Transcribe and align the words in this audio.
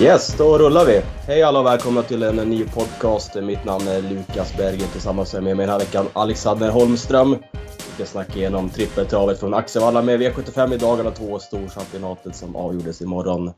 Yes, 0.00 0.36
då 0.38 0.58
rullar 0.58 0.84
vi. 0.84 1.02
Hej 1.26 1.42
alla 1.42 1.58
och 1.58 1.66
välkomna 1.66 2.02
till 2.02 2.22
en 2.22 2.36
ny 2.36 2.64
podcast. 2.64 3.34
Mitt 3.34 3.64
namn 3.64 3.88
är 3.88 4.02
Lukas 4.02 4.56
Berger 4.56 4.86
tillsammans 4.86 5.34
med 5.34 5.42
mig 5.42 5.56
den 5.56 5.68
här 5.68 5.78
veckan 5.78 6.06
Alexander 6.12 6.70
Holmström. 6.70 7.36
Vi 7.52 7.94
ska 7.94 8.04
snacka 8.04 8.32
igenom 8.32 8.70
trippeltravet 8.70 9.40
från 9.40 9.54
Axevalla 9.54 10.02
med 10.02 10.20
V75 10.20 10.74
i 10.74 10.76
dagarna 10.76 11.10
två 11.10 11.38
storchampionatet 11.38 12.36
som 12.36 12.56
avgjordes 12.56 13.02
imorgon. 13.02 13.52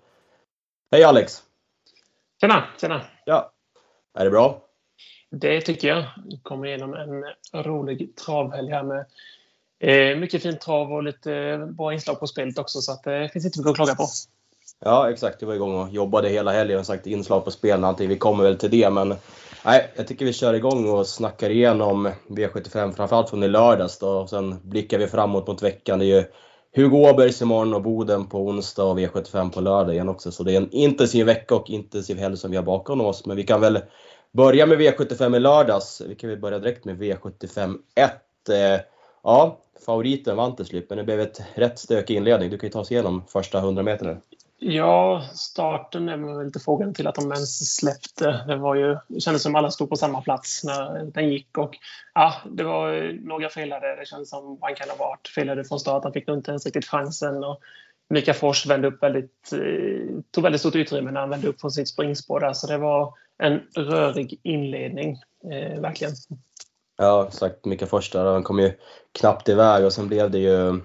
Hej 0.90 1.04
Alex! 1.04 1.42
Tjena, 2.40 2.64
tjena! 2.80 3.02
Ja, 3.24 3.52
är 4.18 4.24
det 4.24 4.30
bra? 4.30 4.62
Det 5.30 5.60
tycker 5.60 5.88
jag. 5.88 6.04
Vi 6.24 6.40
kommer 6.42 6.66
igenom 6.66 6.94
en 6.94 7.24
rolig 7.64 8.16
travhelg 8.16 8.70
här 8.70 8.82
med 8.82 9.06
eh, 9.80 10.18
mycket 10.18 10.42
fint 10.42 10.60
trav 10.60 10.92
och 10.92 11.02
lite 11.02 11.58
bra 11.70 11.92
inslag 11.92 12.20
på 12.20 12.26
spelet 12.26 12.58
också 12.58 12.80
så 12.80 12.92
att, 12.92 13.06
eh, 13.06 13.12
det 13.12 13.28
finns 13.32 13.44
inte 13.44 13.58
mycket 13.58 13.70
att 13.70 13.76
klaga 13.76 13.94
på. 13.94 14.06
Ja, 14.84 15.10
exakt. 15.10 15.42
Jag 15.42 15.48
var 15.48 15.54
igång 15.54 15.80
och 15.80 15.88
jobbade 15.88 16.28
hela 16.28 16.52
helgen 16.52 16.78
och 16.78 16.86
sagt 16.86 17.06
inslag 17.06 17.44
på 17.44 17.50
spel 17.50 17.82
och 17.82 17.88
allting. 17.88 18.08
Vi 18.08 18.18
kommer 18.18 18.44
väl 18.44 18.58
till 18.58 18.70
det, 18.70 18.90
men 18.90 19.14
nej, 19.64 19.92
jag 19.96 20.06
tycker 20.06 20.24
vi 20.24 20.32
kör 20.32 20.54
igång 20.54 20.88
och 20.88 21.06
snackar 21.06 21.50
igenom 21.50 22.08
V75, 22.28 22.92
framförallt 22.92 23.30
från 23.30 23.42
i 23.42 23.48
lördags 23.48 23.98
då. 23.98 24.08
Och 24.08 24.30
sen 24.30 24.56
blickar 24.62 24.98
vi 24.98 25.06
framåt 25.06 25.46
mot 25.46 25.62
veckan. 25.62 25.98
Det 25.98 26.04
är 26.04 26.16
ju 26.16 26.24
Hugo 26.74 27.10
Åbergs 27.10 27.42
imorgon 27.42 27.74
och 27.74 27.82
Boden 27.82 28.26
på 28.26 28.38
onsdag 28.38 28.84
och 28.84 28.98
V75 28.98 29.50
på 29.50 29.60
lördag 29.60 29.94
igen 29.94 30.08
också. 30.08 30.32
Så 30.32 30.42
det 30.42 30.52
är 30.52 30.56
en 30.56 30.70
intensiv 30.70 31.26
vecka 31.26 31.54
och 31.54 31.70
intensiv 31.70 32.18
helg 32.18 32.36
som 32.36 32.50
vi 32.50 32.56
har 32.56 32.64
bakom 32.64 33.00
oss. 33.00 33.26
Men 33.26 33.36
vi 33.36 33.42
kan 33.42 33.60
väl 33.60 33.78
börja 34.32 34.66
med 34.66 34.80
V75 34.80 35.36
i 35.36 35.40
lördags. 35.40 36.02
Vi 36.08 36.14
kan 36.14 36.30
väl 36.30 36.38
börja 36.38 36.58
direkt 36.58 36.84
med 36.84 37.02
V75 37.02 37.78
1. 37.94 38.12
Eh, 38.48 38.80
ja, 39.22 39.58
favoriten 39.86 40.36
vann 40.36 40.56
till 40.56 40.66
slut, 40.66 40.86
men 40.88 40.98
det 40.98 41.04
blev 41.04 41.20
ett 41.20 41.42
rätt 41.54 41.78
stökig 41.78 42.16
inledning. 42.16 42.50
Du 42.50 42.58
kan 42.58 42.66
ju 42.66 42.72
ta 42.72 42.80
oss 42.80 42.92
igenom 42.92 43.22
första 43.28 43.58
100 43.58 43.82
meter. 43.82 44.20
Ja, 44.64 45.24
starten 45.34 46.08
är 46.08 46.16
väl 46.16 46.44
lite 46.44 46.60
frågan 46.60 46.94
till 46.94 47.06
att 47.06 47.14
de 47.14 47.32
ens 47.32 47.76
släppte. 47.76 48.44
Det, 48.46 48.56
var 48.56 48.74
ju, 48.74 48.96
det 49.08 49.20
kändes 49.20 49.42
som 49.42 49.54
alla 49.54 49.70
stod 49.70 49.90
på 49.90 49.96
samma 49.96 50.20
plats 50.20 50.64
när 50.64 51.04
den 51.04 51.28
gick. 51.32 51.58
Och, 51.58 51.78
ja, 52.14 52.34
det 52.50 52.64
var 52.64 53.12
några 53.26 53.48
felade. 53.48 53.96
Det 53.96 54.06
kändes 54.06 54.30
som 54.30 54.58
han 54.60 54.74
kan 54.74 54.88
ha 54.88 54.96
varit 54.96 55.28
felade 55.28 55.64
från 55.64 55.80
start. 55.80 56.04
Han 56.04 56.12
fick 56.12 56.26
nog 56.26 56.36
inte 56.36 56.50
ens 56.50 56.66
riktigt 56.66 56.86
chansen. 56.86 57.44
Och 57.44 57.60
Mika 58.08 58.34
Fors 58.34 58.66
vände 58.66 58.88
upp 58.88 59.02
väldigt, 59.02 59.52
eh, 59.52 60.20
tog 60.30 60.44
väldigt 60.44 60.60
stort 60.60 60.74
utrymme 60.74 61.10
när 61.10 61.20
han 61.20 61.30
vände 61.30 61.48
upp 61.48 61.60
från 61.60 61.70
sitt 61.70 61.88
springspår 61.88 62.40
där. 62.40 62.52
Så 62.52 62.66
det 62.66 62.78
var 62.78 63.14
en 63.38 63.60
rörig 63.76 64.40
inledning, 64.42 65.18
eh, 65.52 65.80
verkligen. 65.80 66.12
Ja, 66.98 67.26
exakt. 67.28 67.64
Mika 67.64 67.86
Fors 67.86 68.10
där, 68.10 68.24
han 68.24 68.42
kom 68.42 68.58
ju 68.58 68.72
knappt 69.12 69.48
iväg 69.48 69.84
och 69.84 69.92
sen 69.92 70.08
blev 70.08 70.30
det 70.30 70.38
ju 70.38 70.80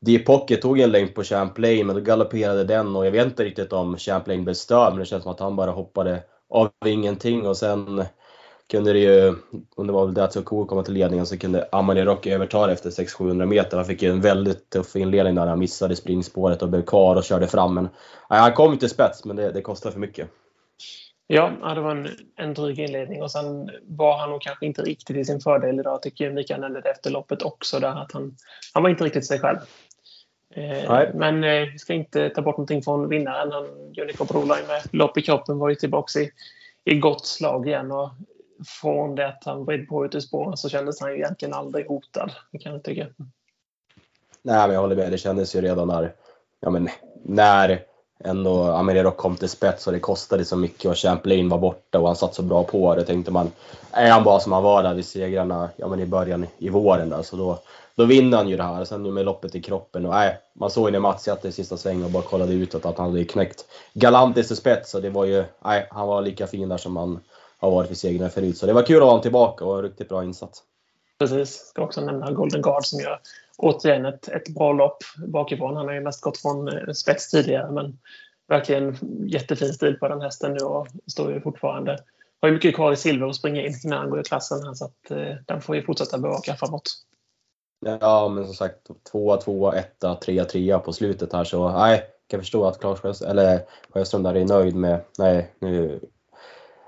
Deep 0.00 0.26
Pocket 0.26 0.62
tog 0.62 0.80
en 0.80 0.92
längd 0.92 1.14
på 1.14 1.24
Champlain 1.24 1.86
men 1.86 1.96
då 1.96 2.02
galopperade 2.02 2.64
den 2.64 2.96
och 2.96 3.06
jag 3.06 3.10
vet 3.10 3.26
inte 3.26 3.44
riktigt 3.44 3.72
om 3.72 3.96
Champlain 3.96 4.44
blev 4.44 4.54
störd 4.54 4.92
men 4.92 4.98
det 4.98 5.06
känns 5.06 5.22
som 5.22 5.32
att 5.32 5.40
han 5.40 5.56
bara 5.56 5.70
hoppade 5.70 6.22
av 6.50 6.70
ingenting 6.86 7.46
och 7.46 7.56
sen 7.56 8.04
kunde 8.70 8.92
det 8.92 8.98
ju, 8.98 9.34
om 9.76 9.86
det 9.86 9.92
var 9.92 10.06
väl 10.06 10.14
Datsu 10.14 10.42
cool 10.42 10.66
komma 10.66 10.82
till 10.82 10.94
ledningen 10.94 11.26
så 11.26 11.38
kunde 11.38 11.68
Amanirok 11.72 12.26
överta 12.26 12.66
det 12.66 12.72
efter 12.72 12.90
600-700 12.90 13.46
meter. 13.46 13.76
Han 13.76 13.86
fick 13.86 14.02
ju 14.02 14.10
en 14.10 14.20
väldigt 14.20 14.70
tuff 14.70 14.96
inledning 14.96 15.34
där 15.34 15.46
han 15.46 15.58
missade 15.58 15.96
springspåret 15.96 16.62
och 16.62 16.68
blev 16.68 16.82
kvar 16.82 17.16
och 17.16 17.24
körde 17.24 17.48
fram. 17.48 17.74
Men, 17.74 17.88
nej, 18.30 18.40
han 18.40 18.52
kom 18.52 18.72
inte 18.72 18.88
spets 18.88 19.24
men 19.24 19.36
det, 19.36 19.52
det 19.52 19.62
kostade 19.62 19.92
för 19.92 20.00
mycket. 20.00 20.28
Ja, 21.28 21.74
det 21.74 21.80
var 21.80 21.90
en, 21.90 22.08
en 22.36 22.54
dryg 22.54 22.78
inledning 22.78 23.22
och 23.22 23.30
sen 23.30 23.70
var 23.82 24.18
han 24.18 24.30
nog 24.30 24.42
kanske 24.42 24.66
inte 24.66 24.82
riktigt 24.82 25.16
i 25.16 25.24
sin 25.24 25.40
fördel 25.40 25.80
idag 25.80 26.02
tycker 26.02 26.24
jag 26.24 26.34
Mikael 26.34 26.60
nämnde 26.60 26.80
det 26.80 26.90
efter 26.90 27.10
loppet 27.10 27.42
också 27.42 27.80
där 27.80 28.02
att 28.02 28.12
han, 28.12 28.36
han 28.74 28.82
var 28.82 28.90
inte 28.90 29.04
riktigt 29.04 29.26
sig 29.26 29.38
själv. 29.38 29.58
Eh, 30.56 31.08
men 31.14 31.44
eh, 31.44 31.68
vi 31.72 31.78
ska 31.78 31.94
inte 31.94 32.30
ta 32.30 32.42
bort 32.42 32.56
någonting 32.56 32.82
från 32.82 33.08
vinnaren. 33.08 33.52
Han, 33.52 33.64
Unico 34.02 34.24
Broline 34.24 34.66
med 34.66 34.82
lopp 34.92 35.18
i 35.18 35.22
kroppen 35.22 35.58
var 35.58 35.68
ju 35.68 35.74
tillbaka 35.74 36.20
i, 36.20 36.30
i 36.84 36.98
gott 36.98 37.26
slag 37.26 37.68
igen. 37.68 37.92
Och 37.92 38.10
från 38.80 39.14
det 39.14 39.28
att 39.28 39.42
han 39.44 39.64
vred 39.64 39.88
på 39.88 40.04
ut 40.04 40.14
ur 40.14 40.20
spåren 40.20 40.56
så 40.56 40.68
kändes 40.68 41.00
han 41.00 41.10
ju 41.10 41.16
egentligen 41.16 41.54
aldrig 41.54 41.86
hotad. 41.86 42.32
Kan 42.60 42.72
jag 42.72 42.82
tycka. 42.82 43.06
Nej, 44.42 44.66
men 44.66 44.70
jag 44.70 44.80
håller 44.80 44.96
med. 44.96 45.12
Det 45.12 45.18
kändes 45.18 45.56
ju 45.56 45.60
redan 45.60 45.88
när, 45.88 46.12
ja, 46.60 46.70
men, 46.70 46.88
när 47.22 47.80
ändå 48.24 48.62
Amirero 48.62 49.10
kom 49.10 49.36
till 49.36 49.48
spets 49.48 49.86
och 49.86 49.92
det 49.92 50.00
kostade 50.00 50.44
så 50.44 50.56
mycket 50.56 50.90
och 50.90 50.96
Champlain 50.96 51.48
var 51.48 51.58
borta 51.58 51.98
och 51.98 52.06
han 52.06 52.16
satt 52.16 52.34
så 52.34 52.42
bra 52.42 52.64
på 52.64 52.94
det. 52.94 53.04
tänkte 53.04 53.30
man, 53.30 53.50
är 53.90 54.10
han 54.10 54.24
bara 54.24 54.40
som 54.40 54.52
han 54.52 54.62
var 54.62 54.82
där 54.82 54.94
vid 54.94 55.04
segrarna 55.04 55.68
ja, 55.76 55.88
men 55.88 56.00
i 56.00 56.06
början 56.06 56.46
i 56.58 56.68
våren 56.68 57.08
där 57.08 57.22
så 57.22 57.36
då, 57.36 57.58
då 57.96 58.04
vinner 58.04 58.36
han 58.36 58.48
ju 58.48 58.56
det 58.56 58.62
här. 58.62 58.84
Sen 58.84 59.02
nu 59.02 59.10
med 59.10 59.24
loppet 59.24 59.54
i 59.54 59.62
kroppen 59.62 60.06
och 60.06 60.12
nej, 60.12 60.38
man 60.52 60.70
såg 60.70 60.88
ju 60.88 60.92
när 60.92 60.98
Mats 60.98 61.24
satt 61.24 61.44
i 61.44 61.52
sista 61.52 61.76
svängen 61.76 62.04
och 62.04 62.10
bara 62.10 62.22
kollade 62.22 62.52
utåt 62.52 62.86
att 62.86 62.98
han 62.98 63.10
hade 63.10 63.24
knäckt 63.24 63.64
Galantis 63.94 64.50
i 64.50 64.56
spets 64.56 64.90
Så 64.90 65.00
det 65.00 65.10
var 65.10 65.24
ju, 65.24 65.44
nej, 65.64 65.86
han 65.90 66.08
var 66.08 66.22
lika 66.22 66.46
fin 66.46 66.68
där 66.68 66.76
som 66.76 66.96
han 66.96 67.20
har 67.58 67.70
varit 67.70 67.90
vid 67.90 67.98
segrarna 67.98 68.30
förut. 68.30 68.58
Så 68.58 68.66
det 68.66 68.72
var 68.72 68.82
kul 68.82 68.96
att 68.96 69.02
ha 69.02 69.08
honom 69.08 69.22
tillbaka 69.22 69.64
och 69.64 69.76
en 69.76 69.82
riktigt 69.82 70.08
bra 70.08 70.24
insats. 70.24 70.62
Precis, 71.18 71.54
ska 71.54 71.82
också 71.82 72.00
nämna 72.00 72.32
Golden 72.32 72.62
Guard 72.62 72.86
som 72.86 73.00
gör 73.00 73.20
återigen 73.56 74.06
ett, 74.06 74.28
ett 74.28 74.48
bra 74.48 74.72
lopp 74.72 74.98
bakifrån. 75.16 75.76
Han 75.76 75.86
har 75.86 75.94
ju 75.94 76.00
mest 76.00 76.20
gått 76.20 76.38
från 76.38 76.68
eh, 76.68 76.92
spets 76.92 77.30
tidigare 77.30 77.70
men 77.70 77.98
verkligen 78.48 78.96
jättefin 79.26 79.72
stil 79.74 79.96
på 80.00 80.08
den 80.08 80.20
hästen 80.20 80.52
nu 80.52 80.64
och 80.64 80.88
står 81.06 81.32
ju 81.32 81.40
fortfarande 81.40 81.98
har 82.40 82.48
ju 82.48 82.54
mycket 82.54 82.74
kvar 82.74 82.92
i 82.92 82.96
silver 82.96 83.26
att 83.26 83.36
springa 83.36 83.66
in 83.66 83.74
innan 83.84 83.98
han 83.98 84.10
går 84.10 84.20
i 84.20 84.24
klassen. 84.24 84.76
Så 84.76 84.84
att, 84.84 85.10
eh, 85.10 85.34
den 85.46 85.60
får 85.60 85.76
ju 85.76 85.82
fortsätta 85.82 86.18
bevaka 86.18 86.56
framåt. 86.56 86.82
Ja, 87.80 88.28
men 88.28 88.44
som 88.44 88.54
sagt, 88.54 88.90
tvåa, 89.10 89.36
tvåa, 89.36 89.72
etta, 89.72 90.14
trea, 90.14 90.44
trea 90.44 90.78
på 90.78 90.92
slutet 90.92 91.32
här 91.32 91.44
så 91.44 91.68
nej, 91.68 92.02
kan 92.26 92.40
förstå 92.40 92.64
att 92.64 92.80
Claes 92.80 93.00
Sjöström, 93.00 93.30
eller 93.30 93.60
Sjöström 93.94 94.22
där 94.22 94.34
är 94.34 94.44
nöjd 94.44 94.76
med, 94.76 95.00
nej, 95.18 95.54
nu 95.58 96.00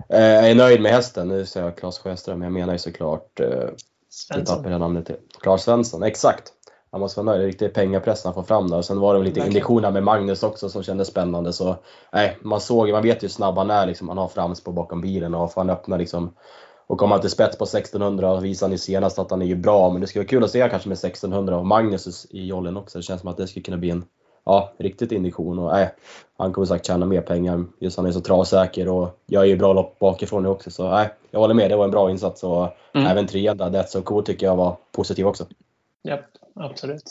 eh, 0.09 0.44
är 0.44 0.54
nöjd 0.54 0.81
med 0.81 0.93
hästen. 0.93 1.28
Nu 1.28 1.47
säger 1.47 1.66
jag 1.66 1.77
Claes 1.77 1.98
Sjöström, 1.98 2.43
jag 2.43 2.53
menar 2.53 2.72
ju 2.72 2.78
såklart 2.78 3.41
eh, 3.41 3.69
Svensson. 4.10 4.71
jag 4.71 4.81
namnet 4.81 5.06
till. 5.06 5.16
Claes 5.41 5.62
Svensson, 5.62 6.03
exakt. 6.03 6.53
Han 6.91 7.00
måste 7.00 7.21
vara 7.21 7.37
nöjd. 7.37 7.47
Riktigt 7.47 7.75
pengapress 7.75 8.25
han 8.25 8.34
får 8.34 8.43
fram 8.43 8.71
där. 8.71 8.77
Och 8.77 8.84
sen 8.84 9.00
var 9.00 9.15
det 9.15 9.25
lite 9.25 9.41
indikationer 9.41 9.91
med 9.91 10.03
Magnus 10.03 10.43
också 10.43 10.69
som 10.69 10.82
kändes 10.82 11.09
spännande. 11.09 11.53
Så 11.53 11.77
nej, 12.12 12.38
man 12.43 12.60
såg 12.60 12.91
man 12.91 13.03
vet 13.03 13.22
ju 13.22 13.25
hur 13.27 13.32
snabb 13.32 13.59
han 13.59 13.71
är. 13.71 13.87
Liksom. 13.87 14.09
Han 14.09 14.19
har 14.19 14.28
framspår 14.28 14.72
bakom 14.72 15.00
bilen 15.00 15.34
och 15.34 15.53
får 15.53 15.60
han 15.60 15.71
öppna 15.71 15.97
liksom 15.97 16.34
och 16.88 16.99
komma 16.99 17.19
till 17.19 17.31
spets 17.31 17.59
på 17.59 17.65
1600 17.65 18.41
visade 18.41 18.69
han 18.69 18.72
ju 18.72 18.78
senast 18.78 19.19
att 19.19 19.31
han 19.31 19.43
är 19.43 19.47
ju 19.47 19.54
bra, 19.54 19.91
men 19.91 20.00
det 20.00 20.06
skulle 20.06 20.21
vara 20.21 20.28
kul 20.28 20.44
att 20.44 20.50
se 20.50 20.69
kanske 20.71 20.88
med 20.88 20.97
1600 20.97 21.56
och 21.56 21.66
Magnus 21.66 22.26
i 22.31 22.47
jollen 22.47 22.76
också. 22.76 22.99
Det 22.99 23.03
känns 23.03 23.21
som 23.21 23.31
att 23.31 23.37
det 23.37 23.47
skulle 23.47 23.62
kunna 23.62 23.76
bli 23.76 23.91
en 23.91 24.04
ja, 24.44 24.72
riktigt 24.78 25.12
injektion. 25.12 25.59
Och, 25.59 25.78
äh, 25.78 25.88
han 26.37 26.53
kommer 26.53 26.66
säkert 26.66 26.87
tjäna 26.87 27.06
mer 27.06 27.21
pengar. 27.21 27.65
Just 27.78 27.97
han 27.97 28.06
är 28.06 28.12
så 28.12 28.21
travsäker 28.21 28.88
och 28.88 29.21
gör 29.27 29.44
ju 29.44 29.56
bra 29.56 29.72
lopp 29.72 29.98
bakifrån 29.98 30.43
nu 30.43 30.48
också. 30.48 30.71
Så 30.71 30.98
äh, 30.98 31.06
jag 31.31 31.41
håller 31.41 31.54
med, 31.54 31.71
det 31.71 31.77
var 31.77 31.84
en 31.84 31.91
bra 31.91 32.10
insats. 32.10 32.44
Och 32.44 32.69
mm. 32.93 33.06
även 33.06 33.27
trean 33.27 33.56
där, 33.56 33.71
That's 33.71 33.87
So 33.87 34.03
Cool, 34.03 34.25
tycker 34.25 34.47
jag 34.47 34.56
var 34.56 34.77
positiv 34.93 35.27
också. 35.27 35.47
Ja, 36.03 36.19
absolut. 36.54 37.03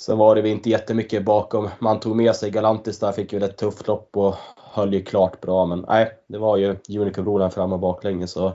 Sen 0.00 0.18
var 0.18 0.34
det 0.34 0.48
inte 0.48 0.70
jättemycket 0.70 1.24
bakom. 1.24 1.68
Man 1.78 2.00
tog 2.00 2.16
med 2.16 2.36
sig 2.36 2.50
Galantis 2.50 2.98
där, 2.98 3.12
fick 3.12 3.32
ju 3.32 3.44
ett 3.44 3.56
tufft 3.56 3.86
lopp 3.86 4.16
och 4.16 4.34
höll 4.56 4.94
ju 4.94 5.02
klart 5.02 5.40
bra. 5.40 5.66
Men 5.66 5.84
nej, 5.88 6.10
det 6.26 6.38
var 6.38 6.56
ju 6.56 6.76
Unico 6.88 7.50
fram 7.50 7.72
och 7.72 7.78
baklänges. 7.78 8.30
Så 8.30 8.52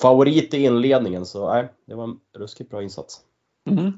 favorit 0.00 0.54
i 0.54 0.62
inledningen, 0.62 1.26
så 1.26 1.48
nej, 1.48 1.68
det 1.86 1.94
var 1.94 2.04
en 2.04 2.18
ruskigt 2.38 2.70
bra 2.70 2.82
insats. 2.82 3.20
Mm. 3.70 3.92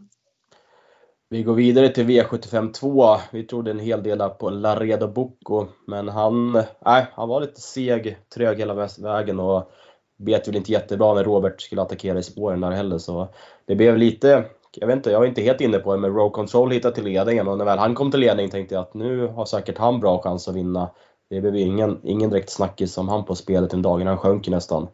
Vi 1.29 1.43
går 1.43 1.55
vidare 1.55 1.89
till 1.89 2.07
V75 2.07 2.73
2. 2.73 3.17
Vi 3.33 3.43
trodde 3.45 3.71
en 3.71 3.79
hel 3.79 4.03
del 4.03 4.29
på 4.29 4.51
Laredo 4.51 5.07
Bocco, 5.07 5.67
men 5.87 6.09
han, 6.09 6.53
nej, 6.85 7.07
han 7.13 7.29
var 7.29 7.41
lite 7.41 7.61
seg, 7.61 8.19
trög 8.35 8.59
hela 8.59 8.89
vägen 8.99 9.41
och 9.41 9.71
bet 10.19 10.49
väl 10.49 10.57
inte 10.57 10.73
jättebra 10.73 11.15
när 11.15 11.25
Robert 11.25 11.61
skulle 11.61 11.83
attackera 11.83 12.19
i 12.19 12.23
spåren 12.23 12.61
där 12.61 12.71
heller. 12.71 12.99
Så 12.99 13.29
det 13.67 13.75
blev 13.75 13.99
lite 13.99 14.45
jag 14.81 14.87
vet 14.87 14.97
inte, 14.97 15.11
jag 15.11 15.19
var 15.19 15.27
inte 15.27 15.43
helt 15.43 15.61
inne 15.61 15.79
på 15.79 15.95
det, 15.95 16.01
men 16.01 16.15
Row 16.15 16.31
Control 16.31 16.71
hittade 16.71 16.95
till 16.95 17.05
ledningen. 17.05 17.49
och 17.49 17.59
när 17.59 17.65
väl 17.65 17.79
han 17.79 17.95
kom 17.95 18.11
till 18.11 18.21
ledning 18.21 18.51
tänkte 18.51 18.75
jag 18.75 18.83
att 18.83 18.95
nu 18.95 19.27
har 19.27 19.45
säkert 19.45 19.79
han 19.79 20.01
bra 20.01 20.23
chans 20.23 20.49
att 20.49 20.55
vinna. 20.55 20.91
Det 21.31 21.41
blev 21.41 21.57
ingen, 21.57 22.01
ingen 22.03 22.31
direkt 22.31 22.51
snackis 22.51 22.99
om 22.99 23.09
han 23.09 23.25
på 23.25 23.35
spelet 23.35 23.71
den 23.71 23.83
dagen 23.83 24.07
han 24.07 24.19
sjönk 24.19 24.49
nästan 24.49 24.89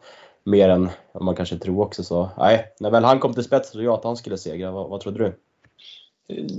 mer 0.45 0.69
än 0.69 0.89
vad 1.13 1.23
man 1.23 1.37
kanske 1.37 1.59
tror 1.59 1.81
också. 1.81 2.05
Så 2.05 2.31
nej, 2.39 2.73
när 2.81 2.91
väl 2.91 3.05
han 3.05 3.19
kom 3.19 3.35
till 3.35 3.45
spets 3.45 3.71
trodde 3.71 3.85
jag 3.85 3.95
att 3.95 4.05
han 4.05 4.17
skulle 4.17 4.39
segra. 4.39 4.71
Vad, 4.71 4.91
vad 4.91 5.01
trodde 5.01 5.19
du? 5.19 5.33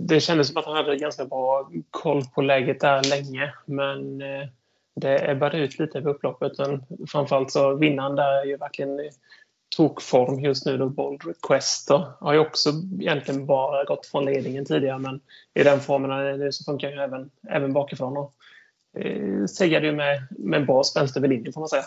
Det 0.08 0.20
kändes 0.20 0.48
som 0.48 0.58
att 0.58 0.66
han 0.66 0.76
hade 0.76 0.96
ganska 0.96 1.26
bra 1.26 1.70
koll 1.92 2.22
på 2.36 2.42
läget 2.42 2.80
där 2.80 3.10
länge, 3.10 3.54
men 3.66 4.22
eh, 4.22 4.48
det 4.96 5.32
ebbade 5.32 5.58
ut 5.58 5.80
lite 5.80 6.02
på 6.02 6.10
upploppet. 6.10 6.58
Men 6.58 6.84
framförallt 7.08 7.52
så 7.52 7.76
vinnaren 7.76 8.16
där 8.16 8.42
är 8.42 8.46
ju 8.46 8.58
verkligen 8.58 9.00
eh, 9.00 9.12
tokform 9.78 10.40
just 10.40 10.66
nu 10.66 10.78
då 10.78 10.90
Bold 10.90 11.22
Requester 11.26 12.06
har 12.20 12.34
ju 12.34 12.40
också 12.40 12.70
egentligen 13.00 13.46
bara 13.46 13.84
gått 13.84 14.06
från 14.06 14.26
ledningen 14.26 14.66
tidigare 14.66 15.00
men 15.00 15.20
i 15.54 15.64
den 15.64 15.80
formen 15.80 16.12
han 16.12 16.20
är 16.20 16.38
nu 16.38 16.52
så 16.52 16.64
funkar 16.64 16.90
ju 16.90 16.96
även, 16.96 17.30
även 17.50 17.74
bakifrån 17.74 18.18
och 18.18 18.34
eh, 19.00 19.46
segrade 19.46 19.86
ju 19.86 19.92
med, 19.92 20.28
med 20.30 20.60
en 20.60 20.66
bra 20.66 20.84
spänst 20.84 21.18
över 21.18 21.28
linjen 21.28 21.54
får 21.54 21.62
man 21.62 21.70
säga. 21.70 21.84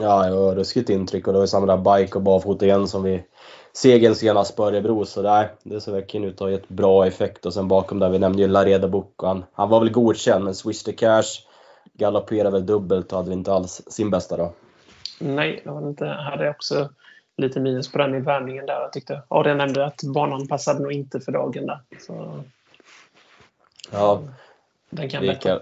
Ja, 0.00 0.26
det 0.26 0.36
var 0.36 0.54
ruskigt 0.54 0.90
intryck 0.90 1.26
och 1.26 1.32
det 1.32 1.38
var 1.38 1.46
samma 1.46 1.76
där 1.76 1.98
bike 1.98 2.14
och 2.14 2.22
barfota 2.22 2.66
igen 2.66 2.88
som 2.88 3.02
vi 3.02 3.24
segern 3.72 4.14
senast 4.14 4.56
på 4.56 4.66
Örebro. 4.66 5.04
Så 5.04 5.22
där, 5.22 5.52
det 5.62 5.80
ser 5.80 5.92
verkligen 5.92 6.26
ut 6.26 6.34
att 6.34 6.40
ha 6.40 6.50
gett 6.50 6.68
bra 6.68 7.06
effekt. 7.06 7.46
Och 7.46 7.54
sen 7.54 7.68
bakom 7.68 7.98
där, 7.98 8.10
vi 8.10 8.18
nämnde 8.18 8.42
ju 8.42 8.48
Lareda 8.48 8.88
Book. 8.88 9.14
Han, 9.22 9.44
han 9.52 9.68
var 9.68 9.80
väl 9.80 9.90
godkänd, 9.90 10.44
men 10.44 10.54
Swish 10.54 10.82
the 10.82 10.92
Cash 10.92 11.24
galopperade 11.92 12.50
väl 12.50 12.66
dubbelt 12.66 13.12
och 13.12 13.18
hade 13.18 13.32
inte 13.32 13.52
alls 13.52 13.82
sin 13.86 14.10
bästa 14.10 14.36
dag. 14.36 14.52
Nej, 15.24 15.62
jag 15.64 15.82
inte. 15.82 16.06
hade 16.06 16.50
också 16.50 16.90
lite 17.36 17.60
minus 17.60 17.92
på 17.92 17.98
den 17.98 18.14
i 18.14 18.20
värmningen 18.20 18.66
där. 18.66 18.80
Jag 18.80 18.92
tyckte 18.92 19.22
Adrian 19.28 19.58
nämnde 19.58 19.86
att 19.86 20.02
banan 20.02 20.48
passade 20.48 20.82
nog 20.82 20.92
inte 20.92 21.20
för 21.20 21.32
dagen 21.32 21.66
där. 21.66 21.78
Så, 22.00 22.42
ja, 23.90 24.22
den 24.90 25.08
kan 25.08 25.22
vilka, 25.22 25.60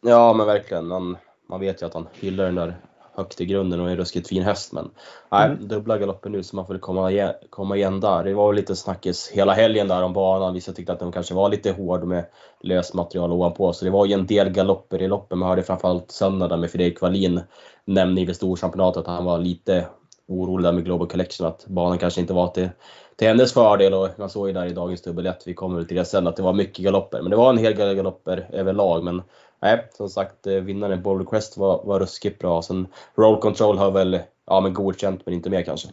Ja, 0.00 0.32
men 0.32 0.46
verkligen. 0.46 0.86
Man, 0.86 1.16
man 1.46 1.60
vet 1.60 1.82
ju 1.82 1.86
att 1.86 1.94
han 1.94 2.08
hyllar 2.12 2.44
den 2.44 2.54
där 2.54 2.74
högt 3.14 3.40
i 3.40 3.46
grunden 3.46 3.80
och 3.80 3.90
en 3.90 3.96
ruskigt 3.96 4.28
fin 4.28 4.42
häst. 4.42 4.72
Men 4.72 4.90
nej, 5.30 5.46
mm. 5.46 5.68
dubbla 5.68 5.98
galopper 5.98 6.30
nu 6.30 6.42
så 6.42 6.56
man 6.56 6.66
får 6.66 6.78
komma 6.78 7.10
igen, 7.10 7.32
komma 7.50 7.76
igen 7.76 8.00
där. 8.00 8.24
Det 8.24 8.34
var 8.34 8.46
väl 8.46 8.56
lite 8.56 8.76
snackis 8.76 9.30
hela 9.32 9.52
helgen 9.52 9.88
där 9.88 10.02
om 10.02 10.12
banan. 10.12 10.54
Vissa 10.54 10.72
tyckte 10.72 10.92
att 10.92 10.98
den 10.98 11.12
kanske 11.12 11.34
var 11.34 11.48
lite 11.48 11.72
hård 11.72 12.04
med 12.04 12.24
löst 12.60 12.94
material 12.94 13.32
ovanpå. 13.32 13.72
Så 13.72 13.84
det 13.84 13.90
var 13.90 14.06
ju 14.06 14.14
en 14.14 14.26
del 14.26 14.50
galopper 14.50 15.02
i 15.02 15.08
loppen. 15.08 15.38
Man 15.38 15.48
hörde 15.48 15.62
framförallt 15.62 16.10
söndag 16.10 16.48
där 16.48 16.56
med 16.56 16.70
Fredrik 16.70 17.00
Wallin 17.00 17.40
nämnde 17.84 18.20
i 18.20 18.34
storchampionatet 18.34 19.00
att 19.00 19.06
han 19.06 19.24
var 19.24 19.38
lite 19.38 19.86
orolig 20.30 20.64
där 20.64 20.72
med 20.72 20.84
Global 20.84 21.08
Collection 21.08 21.46
att 21.46 21.66
banan 21.66 21.98
kanske 21.98 22.20
inte 22.20 22.32
var 22.32 22.48
till, 22.48 22.68
till 23.16 23.28
hennes 23.28 23.52
fördel 23.52 23.94
och 23.94 24.08
man 24.16 24.30
såg 24.30 24.48
ju 24.48 24.52
där 24.54 24.66
i 24.66 24.72
dagens 24.72 25.02
dubbel 25.02 25.26
1, 25.26 25.42
vi 25.46 25.54
kommer 25.54 25.84
till 25.84 25.96
det 25.96 26.04
sen, 26.04 26.26
att 26.26 26.36
det 26.36 26.42
var 26.42 26.52
mycket 26.52 26.84
galopper. 26.84 27.22
Men 27.22 27.30
det 27.30 27.36
var 27.36 27.50
en 27.50 27.58
hel 27.58 27.76
del 27.76 27.94
galopper 27.94 28.48
överlag. 28.52 29.04
Men 29.04 29.22
nej, 29.62 29.88
som 29.92 30.08
sagt, 30.08 30.46
eh, 30.46 30.54
vinnaren 30.54 31.02
Boulder 31.02 31.24
Quest 31.24 31.56
var, 31.56 31.84
var 31.84 32.00
ruskigt 32.00 32.38
bra. 32.38 32.62
Sen 32.62 32.86
Roll 33.14 33.40
Control 33.40 33.78
har 33.78 33.90
väl 33.90 34.20
ja, 34.46 34.60
men 34.60 34.74
godkänt, 34.74 35.22
men 35.26 35.34
inte 35.34 35.50
mer 35.50 35.62
kanske. 35.62 35.88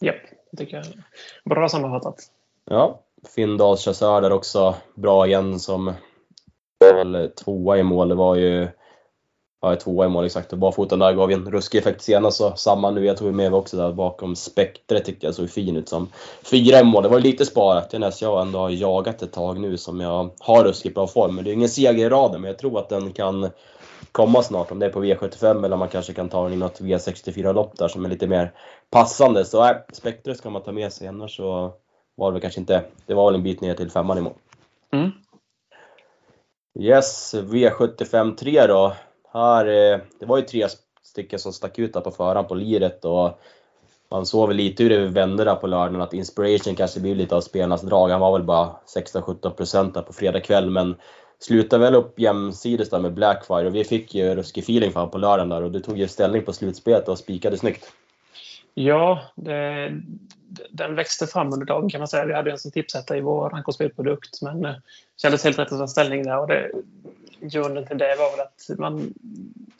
Japp, 0.00 0.16
det 0.50 0.56
tycker 0.56 0.76
jag. 0.76 0.86
Bra 1.44 1.68
sammanfattat. 1.68 2.16
Ja, 2.64 3.00
Findals 3.34 3.84
chassör 3.84 4.20
där 4.20 4.32
också. 4.32 4.74
Bra 4.94 5.26
igen 5.26 5.60
som 5.60 5.92
väl 6.80 7.30
tvåa 7.44 7.78
i 7.78 7.82
mål. 7.82 8.08
Det 8.08 8.14
var 8.14 8.36
ju 8.36 8.68
ja, 9.62 9.76
tvåa 9.76 10.06
i 10.06 10.08
mål 10.08 10.24
exakt. 10.24 10.52
Och 10.52 10.58
barfoten 10.58 10.98
där 10.98 11.12
gav 11.12 11.30
en 11.30 11.50
ruskig 11.50 11.78
effekt 11.78 12.02
senast. 12.02 12.36
Så 12.36 12.52
samma 12.56 12.90
nu. 12.90 13.04
Jag 13.04 13.16
tog 13.16 13.34
med 13.34 13.50
mig 13.50 13.58
också 13.58 13.76
där 13.76 13.92
bakom 13.92 14.36
Spectre 14.36 15.00
tycker 15.00 15.26
jag 15.26 15.34
såg 15.34 15.50
fin 15.50 15.76
ut 15.76 15.88
som 15.88 16.08
fyra 16.42 16.80
i 16.80 16.84
mål. 16.84 17.02
Det 17.02 17.08
var 17.08 17.20
lite 17.20 17.46
sparat 17.46 17.92
näst 17.92 18.22
jag 18.22 18.42
ändå 18.42 18.58
har 18.58 18.70
jagat 18.70 19.22
ett 19.22 19.32
tag 19.32 19.60
nu 19.60 19.76
som 19.76 20.00
jag 20.00 20.30
har 20.38 20.64
ruskigt 20.64 20.94
bra 20.94 21.06
form. 21.06 21.34
Men 21.34 21.44
det 21.44 21.50
är 21.50 21.54
ingen 21.54 21.68
seger 21.68 22.06
i 22.06 22.08
raden. 22.08 22.40
Men 22.40 22.48
jag 22.48 22.58
tror 22.58 22.78
att 22.78 22.88
den 22.88 23.12
kan 23.12 23.50
komma 24.12 24.42
snart. 24.42 24.70
Om 24.70 24.78
det 24.78 24.86
är 24.86 24.90
på 24.90 25.04
V75 25.04 25.64
eller 25.64 25.76
man 25.76 25.88
kanske 25.88 26.12
kan 26.12 26.28
ta 26.28 26.44
den 26.44 26.52
i 26.52 26.56
något 26.56 26.80
V64-lopp 26.80 27.78
där 27.78 27.88
som 27.88 28.04
är 28.04 28.08
lite 28.08 28.26
mer 28.26 28.52
passande. 28.90 29.44
Så 29.44 29.62
nej, 29.62 29.84
Spectre 29.92 30.34
ska 30.34 30.50
man 30.50 30.62
ta 30.62 30.72
med 30.72 30.92
sig. 30.92 31.08
Annars 31.08 31.36
så 31.36 31.72
var 32.14 32.30
det 32.30 32.32
väl 32.32 32.42
kanske 32.42 32.60
inte. 32.60 32.82
Det 33.06 33.14
var 33.14 33.30
väl 33.30 33.34
en 33.34 33.42
bit 33.42 33.60
ner 33.60 33.74
till 33.74 33.90
femman 33.90 34.18
i 34.18 34.20
mål. 34.20 34.34
Mm. 34.92 35.10
Yes, 36.78 37.34
V75 37.34 38.36
3 38.36 38.66
då. 38.66 38.92
Här, 39.32 39.66
eh, 39.66 40.00
det 40.20 40.26
var 40.26 40.36
ju 40.36 40.42
tre 40.42 40.66
stycken 41.02 41.38
som 41.38 41.52
stack 41.52 41.78
ut 41.78 41.92
där 41.92 42.00
på 42.00 42.10
förhand 42.10 42.48
på 42.48 42.54
liret 42.54 43.04
och 43.04 43.40
man 44.10 44.26
såg 44.26 44.48
väl 44.48 44.56
lite 44.56 44.82
hur 44.82 44.90
det 44.90 45.08
vände 45.08 45.44
där 45.44 45.54
på 45.54 45.66
lördagen 45.66 46.00
att 46.00 46.14
Inspiration 46.14 46.74
kanske 46.74 47.00
blir 47.00 47.14
lite 47.14 47.36
av 47.36 47.40
spelarnas 47.40 47.82
drag. 47.82 48.08
Han 48.08 48.20
var 48.20 48.32
väl 48.32 48.42
bara 48.42 48.76
16-17% 48.94 49.92
där 49.92 50.02
på 50.02 50.12
fredag 50.12 50.40
kväll 50.40 50.70
men 50.70 50.96
slutade 51.38 51.84
väl 51.84 51.94
upp 51.94 52.18
jämsides 52.18 52.90
där 52.90 52.98
med 52.98 53.14
Blackfire 53.14 53.66
och 53.66 53.74
vi 53.74 53.84
fick 53.84 54.14
ju 54.14 54.34
ruskig 54.34 54.62
feeling 54.62 54.92
för 54.92 55.06
på 55.06 55.18
lördagen 55.18 55.48
där 55.48 55.62
och 55.62 55.70
du 55.70 55.80
tog 55.80 55.98
ju 55.98 56.08
ställning 56.08 56.42
på 56.44 56.52
slutspelet 56.52 57.08
och 57.08 57.18
spikade 57.18 57.58
snyggt. 57.58 57.92
Ja, 58.74 59.20
det, 59.34 59.92
den 60.70 60.94
växte 60.94 61.26
fram 61.26 61.52
under 61.52 61.66
dagen 61.66 61.90
kan 61.90 61.98
man 61.98 62.08
säga. 62.08 62.26
Vi 62.26 62.34
hade 62.34 62.50
en 62.50 62.58
som 62.58 62.70
tipsetta 62.70 63.16
i 63.16 63.20
vår 63.20 63.50
rankingspelprodukt 63.50 64.42
men 64.42 64.62
det 64.62 64.82
kändes 65.16 65.44
helt 65.44 65.58
rätt 65.58 65.72
att 65.72 65.78
ta 65.78 65.88
ställning 65.88 66.22
där 66.22 66.38
och 66.38 66.48
det, 66.48 66.70
grunden 67.42 67.86
till 67.86 67.98
det 67.98 68.16
var 68.18 68.30
väl 68.36 68.40
att 68.40 68.78
man, 68.78 69.14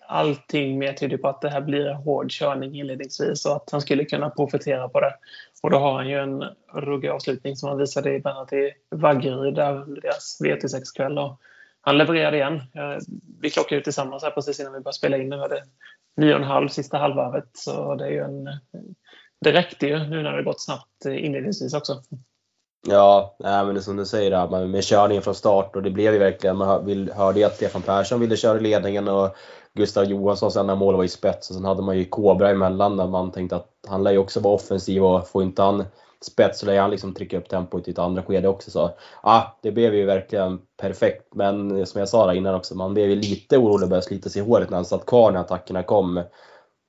allting 0.06 0.79
mer 0.79 0.93
tyder 0.93 1.17
på 1.17 1.29
att 1.29 1.41
det 1.41 1.50
här 1.50 1.61
blir 1.61 1.87
en 1.87 1.97
hård 1.97 2.31
körning 2.31 2.75
inledningsvis 2.75 3.47
och 3.47 3.56
att 3.56 3.69
han 3.73 3.81
skulle 3.81 4.05
kunna 4.05 4.31
profitera 4.31 4.88
på 4.88 5.00
det. 5.00 5.14
Och 5.62 5.70
då 5.70 5.79
har 5.79 5.93
han 5.93 6.09
ju 6.09 6.19
en 6.19 6.44
ruggig 6.73 7.09
avslutning 7.09 7.56
som 7.56 7.69
han 7.69 7.79
visade 7.79 8.20
bland 8.20 8.38
annat 8.38 8.53
i 8.53 8.73
Vaggeryd 8.91 9.55
där 9.55 9.82
under 9.82 10.00
deras 10.00 10.38
V86-kväll. 10.44 11.19
Han 11.81 11.99
levererade 11.99 12.37
igen. 12.37 12.55
Eh, 12.55 12.99
vi 13.41 13.50
klockade 13.50 13.79
ut 13.79 13.85
tillsammans 13.85 14.23
här 14.23 14.31
precis 14.31 14.61
innan 14.61 14.73
vi 14.73 14.81
började 14.81 14.97
spela 14.97 15.17
in. 15.17 15.29
Nu 15.29 15.37
var 15.37 15.49
det 15.49 15.62
nio 16.17 16.35
och 16.35 16.41
en 16.41 16.47
halv 16.47 16.69
sista 16.69 16.99
halvvarvet. 16.99 17.49
Så 17.53 17.94
det 17.94 18.05
är 18.05 18.11
ju 18.11 18.19
en... 18.19 18.47
Eh, 18.47 18.53
det 19.41 19.53
räckte 19.53 19.87
ju 19.87 19.99
nu 19.99 20.23
när 20.23 20.37
det 20.37 20.43
gått 20.43 20.61
snabbt 20.61 21.06
eh, 21.06 21.25
inledningsvis 21.25 21.75
också. 21.75 22.03
Ja, 22.88 23.37
nej, 23.38 23.64
men 23.64 23.75
det 23.75 23.81
är 23.81 23.82
som 23.82 23.96
du 23.96 24.06
säger, 24.06 24.31
där, 24.31 24.67
med 24.67 24.84
körningen 24.84 25.23
från 25.23 25.34
start 25.34 25.76
och 25.76 25.82
det 25.82 25.90
blev 25.90 26.12
ju 26.12 26.19
verkligen, 26.19 26.56
man 26.56 26.69
hörde 27.14 27.40
ju 27.40 27.46
att 27.46 27.56
Stefan 27.56 27.82
Persson 27.82 28.20
ville 28.20 28.37
köra 28.37 28.58
ledningen 28.58 29.08
och 29.08 29.37
Gustav 29.75 30.05
Johansson 30.05 30.52
sen 30.52 30.67
när 30.67 30.76
målet 30.76 30.96
var 30.96 31.05
i 31.05 31.08
spets 31.08 31.50
och 31.50 31.56
sen 31.56 31.64
hade 31.64 31.82
man 31.82 31.99
ju 31.99 32.05
Kobra 32.05 32.50
emellan 32.50 32.96
där 32.96 33.06
man 33.06 33.31
tänkte 33.31 33.56
att 33.56 33.69
han 33.88 34.02
lär 34.02 34.11
ju 34.11 34.19
också 34.19 34.40
vara 34.40 34.55
offensiv 34.55 35.05
och 35.05 35.29
får 35.29 35.43
inte 35.43 35.62
han 35.62 35.84
spets 36.25 36.61
så 36.61 36.67
lär 36.67 36.81
han 36.81 36.90
liksom 36.90 37.14
trycka 37.14 37.38
upp 37.38 37.49
tempot 37.49 37.88
i 37.88 37.90
ett 37.90 37.99
andra 37.99 38.23
skede 38.23 38.49
också. 38.49 38.70
Så 38.70 38.90
ah, 39.23 39.43
det 39.62 39.73
blev 39.73 39.94
ju 39.94 40.06
verkligen 40.06 40.61
perfekt. 40.81 41.34
Men 41.34 41.87
som 41.87 41.99
jag 41.99 42.08
sa 42.08 42.26
där 42.26 42.34
innan 42.34 42.55
också, 42.55 42.75
man 42.75 42.94
blev 42.94 43.11
ju 43.11 43.17
lite 43.17 43.58
orolig 43.58 43.82
och 43.82 43.88
började 43.88 44.06
slita 44.06 44.29
sig 44.29 44.43
i 44.43 44.44
håret 44.44 44.70
när 44.70 44.76
han 44.76 44.84
satt 44.84 45.06
kvar 45.06 45.32
när 45.32 45.40
attackerna 45.40 45.82
kom 45.82 46.23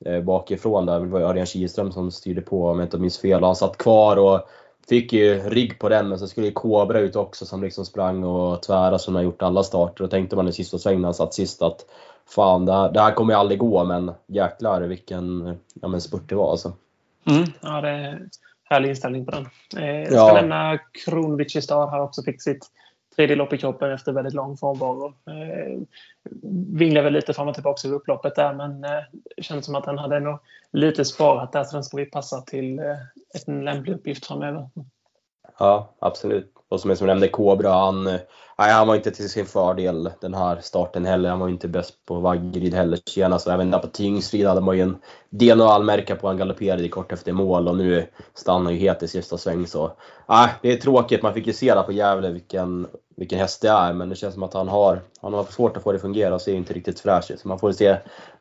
eh, 0.06 0.22
bakifrån 0.22 0.86
där. 0.86 1.00
Det 1.00 1.06
var 1.06 1.20
ju 1.20 1.26
Örjan 1.26 1.46
Kihlström 1.46 1.92
som 1.92 2.12
styrde 2.12 2.42
på 2.42 2.68
om 2.68 2.80
jag 2.80 2.86
inte 2.86 2.98
minns 2.98 3.20
fel. 3.20 3.42
Och 3.42 3.48
han 3.48 3.56
satt 3.56 3.78
kvar 3.78 4.18
och 4.18 4.42
Fick 4.90 5.14
ju 5.14 5.40
rigg 5.40 5.80
på 5.80 5.90
den, 5.90 6.10
men 6.10 6.20
så 6.20 6.28
skulle 6.28 6.48
ju 6.48 6.54
Kobra 6.54 7.00
ut 7.00 7.16
också 7.16 7.46
som 7.46 7.64
liksom 7.64 7.86
sprang 7.86 8.24
och 8.24 8.62
tvära 8.62 9.00
som 9.00 9.16
har 9.16 9.22
gjort 9.22 9.42
alla 9.42 9.64
starter. 9.64 10.04
Då 10.04 10.08
tänkte 10.08 10.36
man 10.36 10.48
i 10.48 10.54
sista 10.54 10.78
svängen 10.78 11.02
när 11.02 11.08
han 11.08 11.14
satt 11.14 11.34
sist 11.34 11.62
att 11.62 11.86
fan, 12.30 12.66
det 12.66 12.74
här, 12.74 12.92
det 12.92 13.02
här 13.02 13.12
kommer 13.12 13.34
ju 13.34 13.40
aldrig 13.40 13.60
gå, 13.60 13.84
men 13.84 14.12
jäklar 14.28 14.82
vilken 14.82 15.58
ja, 15.74 15.88
men 15.88 16.02
spurt 16.02 16.30
det 16.30 16.36
var 16.36 16.52
alltså. 16.52 16.74
Mm, 17.26 17.44
ja, 17.62 17.82
det 17.82 17.90
är 17.90 18.30
härlig 18.64 18.90
inställning 18.90 19.26
på 19.26 19.32
den. 19.32 19.48
Eh, 19.84 20.00
jag 20.00 20.08
ska 20.08 20.16
ja. 20.16 20.34
nämna 20.34 20.80
Kronwich 21.06 21.64
Star 21.64 21.88
här 21.88 22.02
också 22.02 22.24
fick 22.24 22.42
sitt 22.42 22.68
tredje 23.16 23.36
lopp 23.36 23.54
i 23.54 23.58
kroppen 23.58 23.92
efter 23.92 24.12
väldigt 24.12 24.34
lång 24.34 24.58
frånvaro. 24.58 25.14
Eh, 25.28 25.82
vinglade 26.74 27.04
väl 27.04 27.14
lite 27.14 27.34
fram 27.34 27.48
och 27.48 27.54
tillbaka 27.54 27.88
i 27.88 27.92
upploppet 27.92 28.36
där 28.36 28.54
men 28.54 28.84
eh, 28.84 29.04
det 29.36 29.44
kändes 29.44 29.66
som 29.66 29.76
att 29.76 29.86
han 29.86 29.98
hade 29.98 30.20
nog 30.20 30.40
lite 30.72 31.06
sparat 31.06 31.52
där 31.52 31.64
så 31.64 31.76
den 31.76 31.84
ska 31.84 31.98
vi 31.98 32.06
passa 32.06 32.42
till 32.42 32.80
eh, 32.80 32.86
en 33.48 33.66
lämplig 33.66 33.94
uppgift 33.94 34.26
framöver. 34.26 34.70
Ja, 35.60 35.94
absolut. 36.00 36.54
Och 36.74 36.80
som 36.80 36.90
jag 36.90 37.02
nämnde, 37.02 37.28
Kobra, 37.28 37.72
han, 37.72 38.04
nej, 38.04 38.22
han 38.58 38.88
var 38.88 38.96
inte 38.96 39.12
till 39.12 39.30
sin 39.30 39.46
fördel 39.46 40.10
den 40.22 40.34
här 40.34 40.60
starten 40.62 41.06
heller. 41.06 41.30
Han 41.30 41.40
var 41.40 41.50
inte 41.50 41.68
bäst 41.68 42.06
på 42.06 42.20
Vaggeryd 42.20 42.74
heller 42.74 43.00
senast. 43.10 43.48
Även 43.48 43.72
där 43.72 43.80
på 43.80 43.88
Tingsryd 43.88 44.48
hade 44.48 44.62
man 44.62 44.78
ju 44.78 44.84
en 44.84 44.98
DNO-märka 45.30 46.16
på. 46.16 46.28
Han 46.28 46.38
galopperade 46.38 46.90
kort 46.90 47.12
efter 47.12 47.32
mål 47.32 47.68
och 47.68 47.78
nu 47.78 48.06
stannar 48.34 48.72
ju 48.72 48.78
helt 48.78 49.04
i 49.04 49.08
sista 49.08 49.38
sväng. 49.38 49.68
Så, 49.68 49.92
nej, 50.30 50.50
det 50.62 50.72
är 50.72 50.78
tråkigt. 50.78 51.22
Man 51.22 51.34
fick 51.34 51.48
ju 51.48 51.54
se 51.54 51.74
där 51.74 51.84
på 51.84 51.92
Gävle 51.92 52.32
vilken, 52.32 52.88
vilken 53.16 53.40
häst 53.40 53.62
det 53.62 53.70
är. 53.70 53.94
Men 53.94 54.10
det 54.10 54.16
känns 54.16 54.34
som 54.34 54.44
att 54.44 54.54
han 54.54 54.68
har, 54.68 55.02
han 55.22 55.34
har 55.34 55.44
svårt 55.44 55.78
att 55.78 55.84
få 55.84 55.92
det 55.92 55.96
att 55.96 56.02
fungera 56.02 56.36
och 56.36 56.42
ser 56.42 56.54
inte 56.54 56.74
riktigt 56.74 57.00
fräsch 57.00 57.32
ut. 57.32 57.40
Så 57.40 57.48
man 57.48 57.60
får 57.60 57.72
se 57.72 57.98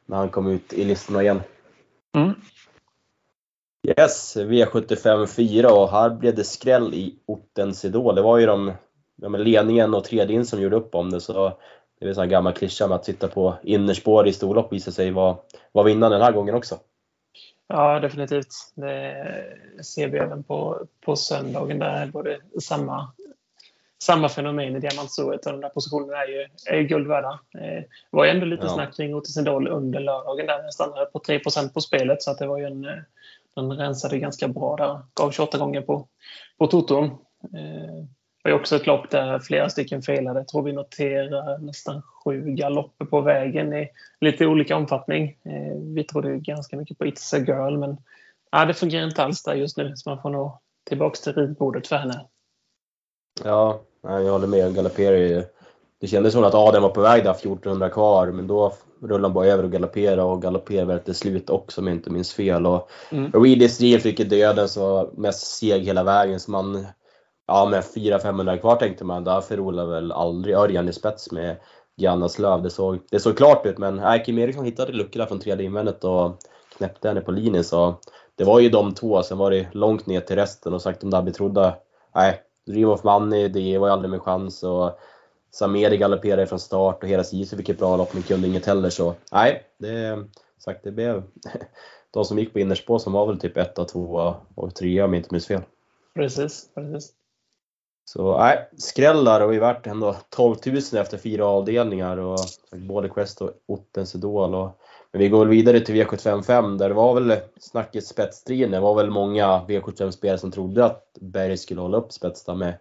när 0.06 0.16
han 0.16 0.28
kommer 0.28 0.50
ut 0.50 0.72
i 0.72 0.84
listorna 0.84 1.22
igen. 1.22 1.42
Mm. 2.16 2.34
Yes, 3.88 4.36
V75 4.36 5.26
4 5.26 5.72
och 5.72 5.90
här 5.90 6.10
blev 6.10 6.34
det 6.34 6.44
skräll 6.44 6.94
i 6.94 7.14
ortens 7.26 7.84
idol. 7.84 8.14
Det 8.14 8.22
var 8.22 8.38
ju 8.38 8.46
de, 8.46 8.72
de 9.16 9.34
ledningen 9.34 9.94
och 9.94 10.04
tredje 10.04 10.36
in 10.36 10.46
som 10.46 10.62
gjorde 10.62 10.76
upp 10.76 10.94
om 10.94 11.10
det. 11.10 11.20
Så 11.20 11.52
det 12.00 12.06
är 12.06 12.08
en 12.08 12.14
sån 12.14 12.28
gammal 12.28 12.52
klyscha 12.52 12.86
med 12.86 12.94
att 12.94 13.04
sitta 13.04 13.28
på 13.28 13.54
innerspår 13.62 14.28
i 14.28 14.32
storlopp 14.32 14.72
visar 14.72 14.92
sig 14.92 15.10
vara 15.10 15.36
var 15.72 15.84
vinnaren 15.84 16.12
den 16.12 16.22
här 16.22 16.32
gången 16.32 16.54
också. 16.54 16.78
Ja, 17.66 18.00
definitivt. 18.00 18.48
Det 18.74 19.84
ser 19.84 20.08
vi 20.08 20.18
även 20.18 20.42
på, 20.42 20.86
på 21.04 21.16
söndagen. 21.16 21.78
Där 21.78 22.06
både 22.06 22.40
samma, 22.60 23.12
samma 24.02 24.28
fenomen 24.28 24.76
i 24.76 24.80
diamantstoet 24.80 25.46
och 25.46 25.52
de 25.52 25.60
där 25.60 25.68
positionerna 25.68 26.18
är 26.22 26.28
ju, 26.28 26.46
är 26.66 26.76
ju 26.76 26.86
guld 26.86 27.08
värda. 27.08 27.40
Det 27.52 27.86
var 28.10 28.24
ju 28.24 28.30
ändå 28.30 28.46
lite 28.46 28.66
ja. 28.66 28.74
snack 28.74 28.96
kring 28.96 29.22
Idol 29.38 29.68
under 29.68 30.00
lördagen 30.00 30.46
där 30.46 30.62
den 30.62 30.72
stannade 30.72 31.06
på 31.06 31.18
3% 31.18 31.72
på 31.72 31.80
spelet 31.80 32.22
så 32.22 32.30
att 32.30 32.38
det 32.38 32.46
var 32.46 32.58
ju 32.58 32.64
en 32.64 32.86
den 33.54 33.72
rensade 33.72 34.18
ganska 34.18 34.48
bra 34.48 34.76
där. 34.76 35.00
Gav 35.14 35.30
28 35.30 35.58
gånger 35.58 35.80
på, 35.80 36.08
på 36.58 36.66
toton. 36.66 37.04
Eh, 37.04 38.04
det 38.44 38.50
var 38.50 38.58
också 38.58 38.76
ett 38.76 38.86
lopp 38.86 39.10
där 39.10 39.38
flera 39.38 39.68
stycken 39.68 40.02
felade. 40.02 40.40
Jag 40.40 40.48
tror 40.48 40.62
vi 40.62 40.72
noterar 40.72 41.58
nästan 41.58 42.02
sju 42.02 42.44
galopper 42.44 43.04
på 43.04 43.20
vägen 43.20 43.72
i 43.72 43.88
lite 44.20 44.46
olika 44.46 44.76
omfattning. 44.76 45.38
Eh, 45.44 45.76
vi 45.94 46.04
trodde 46.04 46.38
ganska 46.38 46.76
mycket 46.76 46.98
på 46.98 47.04
It's 47.04 47.36
a 47.36 47.44
Girl 47.46 47.78
men 47.78 47.96
ja, 48.50 48.64
det 48.64 48.74
fungerar 48.74 49.04
inte 49.04 49.24
alls 49.24 49.42
där 49.42 49.54
just 49.54 49.76
nu 49.76 49.96
så 49.96 50.10
man 50.10 50.22
får 50.22 50.30
nog 50.30 50.58
tillbaka 50.84 51.16
till 51.16 51.32
ridbordet 51.32 51.86
för 51.86 51.96
henne. 51.96 52.26
Ja, 53.44 53.82
jag 54.02 54.32
håller 54.32 54.46
med. 54.46 54.74
Galopperar 54.74 55.44
Det 56.00 56.06
kändes 56.06 56.32
som 56.32 56.44
att 56.44 56.54
Adam 56.54 56.82
var 56.82 56.90
på 56.90 57.00
väg 57.00 57.24
där 57.24 57.30
1400 57.30 57.88
kvar 57.90 58.26
men 58.26 58.46
då 58.46 58.72
rullade 59.02 59.24
han 59.24 59.32
bara 59.32 59.46
över 59.46 59.64
och 59.64 59.72
galopperade 59.72 60.22
och 60.22 60.42
galopperade 60.42 60.98
till 60.98 61.14
slut 61.14 61.50
också 61.50 61.80
om 61.80 61.86
jag 61.86 61.96
inte 61.96 62.10
minns 62.10 62.32
fel. 62.32 62.66
Och 62.66 62.90
mm. 63.10 63.32
Reedy 63.32 63.68
Steel 63.68 64.00
fick 64.00 64.18
ju 64.18 64.24
döden 64.24 64.68
som 64.68 64.82
var 64.82 65.10
mest 65.12 65.58
seg 65.58 65.84
hela 65.84 66.04
vägen 66.04 66.40
så 66.40 66.50
man 66.50 66.86
Ja 67.46 67.68
med 67.70 67.82
400-500 67.82 68.58
kvar 68.58 68.76
tänkte 68.76 69.04
man, 69.04 69.24
där 69.24 69.40
förlorar 69.40 69.86
väl 69.86 70.12
aldrig 70.12 70.54
Örjan 70.56 70.88
i 70.88 70.92
spets 70.92 71.32
med 71.32 71.56
Jannaslöv. 71.96 72.62
Det 72.62 72.70
såg, 72.70 72.98
det 73.10 73.20
såg 73.20 73.36
klart 73.36 73.66
ut 73.66 73.78
men 73.78 73.96
nej, 73.96 74.22
Kim 74.26 74.38
Eriksson 74.38 74.64
hittade 74.64 74.92
luckor 74.92 75.18
där 75.20 75.26
från 75.26 75.40
tredje 75.40 75.66
invändet 75.66 76.04
och 76.04 76.36
knäppte 76.76 77.08
henne 77.08 77.20
på 77.20 77.30
linjen. 77.30 77.64
Så 77.64 77.94
det 78.34 78.44
var 78.44 78.60
ju 78.60 78.68
de 78.68 78.94
två, 78.94 79.22
sen 79.22 79.38
var 79.38 79.50
det 79.50 79.66
långt 79.72 80.06
ner 80.06 80.20
till 80.20 80.36
resten 80.36 80.74
och 80.74 80.82
sagt 80.82 81.00
de 81.00 81.10
där 81.10 81.22
betrodda. 81.22 81.74
Nej, 82.14 82.40
Dream 82.66 82.88
of 82.88 83.04
Money, 83.04 83.48
det 83.48 83.78
var 83.78 83.88
ju 83.88 83.92
aldrig 83.92 84.10
med 84.10 84.22
chans. 84.22 84.62
Och 84.62 84.98
Samedi 85.50 85.96
galopperade 85.96 86.46
från 86.46 86.58
start 86.58 87.02
och 87.02 87.08
hela 87.08 87.24
Sisu 87.24 87.56
fick 87.56 87.68
ett 87.68 87.78
bra 87.78 87.96
lopp 87.96 88.14
men 88.14 88.22
kunde 88.22 88.48
inget 88.48 88.66
heller. 88.66 88.90
Så 88.90 89.14
nej, 89.32 89.62
det, 89.78 90.24
sagt, 90.58 90.84
det 90.84 90.90
blev 90.90 91.22
de 92.10 92.24
som 92.24 92.38
gick 92.38 92.52
på 92.52 92.58
innerspår 92.60 92.98
som 92.98 93.12
var 93.12 93.26
väl 93.26 93.38
typ 93.38 93.56
1, 93.56 93.88
2 93.88 94.34
och 94.54 94.74
3 94.74 95.02
om 95.02 95.12
jag 95.12 95.20
inte 95.20 95.34
minns 95.34 95.46
fel. 95.46 95.62
Precis, 96.14 96.70
precis. 96.74 97.12
Så 98.04 98.38
nej, 98.38 98.68
skrällar 98.78 99.40
och 99.40 99.52
vi 99.52 99.58
vart 99.58 99.86
ändå 99.86 100.16
12 100.28 100.56
000 100.66 100.76
efter 100.76 101.18
fyra 101.18 101.46
avdelningar 101.46 102.16
och 102.16 102.38
både 102.70 103.08
Quest 103.08 103.42
och 103.42 103.50
Ottens 103.66 104.14
Idol. 104.14 104.54
Och, 104.54 104.81
men 105.12 105.20
vi 105.20 105.28
går 105.28 105.46
vidare 105.46 105.80
till 105.80 105.94
V755 105.94 106.78
där 106.78 106.88
det 106.88 106.94
var 106.94 107.20
väl 107.20 107.40
snacket 107.60 108.06
spetsstriden. 108.06 108.70
Det 108.70 108.80
var 108.80 108.94
väl 108.94 109.10
många 109.10 109.46
V75-spelare 109.46 110.38
som 110.38 110.50
trodde 110.50 110.84
att 110.84 111.04
Berg 111.20 111.56
skulle 111.56 111.80
hålla 111.80 111.96
upp 111.98 112.12
spetsen 112.12 112.58
med 112.58 112.78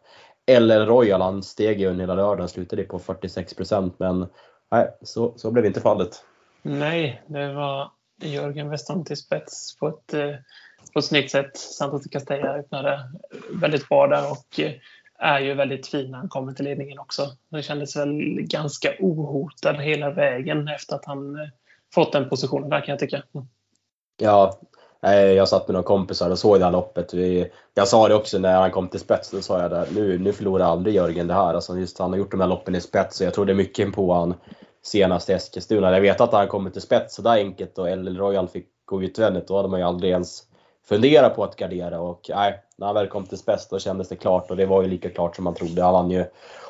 LL 0.59 0.71
Royal. 0.71 1.21
Han 1.21 1.43
steg 1.43 1.79
ju 1.79 1.87
under 1.87 2.03
hela 2.03 2.15
lördagen, 2.15 2.49
slutade 2.49 2.83
på 2.83 2.99
46% 2.99 3.91
men 3.97 4.27
nej, 4.71 4.87
så, 5.01 5.33
så 5.35 5.51
blev 5.51 5.65
inte 5.65 5.81
fallet. 5.81 6.23
Nej, 6.61 7.21
det 7.27 7.53
var 7.53 7.91
Jörgen 8.21 8.69
Westholm 8.69 9.05
till 9.05 9.17
spets 9.17 9.77
på 9.77 9.87
ett, 9.87 10.13
eh, 10.13 10.35
på 10.93 10.99
ett 10.99 11.05
snyggt 11.05 11.31
sätt. 11.31 11.57
Santos 11.57 12.03
Castella 12.11 12.57
öppnade 12.57 12.99
väldigt 13.53 13.89
bra 13.89 14.07
där 14.07 14.31
och 14.31 14.59
eh, 14.59 14.71
är 15.19 15.39
ju 15.39 15.53
väldigt 15.53 15.87
fin 15.87 16.11
när 16.11 16.17
han 16.17 16.29
kommer 16.29 16.53
till 16.53 16.65
ledningen 16.65 16.99
också. 16.99 17.27
Det 17.49 17.63
kändes 17.63 17.95
väl 17.95 18.41
ganska 18.41 18.93
ohotad 18.99 19.75
hela 19.81 20.11
vägen 20.11 20.67
efter 20.67 20.95
att 20.95 21.05
han 21.05 21.35
eh, 21.35 21.47
fått 21.93 22.11
den 22.11 22.29
positionen 22.29 22.69
där 22.69 22.81
kan 22.81 22.93
jag 22.93 22.99
tycka. 22.99 23.23
Mm. 23.35 23.47
Ja, 24.17 24.59
jag 25.35 25.49
satt 25.49 25.67
med 25.67 25.73
några 25.73 25.87
kompisar 25.87 26.29
och 26.29 26.39
såg 26.39 26.59
det 26.59 26.65
här 26.65 26.71
loppet. 26.71 27.13
jag 27.73 27.87
sa 27.87 28.07
det 28.07 28.15
också 28.15 28.39
när 28.39 28.59
han 28.59 28.71
kom 28.71 28.87
till 28.87 28.99
spets, 28.99 29.31
då 29.31 29.41
sa 29.41 29.61
jag 29.61 29.71
det, 29.71 29.87
nu, 29.95 30.19
nu 30.19 30.33
förlorar 30.33 30.65
aldrig 30.65 30.95
Jörgen 30.95 31.27
det 31.27 31.33
här. 31.33 31.53
Alltså 31.53 31.77
just 31.77 31.99
han 31.99 32.11
har 32.11 32.17
gjort 32.17 32.31
de 32.31 32.39
här 32.39 32.47
loppen 32.47 32.75
i 32.75 32.81
spets 32.81 33.21
och 33.21 33.27
jag 33.27 33.33
trodde 33.33 33.53
mycket 33.53 33.93
på 33.93 34.13
han 34.13 34.33
senast 34.83 35.29
i 35.29 35.33
Eskilstuna. 35.33 35.91
Jag 35.91 36.01
vet 36.01 36.21
att 36.21 36.33
han 36.33 36.47
kommit 36.47 36.73
till 36.73 36.81
spets 36.81 37.15
sådär 37.15 37.31
enkelt 37.31 37.77
och 37.77 37.97
LL 37.97 38.17
Royal 38.17 38.47
fick 38.47 38.67
gå 38.85 39.03
utvändigt. 39.03 39.47
Då 39.47 39.57
hade 39.57 39.69
man 39.69 39.79
ju 39.79 39.85
aldrig 39.85 40.11
ens 40.11 40.43
fundera 40.85 41.29
på 41.29 41.43
att 41.43 41.55
gardera 41.55 41.99
och 41.99 42.29
nej, 42.29 42.59
när 42.75 42.87
han 42.87 42.95
väl 42.95 43.07
kom 43.07 43.25
till 43.25 43.37
spets 43.37 43.67
då 43.67 43.79
kändes 43.79 44.09
det 44.09 44.15
klart 44.15 44.51
och 44.51 44.57
det 44.57 44.65
var 44.65 44.81
ju 44.81 44.87
lika 44.87 45.09
klart 45.09 45.35
som 45.35 45.43
man 45.43 45.53
trodde. 45.53 45.83
Han 45.83 45.93
vann 45.93 46.11
ju 46.11 46.25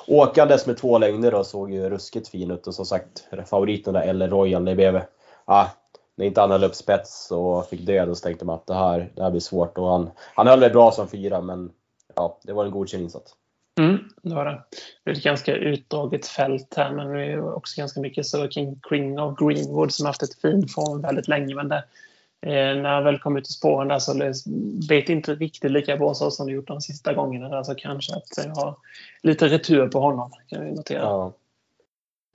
åkandes 0.08 0.68
med 0.68 0.78
två 0.78 0.98
längder 0.98 1.34
och 1.34 1.46
såg 1.46 1.72
ju 1.72 1.90
ruskigt 1.90 2.28
fin 2.28 2.52
ut 2.52 2.68
och 2.68 2.76
som 2.76 2.86
sagt 2.86 3.28
favoriten 3.46 3.94
där 3.94 4.14
LL 4.14 4.30
Royal, 4.30 4.66
det 4.66 4.76
blev, 4.76 5.02
ah, 5.46 5.66
när 6.16 6.26
inte 6.26 6.42
han 6.42 6.52
höll 6.52 6.64
upp 6.64 6.76
spets 6.76 7.32
och 7.32 7.68
fick 7.68 7.82
död 7.82 8.18
så 8.18 8.24
tänkte 8.24 8.46
man 8.46 8.56
att 8.56 8.68
det 8.68 8.74
här, 8.74 9.12
det 9.16 9.24
här 9.24 9.32
blir 9.32 9.42
svårt 9.42 9.78
och 9.78 9.92
han, 9.92 10.10
han 10.36 10.48
höll 10.48 10.60
väl 10.60 10.72
bra 10.72 10.92
som 10.92 11.08
fyra 11.08 11.42
men 11.42 11.72
ja, 12.16 12.40
det 12.44 12.54
var 12.54 12.66
en 12.66 12.72
godkänd 12.72 13.04
insats. 13.04 13.36
Mm, 13.80 13.98
det 14.22 14.36
var 14.36 14.46
det. 14.46 14.62
Det 15.04 15.12
är 15.12 15.16
ett 15.16 15.24
ganska 15.24 15.56
utdraget 15.56 16.28
fält 16.28 16.74
här 16.78 16.92
men 16.92 17.14
det 17.14 17.26
är 17.26 17.54
också 17.56 17.82
ganska 17.82 18.00
mycket 18.00 18.26
så 18.26 18.50
King 18.50 18.80
Kring 18.90 19.20
of 19.20 19.40
Greenwood 19.40 19.94
som 19.94 20.06
haft 20.06 20.24
ett 20.24 20.42
fin 20.42 20.68
form 20.68 21.02
väldigt 21.02 21.28
länge 21.28 21.56
men 21.56 21.70
det, 21.70 21.84
när 22.42 22.90
han 22.90 23.04
väl 23.04 23.20
kom 23.20 23.38
ut 23.38 23.50
i 23.50 23.52
spåren 23.52 23.88
där 23.88 24.00
så 24.00 24.14
bet 24.90 25.10
inte 25.10 25.36
riktigt 25.36 25.72
lika 25.72 25.98
bra 25.98 26.14
så 26.14 26.32
som 26.32 26.48
det 26.48 26.54
gjort 26.54 26.68
de 26.68 26.82
sista 26.82 27.14
gångerna. 27.14 27.50
Där, 27.50 27.64
så 27.64 27.76
kanske 27.76 28.16
att 28.16 28.46
jag 28.46 28.56
har 28.56 28.76
lite 29.22 29.48
retur 29.48 29.88
på 29.88 30.00
honom 30.00 30.32
kan 30.48 30.66
vi 30.66 30.72
notera. 30.72 31.02
Ja. 31.02 31.34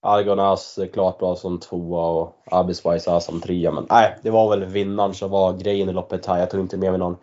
Argonas 0.00 0.78
klart 0.92 1.18
bra 1.18 1.36
som 1.36 1.60
tvåa 1.60 2.06
och 2.06 2.36
Abiswise 2.50 3.20
som 3.20 3.40
trea 3.40 3.70
men 3.70 3.86
nej, 3.90 4.16
det 4.22 4.30
var 4.30 4.50
väl 4.50 4.64
vinnaren 4.64 5.14
som 5.14 5.30
var 5.30 5.52
grejen 5.52 5.88
i 5.88 5.92
loppet 5.92 6.26
här. 6.26 6.38
Jag 6.38 6.50
tog 6.50 6.60
inte 6.60 6.76
med 6.76 6.90
mig 6.90 6.98
någon 6.98 7.16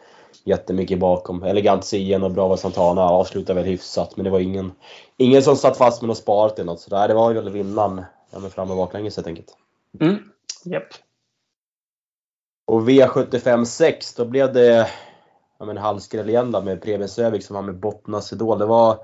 jättemycket 0.44 1.00
bakom. 1.00 1.44
Elegant 1.44 1.86
Sien 1.86 2.24
och 2.24 2.32
Brava 2.32 2.58
Santana 2.58 3.02
avslutade 3.02 3.60
väl 3.60 3.70
hyfsat 3.70 4.18
men 4.18 4.24
det 4.24 4.30
var 4.30 4.40
ingen, 4.40 4.72
ingen 5.18 5.42
som 5.42 5.56
satt 5.56 5.78
fast 5.78 6.02
med 6.02 6.08
något 6.08 6.18
sparat 6.18 6.60
eller 6.60 6.72
något 6.72 6.80
sådär. 6.80 7.08
Det 7.08 7.14
var 7.14 7.34
väl 7.34 7.50
vinnaren 7.50 8.02
ja, 8.32 8.40
fram 8.40 8.72
och 8.72 8.78
baklänges 8.78 9.16
helt 9.16 9.28
enkelt. 9.28 9.58
Mm, 10.00 10.18
yep. 10.66 10.84
Och 12.66 12.90
V75 12.90 13.66
6 13.66 14.16
då 14.16 14.26
blev 14.26 14.54
det 14.54 14.88
ja, 15.60 15.66
men 15.66 15.78
halvskräll 15.78 16.30
igen 16.30 16.52
då 16.52 16.62
med 16.62 16.82
Preben 16.82 17.10
Sövik 17.10 17.44
som 17.44 17.56
var 17.56 17.64
med 17.64 17.80
Bottnas 17.80 18.34
Idol. 18.34 18.60
Det 18.60 18.66
var 18.66 18.98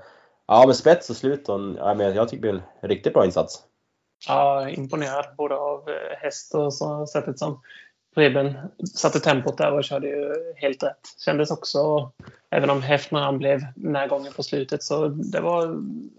ja, 0.46 0.66
med 0.66 0.76
spets 0.76 1.10
och 1.10 1.16
slut 1.16 1.48
och 1.48 1.60
ja, 1.78 1.94
men 1.94 2.14
jag 2.14 2.28
tycker 2.28 2.42
det 2.42 2.52
blev 2.52 2.62
en 2.80 2.88
riktigt 2.88 3.12
bra 3.12 3.24
insats. 3.24 3.62
Ja, 4.28 4.68
imponerad 4.68 5.24
både 5.36 5.54
av 5.54 5.88
eh, 5.88 6.18
häst 6.18 6.54
och 6.54 6.74
så 6.74 7.06
sättet 7.06 7.38
som 7.38 7.60
Preben 8.14 8.54
satte 8.94 9.20
tempot 9.20 9.58
där 9.58 9.72
och 9.72 9.84
körde 9.84 10.08
ju 10.08 10.34
helt 10.56 10.82
rätt. 10.82 11.00
Kändes 11.18 11.50
också, 11.50 12.10
även 12.50 12.70
om 12.70 12.82
Häftner 12.82 13.20
han 13.20 13.38
blev 13.38 13.60
närgången 13.76 14.32
på 14.32 14.42
slutet, 14.42 14.82
så 14.82 15.08
det 15.08 15.40
var 15.40 15.62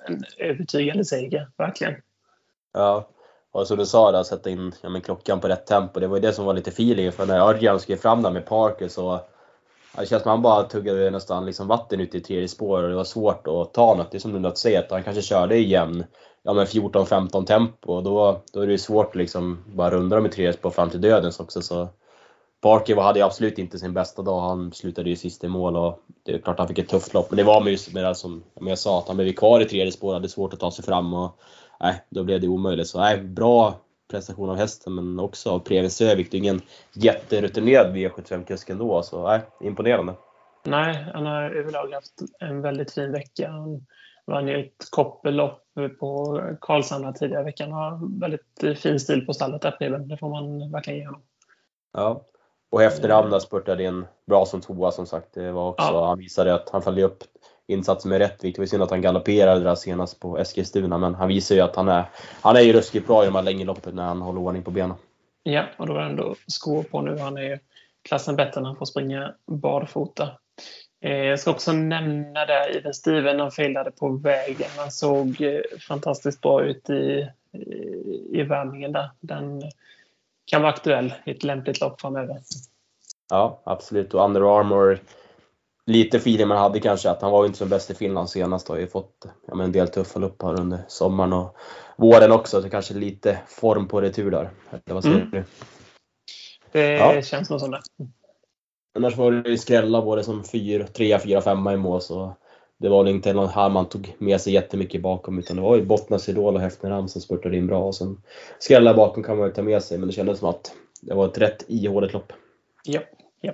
en 0.08 0.24
övertygande 0.38 1.06
seger, 1.06 1.48
verkligen. 1.58 1.96
Ja, 2.74 3.08
och 3.52 3.68
som 3.68 3.78
du 3.78 3.86
sa, 3.86 4.12
där, 4.12 4.24
sätta 4.24 4.50
in 4.50 4.74
ja, 4.82 4.90
men 4.90 5.02
klockan 5.02 5.40
på 5.40 5.48
rätt 5.48 5.66
tempo. 5.66 6.00
Det 6.00 6.08
var 6.08 6.18
ju 6.18 6.22
det 6.22 6.34
som 6.34 6.46
var 6.46 6.54
lite 6.54 6.70
feeling 6.70 7.12
för 7.12 7.26
när 7.26 7.40
Örjan 7.40 7.80
skrev 7.80 7.98
fram 7.98 8.22
där 8.22 8.32
med 8.32 8.46
Parker 8.46 8.88
så 8.88 9.20
det 9.98 10.06
känns 10.06 10.10
som 10.10 10.18
att 10.18 10.26
han 10.36 10.42
bara 10.42 10.64
tuggade 10.64 11.10
nästan 11.10 11.46
liksom 11.46 11.68
vatten 11.68 12.00
ut 12.00 12.16
i 12.16 12.20
tredje 12.20 12.48
spår 12.48 12.84
och 12.84 12.90
det 12.90 12.96
var 12.96 13.04
svårt 13.04 13.48
att 13.48 13.74
ta 13.74 13.96
något. 13.96 14.12
Det 14.12 14.18
är 14.18 14.20
som 14.20 14.42
du 14.42 14.52
säger, 14.56 14.80
att 14.80 14.92
han 14.92 15.04
kanske 15.04 15.22
körde 15.22 15.56
i 15.56 15.68
jämn 15.68 16.04
ja, 16.44 16.54
14-15 16.54 17.46
tempo 17.46 17.94
och 17.94 18.04
då, 18.04 18.42
då 18.54 18.62
är 18.62 18.66
det 18.66 18.72
ju 18.72 18.78
svårt 18.78 19.10
att 19.10 19.16
liksom 19.16 19.64
bara 19.66 19.92
runda 19.92 20.16
dem 20.16 20.26
i 20.26 20.30
tredje 20.30 20.54
spår 20.54 20.70
fram 20.70 20.90
till 20.90 21.02
dödens 21.02 21.40
också. 21.40 21.62
Så 21.62 21.88
Parker 22.62 22.96
hade 22.96 23.20
ju 23.20 23.26
absolut 23.26 23.58
inte 23.58 23.80
sin 23.80 23.94
bästa 23.94 24.22
dag. 24.22 24.42
Han 24.42 24.74
slutade 24.74 25.10
ju 25.10 25.16
sist 25.16 25.44
i 25.44 25.48
mål 25.48 25.76
och 25.76 26.00
det 26.24 26.34
är 26.34 26.40
klart 26.40 26.60
han 26.60 26.68
fick 26.68 26.80
ett 26.80 26.90
tufft 26.90 27.14
lopp. 27.14 27.30
Men 27.30 27.38
det 27.38 27.44
var 27.44 27.68
just 27.68 27.94
med 27.94 28.04
det 28.04 28.16
som 28.16 28.44
jag 28.60 28.80
sa, 28.80 29.00
att 29.00 29.08
han 29.08 29.18
blev 29.18 29.34
kvar 29.34 29.62
i 29.62 29.66
tredje 29.66 29.92
spår, 29.92 30.14
hade 30.14 30.30
svårt 30.30 30.54
att 30.54 30.60
ta 30.60 30.72
sig 30.72 30.86
fram 30.86 31.14
och 31.14 31.40
nej, 31.82 32.06
då 32.10 32.24
blev 32.24 32.42
det 32.42 32.48
omöjligt. 32.48 32.88
Så 32.88 33.00
nej, 33.00 33.22
bra 33.22 33.76
prestation 34.12 34.50
av 34.50 34.56
hästen 34.56 34.96
men 34.96 35.20
också 35.20 35.50
av 35.50 35.60
Preben 35.60 35.90
Sövik. 35.90 36.32
Det 36.32 36.38
är 36.38 36.40
ingen 36.40 36.62
jätterutinerad 36.94 37.96
V75-kusk 37.96 38.70
ändå, 38.70 39.04
så 39.04 39.28
nej, 39.28 39.42
imponerande. 39.62 40.14
Nej, 40.64 41.06
han 41.14 41.26
har 41.26 41.44
överlag 41.44 41.92
haft 41.92 42.22
en 42.40 42.62
väldigt 42.62 42.92
fin 42.92 43.12
vecka. 43.12 43.50
Han 43.50 43.86
vann 44.26 44.48
ju 44.48 44.60
ett 44.60 44.92
koppellopp 44.92 45.64
på 46.00 46.42
Karlshamn 46.62 47.14
tidigare 47.14 47.42
i 47.42 47.46
veckan. 47.46 47.72
Han 47.72 47.92
har 47.92 48.20
väldigt 48.20 48.80
fin 48.80 49.00
stil 49.00 49.26
på 49.26 49.34
stallet 49.34 49.62
där, 49.62 49.72
Preben. 49.72 50.08
Det 50.08 50.18
får 50.18 50.30
man 50.30 50.72
verkligen 50.72 51.00
ge 51.00 51.06
honom. 51.06 51.22
Ja, 51.94 52.26
och 52.72 52.84
efter 52.84 53.10
andra 53.10 53.40
spurtade 53.40 53.84
in 53.84 54.06
bra 54.28 54.46
som 54.46 54.62
tvåa 54.62 54.92
som 54.92 55.06
sagt. 55.06 55.34
Det 55.34 55.52
var 55.52 55.70
också, 55.70 55.88
ja. 55.88 56.08
Han 56.08 56.20
visade 56.20 56.54
att 56.54 56.70
han 56.70 56.82
följde 56.82 57.04
upp 57.04 57.24
insatsen 57.72 58.10
med 58.10 58.18
rätt 58.18 58.44
vikt. 58.44 58.56
Det 58.56 58.62
var 58.62 58.68
synd 58.68 58.84
att 58.84 58.90
han 58.90 59.02
galopperade 59.02 59.64
där 59.64 59.76
senast 59.76 60.20
på 60.20 60.38
Eskilstuna, 60.38 60.98
men 60.98 61.16
han 61.16 61.28
visar 61.28 61.56
ju 61.56 61.62
att 61.62 61.76
han 61.76 61.88
är, 61.88 62.06
han 62.42 62.56
är 62.56 62.62
ju 62.62 62.74
ruskigt 62.74 63.08
bra 63.08 63.24
i 63.24 63.26
de 63.26 63.36
här 63.36 63.42
längdloppen 63.42 63.96
när 63.96 64.04
han 64.04 64.22
håller 64.22 64.42
ordning 64.42 64.64
på 64.64 64.72
benen. 64.72 64.96
Ja, 65.44 65.64
och 65.78 65.88
då 65.88 65.96
är 65.96 66.02
ändå 66.02 66.36
skor 66.48 66.84
på 66.84 67.02
nu. 67.02 67.18
Han 67.18 67.38
är 67.38 67.42
ju 67.42 67.60
klassen 68.02 68.36
bättre 68.36 68.62
när 68.62 68.68
han 68.68 68.78
får 68.78 68.86
springa 68.86 69.34
barfota. 69.46 70.30
Eh, 71.02 71.16
jag 71.16 71.40
ska 71.40 71.52
också 71.52 71.72
nämna 71.72 72.46
där 72.46 72.78
i 72.78 72.80
den 72.80 72.94
Steven, 72.94 73.40
han 73.40 73.52
failade 73.52 73.92
på 73.92 74.10
vägen. 74.10 74.70
Han 74.78 74.92
såg 74.92 75.42
eh, 75.42 75.62
fantastiskt 75.88 76.42
bra 76.42 76.64
ut 76.64 76.90
i, 76.90 77.28
i 78.32 78.44
värmningen 78.44 78.92
där. 78.92 79.12
Den 79.20 79.62
kan 80.46 80.62
vara 80.62 80.72
aktuell 80.74 81.14
i 81.26 81.32
ett 81.32 81.44
lämpligt 81.44 81.82
lopp 81.82 82.02
framöver. 82.02 82.38
Ja, 83.30 83.62
absolut. 83.64 84.14
Och 84.14 84.26
Under 84.26 84.60
Armour 84.60 85.00
lite 85.86 86.18
feeling 86.18 86.48
man 86.48 86.58
hade 86.58 86.80
kanske 86.80 87.10
att 87.10 87.22
han 87.22 87.32
var 87.32 87.46
inte 87.46 87.58
som 87.58 87.70
bäst 87.70 87.92
i 87.92 87.94
Finland 87.94 88.30
senast. 88.30 88.68
Har 88.68 88.78
ju 88.78 88.88
fått 88.88 89.26
ja, 89.48 89.56
men 89.56 89.66
en 89.66 89.72
del 89.72 89.88
tuffa 89.88 90.20
lopp 90.20 90.42
här 90.42 90.60
under 90.60 90.80
sommaren 90.88 91.34
och 91.34 91.56
våren 91.98 92.32
också. 92.32 92.62
Så 92.62 92.70
kanske 92.70 92.94
lite 92.94 93.40
form 93.48 93.88
på 93.88 94.02
retur 94.02 94.32
där. 94.32 94.50
Eller 94.72 94.94
vad 94.94 95.04
säger 95.04 95.16
mm. 95.16 95.30
du? 95.32 95.44
Det 96.72 96.92
ja. 96.92 97.22
känns 97.22 97.50
nog 97.50 97.60
som 97.60 97.72
det. 97.72 97.82
Annars 98.96 99.18
var 99.18 99.32
det 99.32 99.50
ju 99.50 99.58
skrälla 99.58 100.02
både 100.02 100.24
som 100.24 100.44
3, 100.44 101.20
4, 101.20 101.42
5 101.42 101.68
i 101.68 101.78
mål. 101.78 102.02
Så 102.02 102.36
det 102.78 102.90
var 102.90 103.08
inte 103.08 103.34
någon 103.34 103.50
här 103.50 103.70
man 103.70 103.90
tog 103.90 104.16
med 104.18 104.42
sig 104.42 104.54
jättemycket 104.54 105.02
bakom 105.02 105.40
utan 105.40 105.56
det 105.56 105.62
var 105.62 105.76
ju 105.76 105.86
Bottnas 105.86 106.30
Idol 106.30 106.56
och 106.56 106.62
Häftneram 106.62 107.08
som 107.08 107.22
spurtade 107.22 107.58
in 107.58 107.68
bra. 107.68 107.84
Och 107.84 107.96
sen 107.96 108.22
skrällar 108.60 108.94
bakom 108.94 109.24
kan 109.24 109.38
man 109.38 109.48
ju 109.48 109.54
ta 109.54 109.62
med 109.62 109.84
sig 109.84 109.98
men 109.98 110.08
det 110.08 110.14
kändes 110.14 110.40
som 110.40 110.50
att 110.50 110.74
det 111.02 111.14
var 111.14 111.28
ett 111.28 111.38
rätt 111.38 111.66
ihåligt 111.68 112.14
lopp. 112.14 112.34
Ja, 112.84 113.02
ja. 113.42 113.54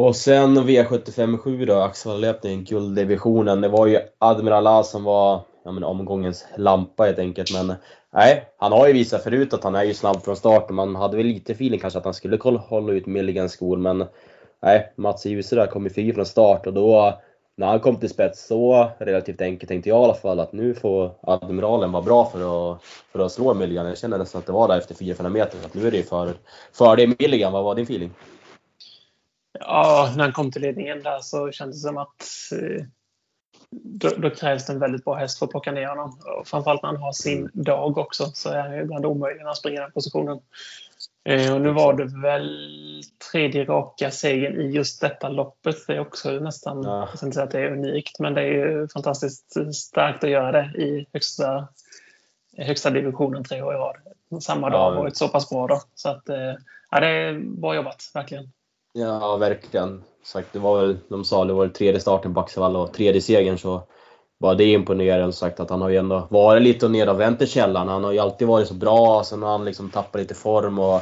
Och 0.00 0.16
sen 0.16 0.58
V75 0.58 1.66
då, 1.66 1.74
axellöpningen, 1.74 2.64
gulddivisionen. 2.64 3.60
Det 3.60 3.68
var 3.68 3.86
ju 3.86 4.00
Admiral 4.18 4.66
A 4.66 4.82
som 4.82 5.04
var 5.04 5.40
ja, 5.64 5.72
men, 5.72 5.84
omgångens 5.84 6.46
lampa 6.56 7.04
helt 7.04 7.18
enkelt. 7.18 7.52
Men 7.52 7.74
nej, 8.12 8.44
han 8.58 8.72
har 8.72 8.86
ju 8.86 8.92
visat 8.92 9.22
förut 9.22 9.54
att 9.54 9.64
han 9.64 9.74
är 9.74 9.84
ju 9.84 9.94
snabb 9.94 10.22
från 10.22 10.36
start. 10.36 10.70
Man 10.70 10.96
hade 10.96 11.16
väl 11.16 11.26
lite 11.26 11.52
feeling 11.52 11.80
kanske 11.80 11.98
att 11.98 12.04
han 12.04 12.14
skulle 12.14 12.38
hålla 12.58 12.92
ut 12.92 13.06
Milligans 13.06 13.52
skor. 13.52 13.76
Men 13.76 14.04
nej, 14.62 14.92
Mats 14.96 15.26
Djuse 15.26 15.56
där 15.56 15.66
kom 15.66 15.84
ju 15.84 15.90
fri 15.90 16.12
från 16.12 16.26
start 16.26 16.66
och 16.66 16.72
då 16.72 17.20
när 17.56 17.66
han 17.66 17.80
kom 17.80 17.96
till 17.96 18.10
spets 18.10 18.46
så 18.46 18.90
relativt 18.98 19.40
enkelt 19.40 19.68
tänkte 19.68 19.88
jag 19.88 20.00
i 20.00 20.04
alla 20.04 20.14
fall 20.14 20.40
att 20.40 20.52
nu 20.52 20.74
får 20.74 21.10
Admiralen 21.22 21.92
vara 21.92 22.02
bra 22.02 22.24
för 22.24 22.72
att, 22.72 22.82
för 23.12 23.18
att 23.18 23.32
slå 23.32 23.54
Milligan. 23.54 23.86
Jag 23.86 23.98
kände 23.98 24.18
nästan 24.18 24.38
att 24.38 24.46
det 24.46 24.52
var 24.52 24.68
där 24.68 24.78
efter 24.78 24.94
400 24.94 25.30
meter. 25.30 25.58
Att 25.64 25.74
nu 25.74 25.86
är 25.86 25.90
det 25.90 26.02
för, 26.02 26.32
för 26.72 26.96
det 26.96 27.06
Milligan. 27.18 27.52
Vad 27.52 27.64
var 27.64 27.74
din 27.74 27.84
feeling? 27.84 28.10
Ja, 29.60 30.12
när 30.16 30.24
han 30.24 30.32
kom 30.32 30.50
till 30.50 30.62
ledningen 30.62 31.02
där 31.02 31.18
så 31.20 31.50
kändes 31.50 31.82
det 31.82 31.88
som 31.88 31.98
att 31.98 32.26
eh, 32.52 32.84
då, 33.70 34.08
då, 34.08 34.30
krävs 34.30 34.66
det 34.66 34.72
en 34.72 34.78
väldigt 34.78 35.04
bra 35.04 35.14
häst 35.14 35.38
för 35.38 35.46
att 35.46 35.50
plocka 35.50 35.72
ner 35.72 35.86
honom. 35.86 36.18
Och 36.40 36.48
framförallt 36.48 36.82
när 36.82 36.88
han 36.88 37.02
har 37.02 37.12
sin 37.12 37.50
dag 37.52 37.98
också 37.98 38.24
så 38.24 38.50
är 38.50 38.60
han 38.60 38.74
ibland 38.74 39.06
omöjlig 39.06 39.38
när 39.38 39.46
han 39.46 39.56
springer 39.56 39.80
den 39.80 39.92
positionen. 39.92 40.40
Eh, 41.24 41.54
och 41.54 41.60
nu 41.60 41.72
var 41.72 41.94
det 41.94 42.22
väl 42.22 43.02
tredje 43.32 43.64
raka 43.64 44.10
segern 44.10 44.60
i 44.60 44.70
just 44.70 45.00
detta 45.00 45.28
loppet. 45.28 45.76
Det 45.86 45.94
är 45.94 46.00
också 46.00 46.30
nästan, 46.30 46.82
ja. 46.82 46.98
jag 46.98 47.16
ska 47.16 47.26
inte 47.26 47.34
säga 47.34 47.44
att 47.44 47.50
det 47.50 47.60
är 47.60 47.72
unikt, 47.72 48.18
men 48.18 48.34
det 48.34 48.40
är 48.40 48.52
ju 48.52 48.88
fantastiskt 48.88 49.74
starkt 49.74 50.24
att 50.24 50.30
göra 50.30 50.52
det 50.52 50.82
i 50.82 51.06
högsta, 51.12 51.68
högsta 52.56 52.90
divisionen 52.90 53.44
tre 53.44 53.62
år 53.62 53.74
i 53.74 53.76
rad. 53.76 53.96
Samma 54.42 54.70
dag 54.70 54.90
har 54.90 54.96
varit 54.96 55.16
så 55.16 55.28
pass 55.28 55.50
bra 55.50 55.66
då. 55.66 55.82
Så 55.94 56.08
att, 56.08 56.28
eh, 56.28 56.54
ja, 56.90 57.00
det 57.00 57.06
är 57.06 57.38
bra 57.40 57.74
jobbat, 57.74 58.10
verkligen. 58.14 58.52
Ja, 58.98 59.36
verkligen. 59.36 60.04
Sagt, 60.24 60.52
det 60.52 60.58
var 60.58 60.80
väl, 60.80 60.98
de 61.08 61.24
sa 61.24 61.44
det 61.44 61.52
var 61.52 61.68
tredje 61.68 62.00
starten 62.00 62.34
på 62.34 62.40
Axevalla 62.40 62.78
och 62.78 62.92
tredje 62.92 63.20
segern 63.20 63.58
så 63.58 63.82
bara 64.40 64.54
det 64.54 64.64
imponerande. 64.64 65.32
Sagt 65.32 65.60
att 65.60 65.70
han 65.70 65.82
har 65.82 65.88
ju 65.88 65.96
ändå 65.96 66.26
varit 66.30 66.62
lite 66.62 66.86
och 66.86 67.20
vänt 67.20 67.42
i 67.42 67.46
källaren. 67.46 67.88
Han 67.88 68.04
har 68.04 68.12
ju 68.12 68.18
alltid 68.18 68.48
varit 68.48 68.68
så 68.68 68.74
bra. 68.74 69.24
Sen 69.24 69.42
har 69.42 69.50
han 69.50 69.64
liksom 69.64 69.90
tappat 69.90 70.20
lite 70.20 70.34
form 70.34 70.78
och 70.78 71.00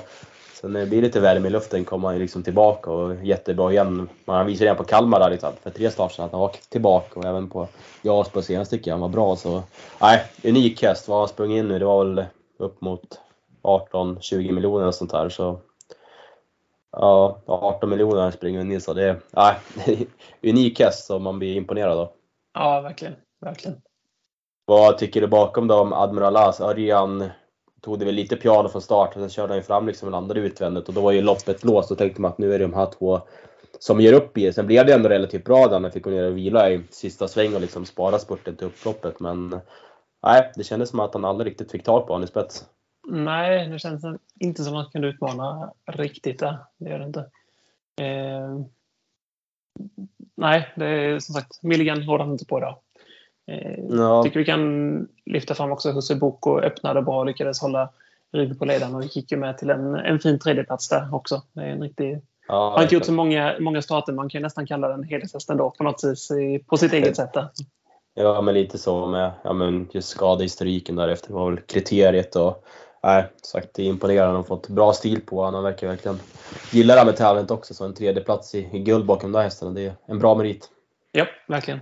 sen 0.60 0.72
när 0.72 0.80
det 0.80 0.86
blir 0.86 1.02
lite 1.02 1.20
värme 1.20 1.48
i 1.48 1.50
luften 1.50 1.84
kommer 1.84 2.08
han 2.08 2.16
ju 2.16 2.22
liksom 2.22 2.42
tillbaka 2.42 2.90
och 2.90 3.24
jättebra 3.24 3.72
igen. 3.72 4.08
Man 4.24 4.46
visade 4.46 4.64
redan 4.64 4.76
på 4.76 4.84
Kalmar 4.84 5.20
där 5.20 5.30
liksom, 5.30 5.52
för 5.62 5.70
tre 5.70 5.90
starter 5.90 6.22
att 6.22 6.32
han 6.32 6.40
var 6.40 6.52
tillbaka 6.68 7.20
och 7.20 7.26
även 7.26 7.50
på 7.50 7.68
JAS 8.02 8.28
på 8.28 8.42
senaste 8.42 8.76
tycker 8.76 8.90
jag 8.90 8.94
han 8.94 9.00
var 9.00 9.08
bra. 9.08 9.36
Så 9.36 9.62
nej, 10.00 10.22
unik 10.44 10.82
häst. 10.82 11.08
Vad 11.08 11.18
han 11.18 11.28
sprungit 11.28 11.58
in 11.58 11.68
nu, 11.68 11.78
det 11.78 11.84
var 11.84 12.04
väl 12.04 12.24
upp 12.58 12.80
mot 12.80 13.20
18-20 13.62 14.52
miljoner 14.52 14.86
och 14.86 14.94
sånt 14.94 15.10
där. 15.10 15.28
Så 15.28 15.58
Ja, 16.98 17.42
18 17.46 17.90
miljoner 17.90 18.30
springer 18.30 18.60
in 18.60 18.80
så 18.80 18.94
det 18.94 19.04
är 19.04 19.20
nej, 19.30 20.06
unik 20.52 20.80
häst 20.80 21.06
som 21.06 21.22
man 21.22 21.38
blir 21.38 21.56
imponerad 21.56 21.98
av. 21.98 22.08
Ja, 22.54 22.80
verkligen. 22.80 23.14
verkligen. 23.40 23.80
Vad 24.64 24.98
tycker 24.98 25.20
du 25.20 25.26
bakom 25.26 25.68
då 25.68 25.80
om 25.80 25.92
Admiral 25.92 26.36
As? 26.36 26.60
Örjan 26.60 27.24
tog 27.82 27.98
det 27.98 28.04
väl 28.04 28.14
lite 28.14 28.36
piano 28.36 28.68
från 28.68 28.82
start, 28.82 29.14
sen 29.14 29.28
körde 29.28 29.48
han 29.48 29.58
ju 29.58 29.62
fram 29.62 29.86
liksom 29.86 30.08
och 30.08 30.12
landade 30.12 30.40
utvändigt 30.40 30.88
och 30.88 30.94
då 30.94 31.00
var 31.00 31.12
ju 31.12 31.22
loppet 31.22 31.64
låst. 31.64 31.88
Då 31.88 31.94
tänkte 31.94 32.20
man 32.20 32.30
att 32.30 32.38
nu 32.38 32.54
är 32.54 32.58
det 32.58 32.64
de 32.64 32.74
här 32.74 32.90
två 32.98 33.20
som 33.78 34.00
ger 34.00 34.12
upp 34.12 34.38
i 34.38 34.52
Sen 34.52 34.66
blev 34.66 34.86
det 34.86 34.94
ändå 34.94 35.08
relativt 35.08 35.44
bra 35.44 35.68
där 35.68 35.80
när 35.80 35.90
fick 35.90 36.04
gå 36.04 36.10
ner 36.10 36.24
och 36.24 36.36
vila 36.36 36.70
i 36.70 36.82
sista 36.90 37.28
sväng 37.28 37.54
och 37.54 37.60
liksom 37.60 37.84
spara 37.84 38.18
spurten 38.18 38.56
till 38.56 38.66
upploppet. 38.66 39.20
Men 39.20 39.60
nej, 40.22 40.52
det 40.54 40.64
kändes 40.64 40.88
som 40.90 41.00
att 41.00 41.14
han 41.14 41.24
aldrig 41.24 41.50
riktigt 41.50 41.72
fick 41.72 41.84
tag 41.84 42.06
på 42.06 42.12
honom 42.12 42.24
i 42.24 42.26
spets. 42.26 42.64
Nej, 43.08 43.68
det 43.68 43.78
känns 43.78 44.04
inte 44.40 44.64
som 44.64 44.76
att 44.76 44.84
han 44.84 44.92
kunde 44.92 45.08
utmana 45.08 45.72
riktigt 45.86 46.38
där. 46.38 46.58
Det 46.78 46.90
gör 46.90 46.98
det 46.98 47.04
inte. 47.04 47.20
Eh, 48.00 48.60
nej, 50.34 50.72
det 50.76 50.86
är 50.86 51.18
som 51.18 51.34
sagt, 51.34 51.62
Milligan 51.62 52.02
håller 52.02 52.24
han 52.24 52.32
inte 52.32 52.46
på 52.46 52.58
idag. 52.58 52.78
Eh, 53.46 53.84
ja. 53.90 54.22
tycker 54.22 54.38
vi 54.38 54.44
kan 54.44 55.08
lyfta 55.24 55.54
fram 55.54 55.72
också 55.72 55.92
Husse 55.92 56.14
Boko 56.14 56.60
öppnade 56.60 57.02
bra 57.02 57.18
och 57.18 57.26
lyckades 57.26 57.60
hålla 57.60 57.88
rygg 58.32 58.58
på 58.58 58.64
ledaren 58.64 58.94
och 58.94 59.04
gick 59.04 59.32
ju 59.32 59.38
med 59.38 59.58
till 59.58 59.70
en, 59.70 59.94
en 59.94 60.18
fin 60.18 60.38
tredjeplats 60.38 60.88
där 60.88 61.14
också. 61.14 61.42
Det 61.52 61.60
är 61.60 61.68
en 61.68 61.82
riktig... 61.82 62.20
Ja, 62.48 62.70
har 62.70 62.82
inte 62.82 62.94
gjort 62.94 63.04
så 63.04 63.12
många, 63.12 63.56
många 63.60 63.82
starter. 63.82 64.12
Man 64.12 64.28
kan 64.28 64.42
nästan 64.42 64.66
kalla 64.66 64.88
den 64.88 65.04
hedershäst 65.04 65.50
ändå 65.50 65.70
på 65.70 65.84
något 65.84 66.04
vis 66.04 66.30
på 66.66 66.76
sitt 66.76 66.92
eget 66.92 67.16
sätt. 67.16 67.30
Ja, 68.14 68.40
men 68.40 68.54
lite 68.54 68.78
så 68.78 69.06
med 69.06 69.32
ja, 69.44 69.52
men 69.52 69.88
just 69.92 70.08
skadehistoriken 70.08 70.96
därefter 70.96 71.32
var 71.32 71.50
väl 71.50 71.60
kriteriet. 71.60 72.36
Och, 72.36 72.64
nej, 73.06 73.24
sagt, 73.42 73.68
det 73.74 73.82
är 73.82 73.86
imponerande. 73.86 74.26
Han 74.26 74.36
har 74.36 74.42
fått 74.42 74.68
bra 74.68 74.92
stil 74.92 75.20
på 75.20 75.44
Han 75.44 75.62
verkar 75.62 75.86
verkligen 75.86 76.20
gilla 76.72 76.94
det 76.94 77.00
här 77.00 77.06
med 77.06 77.16
tävlandet 77.16 77.50
också. 77.50 77.74
Så 77.74 77.84
en 77.84 77.94
tredje 77.94 78.22
plats 78.22 78.54
i, 78.54 78.68
i 78.72 78.78
guld 78.78 79.06
bakom 79.06 79.32
de 79.32 79.38
där 79.38 79.44
hästarna, 79.44 79.72
det 79.72 79.86
är 79.86 79.94
en 80.06 80.18
bra 80.18 80.34
merit. 80.34 80.68
Ja, 81.12 81.26
verkligen. 81.48 81.80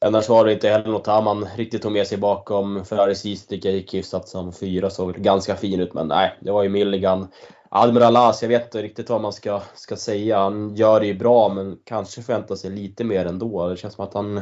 Annars 0.00 0.28
var 0.28 0.44
det 0.44 0.52
inte 0.52 0.68
heller 0.68 0.88
något 0.88 1.06
här 1.06 1.22
man 1.22 1.48
riktigt 1.56 1.82
tog 1.82 1.92
med 1.92 2.06
sig 2.06 2.18
bakom. 2.18 2.84
Ferrari 2.84 3.14
Seastick 3.14 3.64
gick 3.64 3.94
hyfsat 3.94 4.28
som 4.28 4.52
fyra, 4.52 4.90
såg 4.90 5.14
ganska 5.14 5.56
fin 5.56 5.80
ut. 5.80 5.94
Men 5.94 6.08
nej, 6.08 6.38
det 6.40 6.52
var 6.52 6.62
ju 6.62 6.68
Milligan. 6.68 7.28
Admiral 7.70 8.16
As, 8.16 8.42
jag 8.42 8.48
vet 8.48 8.64
inte 8.64 8.82
riktigt 8.82 9.10
vad 9.10 9.20
man 9.20 9.32
ska, 9.32 9.60
ska 9.74 9.96
säga. 9.96 10.38
Han 10.38 10.74
gör 10.74 11.00
det 11.00 11.06
ju 11.06 11.14
bra, 11.14 11.48
men 11.48 11.78
kanske 11.84 12.22
förväntar 12.22 12.54
sig 12.54 12.70
lite 12.70 13.04
mer 13.04 13.26
ändå. 13.26 13.68
Det 13.68 13.76
känns 13.76 13.94
som 13.94 14.04
att 14.04 14.14
han 14.14 14.40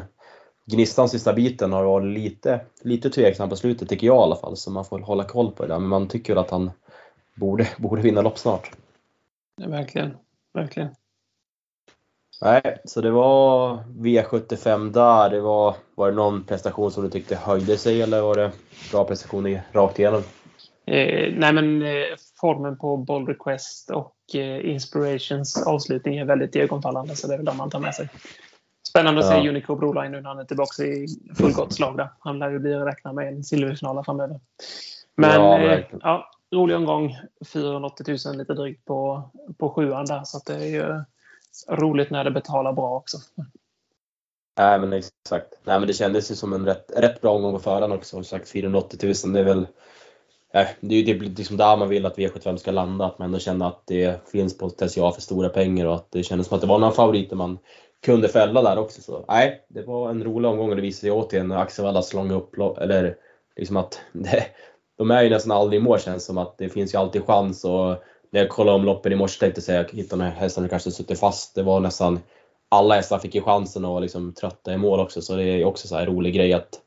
Gnistan 0.64 1.08
sista 1.08 1.32
biten 1.32 1.72
har 1.72 1.84
varit 1.84 2.18
lite, 2.18 2.60
lite 2.82 3.10
tveksam 3.10 3.48
på 3.48 3.56
slutet 3.56 3.88
tycker 3.88 4.06
jag 4.06 4.16
i 4.16 4.22
alla 4.22 4.36
fall. 4.36 4.56
Så 4.56 4.70
man 4.70 4.84
får 4.84 4.98
hålla 4.98 5.24
koll 5.24 5.52
på 5.52 5.62
det 5.62 5.68
där. 5.68 5.78
Men 5.78 5.88
man 5.88 6.08
tycker 6.08 6.36
att 6.36 6.50
han 6.50 6.70
borde, 7.34 7.68
borde 7.78 8.02
vinna 8.02 8.22
lopp 8.22 8.38
snart. 8.38 8.70
Ja, 9.56 9.68
verkligen. 9.68 10.16
Verkligen. 10.54 10.88
Nej, 12.42 12.78
så 12.84 13.00
det 13.00 13.10
var 13.10 13.76
V75 13.76 14.92
där. 14.92 15.30
Det 15.30 15.40
var, 15.40 15.74
var 15.94 16.10
det 16.10 16.16
någon 16.16 16.44
prestation 16.44 16.90
som 16.90 17.04
du 17.04 17.10
tyckte 17.10 17.36
höjde 17.36 17.78
sig 17.78 18.02
eller 18.02 18.20
var 18.20 18.34
det 18.34 18.52
bra 18.92 19.04
prestationer 19.04 19.62
rakt 19.72 19.98
igenom? 19.98 20.22
Eh, 20.86 21.32
nej 21.36 21.52
men 21.52 21.82
eh, 21.82 22.04
formen 22.40 22.78
på 22.78 22.96
Bold 22.96 23.28
Request 23.28 23.90
och 23.90 24.16
eh, 24.34 24.70
Inspirations 24.70 25.66
avslutning 25.66 26.18
är 26.18 26.24
väldigt 26.24 26.56
iögonfallande 26.56 27.16
så 27.16 27.26
det 27.26 27.34
är 27.34 27.38
väl 27.38 27.46
de 27.46 27.56
man 27.56 27.70
tar 27.70 27.80
med 27.80 27.94
sig. 27.94 28.08
Spännande 28.92 29.20
att 29.20 29.26
ja. 29.26 29.42
se 29.42 29.48
Unico 29.48 29.76
Broline 29.76 30.12
nu 30.12 30.20
när 30.20 30.28
han 30.28 30.38
är 30.38 30.44
tillbaka 30.44 30.82
i 30.82 31.06
fullgott 31.38 31.72
slag. 31.72 31.96
Där. 31.96 32.08
Han 32.18 32.38
lär 32.38 32.50
ju 32.50 32.58
bli 32.58 32.74
räkna 32.74 33.12
med 33.12 33.28
en 33.28 33.44
silverfinal 33.44 34.04
framöver. 34.04 34.40
Men 35.14 35.40
ja, 35.40 35.58
eh, 35.58 35.84
ja, 36.00 36.30
rolig 36.54 36.76
omgång. 36.76 37.16
480 37.46 38.18
000 38.26 38.36
lite 38.36 38.54
drygt 38.54 38.84
på, 38.84 39.22
på 39.58 39.70
sjuan 39.70 40.04
där. 40.04 40.22
Så 40.24 40.40
det 40.46 40.54
är 40.54 40.66
ju 40.66 41.04
roligt 41.68 42.10
när 42.10 42.24
det 42.24 42.30
betalar 42.30 42.72
bra 42.72 42.96
också. 42.96 43.18
Nej 44.58 44.78
men 44.78 44.92
exakt. 44.92 45.48
Nej 45.64 45.78
men 45.78 45.86
det 45.86 45.94
kändes 45.94 46.30
ju 46.30 46.34
som 46.34 46.52
en 46.52 46.66
rätt, 46.66 46.92
rätt 46.96 47.20
bra 47.20 47.32
omgång 47.32 47.52
på 47.52 47.58
förhand 47.58 47.92
också. 47.92 48.10
Som 48.16 48.24
sagt 48.24 48.48
480 48.48 49.14
000 49.24 49.32
det 49.32 49.40
är 49.40 49.44
väl 49.44 49.66
det 50.80 50.94
är 50.94 50.98
ju 50.98 51.04
typ 51.04 51.38
liksom 51.38 51.56
där 51.56 51.76
man 51.76 51.88
vill 51.88 52.06
att 52.06 52.18
V75 52.18 52.56
ska 52.56 52.70
landa, 52.70 53.04
att 53.04 53.18
man 53.18 53.26
ändå 53.26 53.38
känner 53.38 53.66
att 53.66 53.86
det 53.86 54.28
finns 54.30 54.58
potential 54.58 55.12
för 55.12 55.20
stora 55.20 55.48
pengar 55.48 55.86
och 55.86 55.94
att 55.94 56.10
det 56.10 56.22
kändes 56.22 56.46
som 56.46 56.54
att 56.54 56.60
det 56.60 56.66
var 56.66 56.78
några 56.78 56.92
favoriter 56.92 57.36
man 57.36 57.58
kunde 58.02 58.28
fälla 58.28 58.62
där 58.62 58.78
också. 58.78 59.02
Så 59.02 59.24
nej, 59.28 59.64
det 59.68 59.82
var 59.82 60.10
en 60.10 60.24
rolig 60.24 60.50
omgång 60.50 60.70
och 60.70 60.76
det 60.76 60.82
visade 60.82 61.00
sig 61.00 61.10
återigen 61.10 61.52
Axevallas 61.52 62.14
långa 62.14 62.34
upplopp, 62.34 62.78
eller 62.78 63.16
liksom 63.56 63.76
att 63.76 64.00
det, 64.12 64.46
de 64.98 65.10
är 65.10 65.22
ju 65.22 65.30
nästan 65.30 65.52
aldrig 65.52 65.80
i 65.80 65.84
mål 65.84 65.98
känns 65.98 66.24
som 66.24 66.38
att 66.38 66.58
det 66.58 66.68
finns 66.68 66.94
ju 66.94 66.98
alltid 66.98 67.24
chans 67.24 67.64
och 67.64 67.96
när 68.30 68.40
jag 68.40 68.48
kollade 68.48 68.76
om 68.76 68.84
loppen 68.84 69.12
i 69.12 69.16
morse 69.16 69.40
tänkte 69.40 69.58
jag 69.58 69.64
säga 69.64 69.80
att 69.80 69.90
hittade 69.90 70.24
hästarna 70.24 70.68
kanske 70.68 70.90
suttit 70.90 71.20
fast. 71.20 71.54
Det 71.54 71.62
var 71.62 71.80
nästan 71.80 72.20
alla 72.68 72.94
hästar 72.94 73.18
fick 73.18 73.34
ju 73.34 73.40
chansen 73.40 73.84
att 73.84 74.02
liksom 74.02 74.32
trötta 74.32 74.72
i 74.72 74.76
mål 74.76 75.00
också 75.00 75.22
så 75.22 75.36
det 75.36 75.44
är 75.44 75.56
ju 75.56 75.64
också 75.64 75.88
så 75.88 75.96
här 75.96 76.06
rolig 76.06 76.34
grej 76.34 76.52
att 76.52 76.80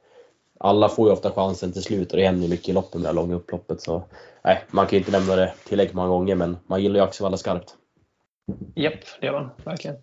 alla 0.60 0.90
får 0.90 1.08
ju 1.08 1.14
ofta 1.14 1.32
chansen 1.32 1.72
till 1.72 1.84
slut 1.84 2.12
och 2.12 2.18
det 2.18 2.26
händer 2.26 2.48
mycket 2.48 2.70
i 2.70 2.74
loppen 2.74 3.02
med 3.02 3.10
det 3.10 3.16
långa 3.16 3.36
upploppet. 3.36 3.82
Så, 3.82 4.04
nej, 4.44 4.64
man 4.72 4.88
kan 4.88 4.92
ju 4.92 4.98
inte 4.98 5.12
nämna 5.12 5.36
det 5.36 5.54
tillräckligt 5.68 5.96
många 5.96 6.10
gånger 6.10 6.36
men 6.36 6.58
man 6.68 6.82
gillar 6.82 6.96
ju 6.96 7.04
Axevalla 7.04 7.38
skarpt. 7.38 7.76
Japp, 8.76 8.94
det 9.20 9.26
gör 9.26 9.34
man 9.34 9.50
verkligen. 9.64 9.96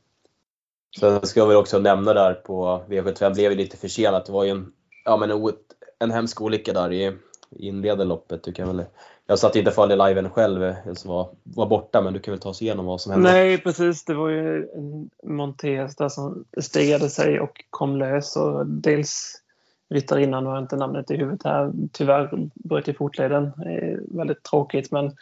Sen 1.01 1.27
ska 1.27 1.47
vi 1.47 1.55
också 1.55 1.79
nämna 1.79 2.15
där 2.15 2.35
på 2.35 2.83
V75 2.89 3.35
blev 3.35 3.51
ju 3.51 3.57
lite 3.57 3.77
försenat. 3.77 4.27
Det 4.27 4.33
var 4.33 4.45
ju 4.45 4.51
en, 4.51 4.73
ja, 5.05 5.17
men 5.17 5.31
en, 5.31 5.53
en 5.99 6.11
hemsk 6.11 6.41
olycka 6.41 6.73
där 6.73 6.93
i, 6.93 7.07
i 7.51 7.69
inledande 7.69 8.05
loppet. 8.05 8.43
Du 8.43 8.53
kan 8.53 8.77
väl, 8.77 8.85
jag 9.27 9.39
satt 9.39 9.57
inte 9.57 9.71
och 9.71 9.75
följde 9.75 10.09
liven 10.09 10.31
själv, 10.31 10.65
eh, 10.65 10.75
jag 10.85 10.97
var, 11.05 11.29
var 11.43 11.67
borta, 11.67 12.03
men 12.03 12.13
du 12.13 12.21
kan 12.21 12.33
väl 12.33 12.41
ta 12.41 12.49
oss 12.49 12.63
igenom 12.63 12.87
vad 12.87 13.01
som 13.01 13.13
hände? 13.13 13.33
Nej, 13.33 13.59
precis. 13.59 14.05
Det 14.05 14.15
var 14.15 14.29
ju 14.29 14.69
en 14.75 15.11
Montes 15.23 15.97
där 15.97 16.09
som 16.09 16.45
stegade 16.61 17.09
sig 17.09 17.41
och 17.41 17.65
kom 17.71 17.97
lös. 17.97 18.37
Och 18.37 18.67
dels 18.67 19.43
ryttarinnan, 19.91 20.45
nu 20.45 20.51
har 20.51 20.57
jag 20.57 20.65
inte 20.65 20.77
namnet 20.77 21.11
i 21.11 21.17
huvudet 21.17 21.45
här, 21.45 21.73
tyvärr 21.93 22.51
bröt 22.55 22.89
i 22.89 22.95
fotleden. 22.95 23.45
Eh, 23.45 23.99
väldigt 24.17 24.43
tråkigt, 24.43 24.91
men 24.91 25.17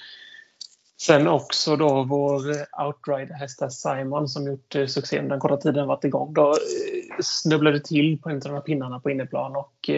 Sen 1.00 1.28
också 1.28 1.76
då 1.76 2.02
vår 2.02 2.50
eh, 2.50 2.86
outrider-häst 2.86 3.72
Simon 3.72 4.28
som 4.28 4.46
gjort 4.46 4.74
eh, 4.74 4.86
succé 4.86 5.18
under 5.18 5.30
den 5.30 5.40
korta 5.40 5.56
tiden 5.56 5.86
varit 5.86 6.04
igång. 6.04 6.34
Då 6.34 6.50
eh, 6.50 6.56
snubblade 7.20 7.80
till 7.80 8.20
på 8.22 8.28
en 8.28 8.36
av 8.36 8.40
de 8.40 8.52
här 8.52 8.60
pinnarna 8.60 9.00
på 9.00 9.10
inneplan 9.10 9.56
och 9.56 9.90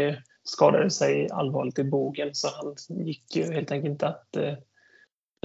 skadade 0.45 0.91
sig 0.91 1.29
allvarligt 1.31 1.79
i 1.79 1.85
bågen 1.85 2.35
så 2.35 2.49
han 2.57 3.05
gick 3.07 3.37
ju 3.37 3.53
helt 3.53 3.73
enkelt 3.73 3.91
inte 3.91 4.09
att 4.09 4.37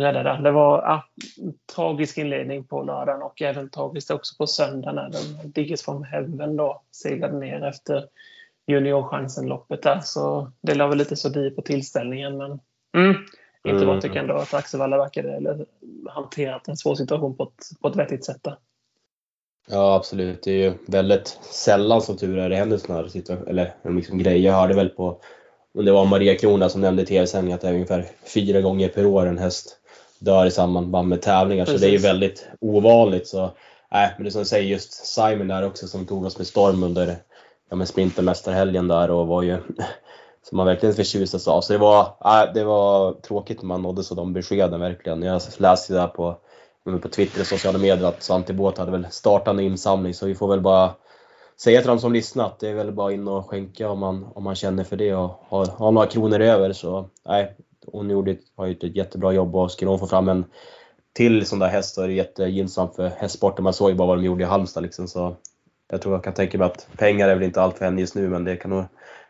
rädda 0.02 0.24
den. 0.24 0.44
Det 0.44 0.52
var 0.52 0.78
ah, 0.78 1.04
en 1.38 1.54
tragisk 1.76 2.18
inledning 2.18 2.64
på 2.64 2.84
lördagen 2.84 3.22
och 3.22 3.42
även 3.42 3.70
tragiskt 3.70 4.12
också 4.12 4.36
på 4.38 4.48
söndagen 4.48 4.96
när 4.96 5.10
de 5.10 5.52
Diggers 5.52 5.82
from 5.82 6.04
Heaven 6.04 6.56
då 6.56 6.82
seglade 6.92 7.40
ner 7.40 7.64
efter 7.64 8.06
juniorchansen-loppet 8.68 9.84
där. 9.84 10.00
Så 10.00 10.52
det 10.62 10.76
la 10.76 10.88
väl 10.88 10.98
lite 10.98 11.16
så 11.16 11.52
på 11.52 11.62
tillställningen 11.62 12.38
men 12.38 12.60
mm, 12.98 13.16
inte 13.70 13.84
mm. 13.84 14.02
tycker 14.02 14.20
ändå 14.20 14.34
att 14.36 14.54
Axevalla 14.54 14.98
verkade 14.98 15.36
eller 15.36 15.66
hanterat 16.10 16.68
en 16.68 16.78
svår 16.78 16.96
situation 16.96 17.38
på 17.38 17.44
ett, 17.44 17.82
på 17.82 17.88
ett 17.88 17.96
vettigt 17.96 18.26
sätt. 18.26 18.44
Där. 18.44 18.58
Ja, 19.70 19.96
absolut. 19.96 20.44
Det 20.44 20.52
är 20.52 20.58
ju 20.58 20.74
väldigt 20.86 21.40
sällan 21.42 22.02
som 22.02 22.18
tur 22.18 22.38
är 22.38 22.50
det 22.50 22.56
händer 22.56 22.78
sådana 22.78 23.02
här 23.02 23.10
situationer, 23.10 23.50
eller 23.50 23.74
liksom 23.84 24.18
grejer. 24.18 24.40
Jag 24.40 24.54
hörde 24.54 24.74
väl 24.74 24.90
på, 24.90 25.22
om 25.74 25.86
det 25.86 25.92
var 25.92 26.06
Maria 26.06 26.36
Krona 26.36 26.70
som 26.70 26.82
nämnde 26.82 27.02
i 27.02 27.06
tv-sändningen 27.06 27.56
att 27.56 27.62
det 27.62 27.68
är 27.68 27.74
ungefär 27.74 28.06
fyra 28.34 28.62
gånger 28.62 28.90
per 28.90 29.06
år 29.06 29.26
en 29.26 29.38
häst 29.38 29.80
dör 30.20 30.46
i 30.46 30.52
samband 30.52 31.08
med 31.08 31.22
tävlingar. 31.22 31.66
Precis. 31.66 31.82
Så 31.82 31.86
det 31.86 31.92
är 31.92 31.98
ju 31.98 31.98
väldigt 31.98 32.48
ovanligt. 32.62 33.28
Så, 33.28 33.52
nej, 33.92 34.14
men 34.18 34.26
det 34.26 34.32
som 34.32 34.42
du 34.42 34.46
säger, 34.46 34.70
just 34.70 34.94
Simon 34.94 35.48
där 35.48 35.66
också 35.66 35.88
som 35.88 36.06
tog 36.06 36.26
oss 36.26 36.38
med 36.38 36.48
storm 36.48 36.84
under 36.84 37.16
ja, 37.70 37.86
Sprintermästarhelgen 37.86 38.88
där 38.88 39.12
och 39.12 39.28
var 39.28 39.44
ju 39.44 39.58
som 40.50 40.58
man 40.58 40.66
verkligen 40.66 40.96
förtjusades 40.96 41.48
av. 41.48 41.62
Så 41.62 41.74
det 41.74 41.80
var, 41.80 42.02
äh, 42.26 42.54
det 42.54 42.64
var 42.64 43.14
tråkigt 43.14 43.62
när 43.62 43.68
man 43.68 43.82
nåddes 43.82 44.12
av 44.12 44.18
de 44.18 44.34
beskeden 44.34 44.80
verkligen. 44.80 45.24
Jag 45.24 45.42
läste 45.58 45.94
där 45.94 46.08
på, 46.08 46.38
på 47.02 47.10
Twitter 47.10 47.42
och 47.42 47.48
sociala 47.48 47.78
medier 47.78 48.08
att 48.08 48.24
Svante 48.24 48.54
Båth 48.54 48.80
hade 48.80 48.92
väl 48.92 49.08
startat 49.10 49.54
en 49.54 49.60
insamling 49.60 50.14
så 50.14 50.26
vi 50.26 50.36
får 50.36 50.48
väl 50.48 50.62
bara 50.62 50.92
säga 51.62 51.82
till 51.82 51.88
de 51.88 52.00
som 52.00 52.14
lyssnat, 52.14 52.60
det 52.60 52.70
är 52.70 52.74
väl 52.74 52.92
bara 52.92 53.12
in 53.12 53.28
och 53.28 53.50
skänka 53.50 53.90
om 53.90 54.00
man, 54.00 54.28
om 54.36 54.44
man 54.44 54.56
känner 54.56 54.84
för 54.84 54.96
det 54.96 55.16
och 55.16 55.44
har, 55.50 55.66
har 55.66 55.92
några 55.92 56.08
kronor 56.08 56.40
över. 56.40 56.74
Så 56.74 57.10
nej, 57.26 57.56
hon 57.92 58.10
gjorde, 58.10 58.38
har 58.56 58.68
gjort 58.68 58.84
ett 58.84 58.96
jättebra 58.96 59.32
jobb 59.32 59.56
och 59.56 59.72
skulle 59.72 59.92
hon 59.92 60.00
få 60.00 60.08
fram 60.08 60.30
en 60.30 60.46
till 61.14 61.46
sån 61.46 61.60
där 61.60 61.68
häst 61.68 61.96
så 61.96 62.02
är 62.02 62.08
det 62.08 62.14
jättegynnsamt 62.14 62.96
för 62.96 63.10
hästsporten. 63.10 63.64
Man 63.64 63.74
såg 63.74 63.90
ju 63.90 63.96
bara 63.96 64.08
vad 64.08 64.18
de 64.18 64.24
gjorde 64.24 64.44
i 64.44 64.48
Halmstad 64.48 64.84
liksom. 64.84 65.08
Så 65.08 65.36
jag 65.92 66.02
tror 66.02 66.14
jag 66.14 66.24
kan 66.24 66.34
tänka 66.34 66.58
mig 66.58 66.66
att 66.66 66.88
pengar 66.98 67.30
är 67.30 67.36
väl 67.36 67.44
inte 67.44 67.62
allt 67.62 67.78
för 67.78 67.86
henne 67.86 68.02
just 68.02 68.16
nu 68.16 68.30
men 68.30 68.44
det 68.44 68.56
kan 68.56 68.72
nog 68.72 68.86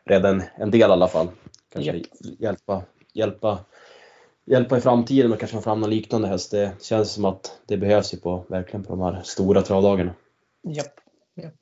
rädda 0.07 0.29
en, 0.29 0.43
en 0.55 0.71
del 0.71 0.79
i 0.89 0.93
alla 0.93 1.07
fall. 1.07 1.27
Kanske 1.73 1.91
yep. 1.91 2.07
hjälpa, 2.39 2.83
hjälpa, 3.13 3.59
hjälpa 4.45 4.77
i 4.77 4.81
framtiden 4.81 5.33
och 5.33 5.39
kanske 5.39 5.57
få 5.57 5.63
fram 5.63 5.79
någon 5.79 5.89
liknande 5.89 6.27
häst. 6.27 6.51
Det 6.51 6.71
känns 6.81 7.11
som 7.11 7.25
att 7.25 7.59
det 7.67 7.77
behövs 7.77 8.13
ju 8.13 8.17
på, 8.17 8.45
verkligen 8.49 8.83
på 8.83 8.95
de 8.95 9.01
här 9.01 9.21
stora 9.23 9.61
travdagarna. 9.61 10.13
Japp. 10.67 10.85
Yep. 11.39 11.53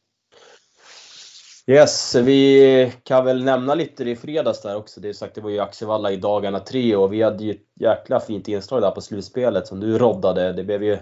Yes, 1.67 2.15
vi 2.15 2.91
kan 3.03 3.25
väl 3.25 3.43
nämna 3.43 3.75
lite 3.75 4.03
i 4.03 4.15
fredags 4.15 4.61
där 4.61 4.75
också. 4.75 5.01
Det 5.01 5.09
är 5.09 5.13
sagt, 5.13 5.35
det 5.35 5.41
var 5.41 5.49
ju 5.49 5.59
Axevalla 5.59 6.11
i 6.11 6.17
dagarna 6.17 6.59
tre 6.59 6.95
och 6.95 7.13
vi 7.13 7.21
hade 7.21 7.43
ju 7.43 7.51
ett 7.51 7.67
jäkla 7.79 8.19
fint 8.19 8.47
inslag 8.47 8.81
där 8.81 8.91
på 8.91 9.01
slutspelet 9.01 9.67
som 9.67 9.79
du 9.79 9.97
roddade. 9.97 10.53
Det 10.53 10.63
blev 10.63 10.83
ju 10.83 10.97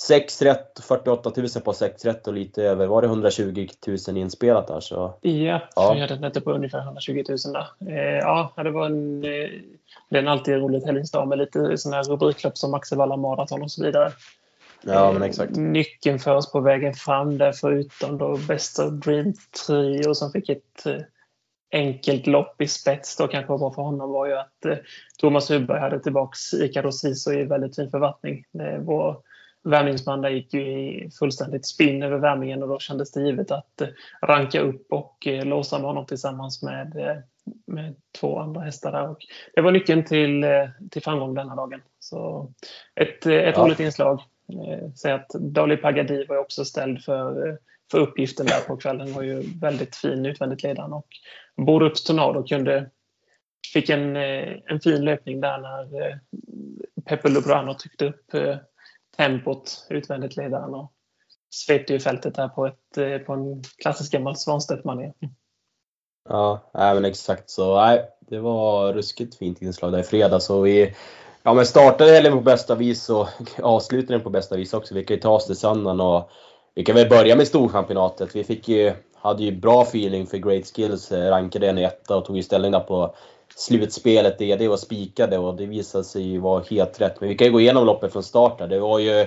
6 0.00 0.42
rätt, 0.42 0.80
48 0.82 1.32
000 1.36 1.48
på 1.64 1.72
6 1.72 2.04
rätt 2.04 2.26
och 2.26 2.34
lite 2.34 2.62
över, 2.62 2.86
var 2.86 3.02
det 3.02 3.08
120 3.08 3.68
000 4.08 4.16
inspelat 4.16 4.66
där? 4.66 4.80
Så, 4.80 5.18
ja, 5.20 5.60
ja. 5.76 5.92
vi 5.94 6.00
hade 6.00 6.18
netto 6.18 6.40
på 6.40 6.52
ungefär 6.52 6.82
120 6.82 7.24
000 7.28 7.38
där. 7.52 7.66
Eh, 7.88 8.18
ja, 8.18 8.52
det 8.56 8.70
var 8.70 8.86
en, 8.86 9.24
eh, 9.24 9.50
det 10.10 10.16
är 10.16 10.22
en 10.22 10.28
alltid 10.28 10.54
roligt 10.54 10.86
helgdag 10.86 11.28
med 11.28 11.38
lite 11.38 11.78
sådana 11.78 11.96
här 11.96 12.04
rubriklopp 12.04 12.58
som 12.58 12.74
Axevalla 12.74 13.16
Marathon 13.16 13.62
och 13.62 13.70
så 13.70 13.84
vidare. 13.84 14.12
Ja, 14.84 15.12
men 15.12 15.22
exakt. 15.22 15.56
Nyckeln 15.56 16.18
för 16.18 16.34
oss 16.34 16.52
på 16.52 16.60
vägen 16.60 16.94
fram 16.94 17.38
där 17.38 17.52
förutom 17.52 18.18
då 18.18 18.38
bästa 18.48 18.90
Dream 18.90 19.34
Trio 19.66 20.14
som 20.14 20.32
fick 20.32 20.48
ett 20.48 20.86
eh, 20.86 20.96
enkelt 21.72 22.26
lopp 22.26 22.60
i 22.60 22.68
spets 22.68 23.16
då 23.16 23.28
kanske 23.28 23.50
var 23.50 23.58
bra 23.58 23.72
för 23.72 23.82
honom 23.82 24.10
var 24.10 24.26
ju 24.26 24.34
att 24.34 24.64
eh, 24.64 24.76
Thomas 25.18 25.50
Hubberg 25.50 25.80
hade 25.80 26.00
tillbaks 26.00 26.54
Ikaros 26.54 27.00
Siso 27.00 27.32
i 27.32 27.44
väldigt 27.44 27.76
fin 27.76 27.90
förvattning. 27.90 28.44
Det 28.52 28.78
var 28.78 29.16
värmningsband 29.64 30.28
gick 30.28 30.54
ju 30.54 30.60
i 30.60 31.10
fullständigt 31.18 31.66
spinn 31.66 32.02
över 32.02 32.18
värmningen 32.18 32.62
och 32.62 32.68
då 32.68 32.78
kändes 32.78 33.12
det 33.12 33.22
givet 33.22 33.50
att 33.50 33.80
eh, 33.80 33.88
ranka 34.22 34.60
upp 34.60 34.86
och 34.92 35.26
eh, 35.26 35.44
låsa 35.44 35.78
med 35.78 35.86
honom 35.86 36.06
tillsammans 36.06 36.62
med, 36.62 36.96
eh, 36.96 37.16
med 37.66 37.94
två 38.20 38.38
andra 38.38 38.60
hästar 38.60 38.92
där. 38.92 39.08
Och 39.08 39.26
det 39.54 39.60
var 39.60 39.72
nyckeln 39.72 40.04
till, 40.04 40.44
till 40.90 41.02
framgång 41.02 41.34
denna 41.34 41.56
dagen. 41.56 41.80
Så 41.98 42.52
ett, 42.94 43.26
ett 43.26 43.56
ja. 43.56 43.64
roligt 43.64 43.80
inslag. 43.80 44.22
Säg 44.96 45.12
att 45.12 45.28
Dali 45.28 45.76
Pagadi 45.76 46.24
var 46.28 46.36
också 46.36 46.64
ställd 46.64 47.04
för, 47.04 47.58
för 47.90 47.98
uppgiften 47.98 48.46
där 48.46 48.60
på 48.66 48.76
kvällen. 48.76 49.12
var 49.12 49.22
ju 49.22 49.42
väldigt 49.60 49.96
fin 49.96 50.26
utvändigt 50.26 50.62
ledaren 50.62 50.92
och 50.92 51.06
Borups 51.56 52.04
Tornado 52.04 52.42
kunde 52.42 52.90
fick 53.72 53.88
en, 53.88 54.16
en 54.16 54.80
fin 54.82 55.04
löpning 55.04 55.40
där 55.40 55.58
när 55.58 56.18
Peppe 57.04 57.28
Lubrano 57.28 57.74
tryckte 57.74 58.06
upp 58.06 58.32
tempot 59.16 59.86
utvändigt 59.90 60.36
ledaren 60.36 60.74
och 60.74 60.92
svepte 61.50 61.92
ju 61.92 62.00
fältet 62.00 62.36
här 62.36 62.48
på, 62.48 62.66
ett, 62.66 62.98
eh, 62.98 63.18
på 63.18 63.32
en 63.32 63.62
klassisk 63.82 64.12
gammal 64.12 64.36
Svanstedt-manér. 64.36 65.12
Ja, 66.28 66.70
men 66.72 67.04
exakt 67.04 67.50
så. 67.50 67.76
Nej, 67.76 68.08
det 68.20 68.38
var 68.38 68.92
ruskigt 68.92 69.34
fint 69.34 69.62
inslag 69.62 69.92
där 69.92 69.98
i 69.98 70.02
fredags. 70.02 70.50
Och 70.50 70.66
vi 70.66 70.94
ja, 71.42 71.54
men 71.54 71.66
startade 71.66 72.10
helgen 72.10 72.32
på 72.32 72.40
bästa 72.40 72.74
vis 72.74 73.10
och 73.10 73.28
avslutade 73.62 74.14
den 74.14 74.20
på 74.20 74.30
bästa 74.30 74.56
vis 74.56 74.74
också. 74.74 74.94
Vi 74.94 75.04
kan 75.04 75.16
ju 75.16 75.20
ta 75.20 75.30
oss 75.30 75.46
till 75.46 75.56
söndagen 75.56 76.00
och 76.00 76.30
vi 76.74 76.84
kan 76.84 76.94
väl 76.94 77.08
börja 77.08 77.36
med 77.36 77.48
Storchampionatet. 77.48 78.36
Vi 78.36 78.44
fick 78.44 78.68
ju, 78.68 78.92
hade 79.14 79.42
ju 79.42 79.56
bra 79.60 79.82
feeling 79.82 80.26
för 80.26 80.38
Great 80.38 80.66
Skills, 80.66 81.12
eh, 81.12 81.30
rankade 81.30 81.68
en 81.68 81.78
i 81.78 81.82
etta 81.82 82.16
och 82.16 82.24
tog 82.24 82.36
ju 82.36 82.42
ställning 82.42 82.72
där 82.72 82.80
på 82.80 83.14
slutspelet 83.56 84.38
det 84.38 84.56
det 84.56 84.68
var 84.68 84.76
spikade 84.76 85.38
och 85.38 85.56
det 85.56 85.66
visade 85.66 86.04
sig 86.04 86.22
ju 86.22 86.38
vara 86.38 86.64
helt 86.70 87.00
rätt. 87.00 87.20
Men 87.20 87.28
vi 87.28 87.34
kan 87.34 87.46
ju 87.46 87.52
gå 87.52 87.60
igenom 87.60 87.86
loppet 87.86 88.12
från 88.12 88.22
start 88.22 88.58
där. 88.58 88.68
Det 88.68 88.78
var 88.78 88.98
ju, 88.98 89.26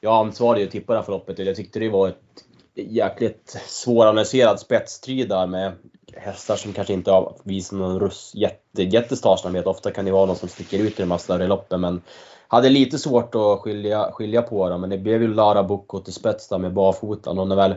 jag 0.00 0.14
ansvarade 0.14 0.60
ju 0.60 0.66
det 0.66 0.94
här 0.94 1.02
för 1.02 1.12
loppet 1.12 1.38
och 1.38 1.44
jag 1.44 1.56
tyckte 1.56 1.78
det 1.78 1.88
var 1.88 2.08
ett 2.08 2.44
jäkligt 2.74 3.60
svåranalyserad 3.66 4.60
spetstrid 4.60 5.28
där 5.28 5.46
med 5.46 5.72
hästar 6.16 6.56
som 6.56 6.72
kanske 6.72 6.92
inte 6.92 7.10
har 7.10 7.36
visat 7.44 7.78
någon 7.78 8.00
russ, 8.00 8.32
jätte, 8.34 8.82
jättestarsamhet. 8.82 9.66
Ofta 9.66 9.90
kan 9.90 10.04
det 10.04 10.12
vara 10.12 10.26
någon 10.26 10.36
som 10.36 10.48
sticker 10.48 10.78
ut 10.78 10.98
i 10.98 11.02
de 11.02 11.10
här 11.10 11.18
större 11.18 11.46
loppen 11.46 11.80
men 11.80 12.02
hade 12.48 12.68
lite 12.68 12.98
svårt 12.98 13.34
att 13.34 13.60
skilja, 13.60 14.10
skilja 14.12 14.42
på 14.42 14.68
dem. 14.68 14.80
Men 14.80 14.90
det 14.90 14.98
blev 14.98 15.22
ju 15.22 15.34
Lara 15.34 15.62
Bocco 15.62 16.00
till 16.00 16.12
spets 16.12 16.48
där 16.48 16.58
med 16.58 16.72
barfotan 16.72 17.38
och 17.38 17.48
när 17.48 17.56
väl 17.56 17.74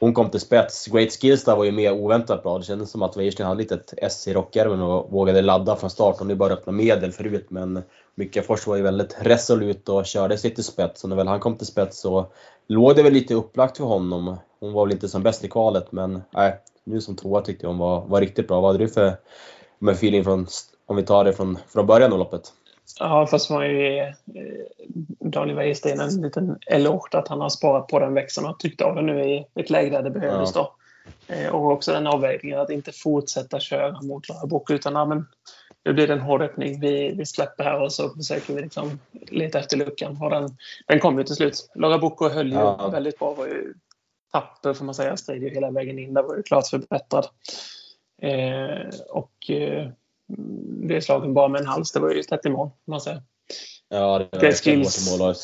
hon 0.00 0.14
kom 0.14 0.30
till 0.30 0.40
spets. 0.40 0.86
Great 0.86 1.12
Skills 1.12 1.44
där 1.44 1.56
var 1.56 1.64
ju 1.64 1.72
mer 1.72 1.92
oväntat 1.92 2.42
bra. 2.42 2.58
Det 2.58 2.64
kändes 2.64 2.90
som 2.90 3.02
att 3.02 3.16
Weirsten 3.16 3.46
hade 3.46 3.62
lite 3.62 3.74
ett 3.74 3.94
S 3.96 4.28
i 4.28 4.34
rockärmen 4.34 4.82
och 4.82 5.12
vågade 5.12 5.42
ladda 5.42 5.76
från 5.76 5.90
start. 5.90 6.16
Hon 6.18 6.38
bara 6.38 6.52
öppna 6.52 6.72
medel 6.72 7.12
förut 7.12 7.46
men 7.48 7.82
Fors 8.46 8.66
var 8.66 8.76
ju 8.76 8.82
väldigt 8.82 9.16
resolut 9.20 9.88
och 9.88 10.06
körde 10.06 10.38
sig 10.38 10.54
till 10.54 10.64
spets. 10.64 11.04
Och 11.04 11.08
när 11.08 11.16
väl 11.16 11.28
han 11.28 11.40
kom 11.40 11.56
till 11.56 11.66
spets 11.66 12.00
så 12.00 12.26
låg 12.66 12.96
det 12.96 13.02
väl 13.02 13.12
lite 13.12 13.34
upplagt 13.34 13.76
för 13.76 13.84
honom. 13.84 14.36
Hon 14.60 14.72
var 14.72 14.86
väl 14.86 14.92
inte 14.92 15.08
som 15.08 15.22
bäst 15.22 15.44
i 15.44 15.48
kvalet 15.48 15.92
men 15.92 16.22
nej, 16.30 16.60
nu 16.84 17.00
som 17.00 17.16
tvåa 17.16 17.40
tyckte 17.40 17.64
jag 17.66 17.70
hon 17.70 17.78
var, 17.78 18.06
var 18.06 18.20
riktigt 18.20 18.48
bra. 18.48 18.60
Vad 18.60 18.72
hade 18.72 18.84
du 18.84 18.88
för 18.88 19.16
med 19.78 19.94
feeling 19.94 20.24
från, 20.24 20.46
om 20.86 20.96
vi 20.96 21.02
tar 21.02 21.24
det 21.24 21.32
från, 21.32 21.58
från 21.68 21.86
början 21.86 22.12
av 22.12 22.18
loppet? 22.18 22.52
Ja, 22.98 23.26
fast 23.26 23.50
man 23.50 23.66
ju 23.66 23.82
ge 23.82 24.00
eh, 24.00 24.14
Daniel 25.20 25.56
Wäjersten 25.56 26.00
en 26.00 26.22
liten 26.22 26.58
eloge 26.66 27.18
att 27.18 27.28
han 27.28 27.40
har 27.40 27.48
sparat 27.48 27.88
på 27.88 27.98
den 27.98 28.14
växeln 28.14 28.46
och 28.46 28.58
tryckt 28.58 28.82
av 28.82 28.94
den 28.94 29.06
nu 29.06 29.24
i 29.24 29.46
ett 29.54 29.70
läge 29.70 29.90
där 29.90 30.02
det 30.02 30.10
behövdes. 30.10 30.52
Ja. 30.54 30.74
Då. 31.28 31.34
Eh, 31.34 31.54
och 31.54 31.72
också 31.72 31.92
den 31.92 32.06
avvägningen 32.06 32.60
att 32.60 32.70
inte 32.70 32.92
fortsätta 32.92 33.60
köra 33.60 34.00
mot 34.02 34.28
Lara 34.28 34.46
Book 34.46 34.70
utan 34.70 34.94
ja, 34.94 35.04
men 35.04 35.26
nu 35.84 35.92
blir 35.92 36.06
det 36.06 36.12
en 36.12 36.20
hård 36.20 36.42
öppning. 36.42 36.80
Vi, 36.80 37.14
vi 37.18 37.26
släpper 37.26 37.64
här 37.64 37.82
och 37.82 37.92
så 37.92 38.14
försöker 38.14 38.54
vi 38.54 38.62
liksom 38.62 38.98
leta 39.12 39.58
efter 39.58 39.76
luckan. 39.76 40.18
Och 40.22 40.30
den, 40.30 40.56
den 40.86 41.00
kom 41.00 41.18
ju 41.18 41.24
till 41.24 41.34
slut. 41.34 41.70
Lara 41.74 41.98
Bocco 41.98 42.28
höll 42.28 42.52
ju 42.52 42.58
ja. 42.58 42.88
väldigt 42.88 43.18
bra. 43.18 43.34
Var 43.34 43.46
ju 43.46 43.74
tapper 44.32 44.74
får 44.74 44.84
man 44.84 44.94
säga. 44.94 45.16
Strid 45.16 45.42
ju 45.42 45.48
hela 45.48 45.70
vägen 45.70 45.98
in. 45.98 46.14
Där 46.14 46.22
var 46.22 46.36
ju 46.36 46.42
klart 46.42 46.66
förbättrad. 46.66 47.26
Eh, 48.22 48.88
och 49.08 49.50
eh, 49.50 49.88
blev 50.28 51.00
slagen 51.00 51.34
bara 51.34 51.48
med 51.48 51.60
en 51.60 51.66
hals. 51.66 51.92
Det 51.92 52.00
var 52.00 52.10
ju 52.10 52.22
tätt 52.22 52.46
i 52.46 52.50
mål, 52.50 52.70
man 52.86 53.00
säga. 53.00 53.22
Ja, 53.88 54.18
det 54.18 54.28
var 54.32 54.40
det 54.40 54.64
skills. 54.64 55.10
mål 55.10 55.30
och 55.30 55.36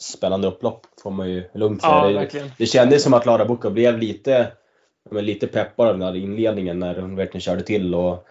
spännande 0.00 0.48
upplopp 0.48 0.86
får 1.02 1.10
man 1.10 1.30
ju 1.30 1.44
lugnt 1.54 1.82
säga. 1.82 1.94
Ja, 1.94 2.08
det, 2.08 2.14
verkligen. 2.14 2.50
det 2.58 2.66
kändes 2.66 3.02
som 3.02 3.14
att 3.14 3.26
Lara 3.26 3.44
Bucca 3.44 3.70
blev 3.70 3.98
lite, 3.98 4.52
men 5.10 5.24
lite 5.24 5.46
peppad 5.46 5.88
av 5.88 5.98
den 5.98 6.02
här 6.02 6.16
inledningen 6.16 6.78
när 6.78 7.00
hon 7.00 7.16
verkligen 7.16 7.40
körde 7.40 7.62
till. 7.62 7.94
Och, 7.94 8.26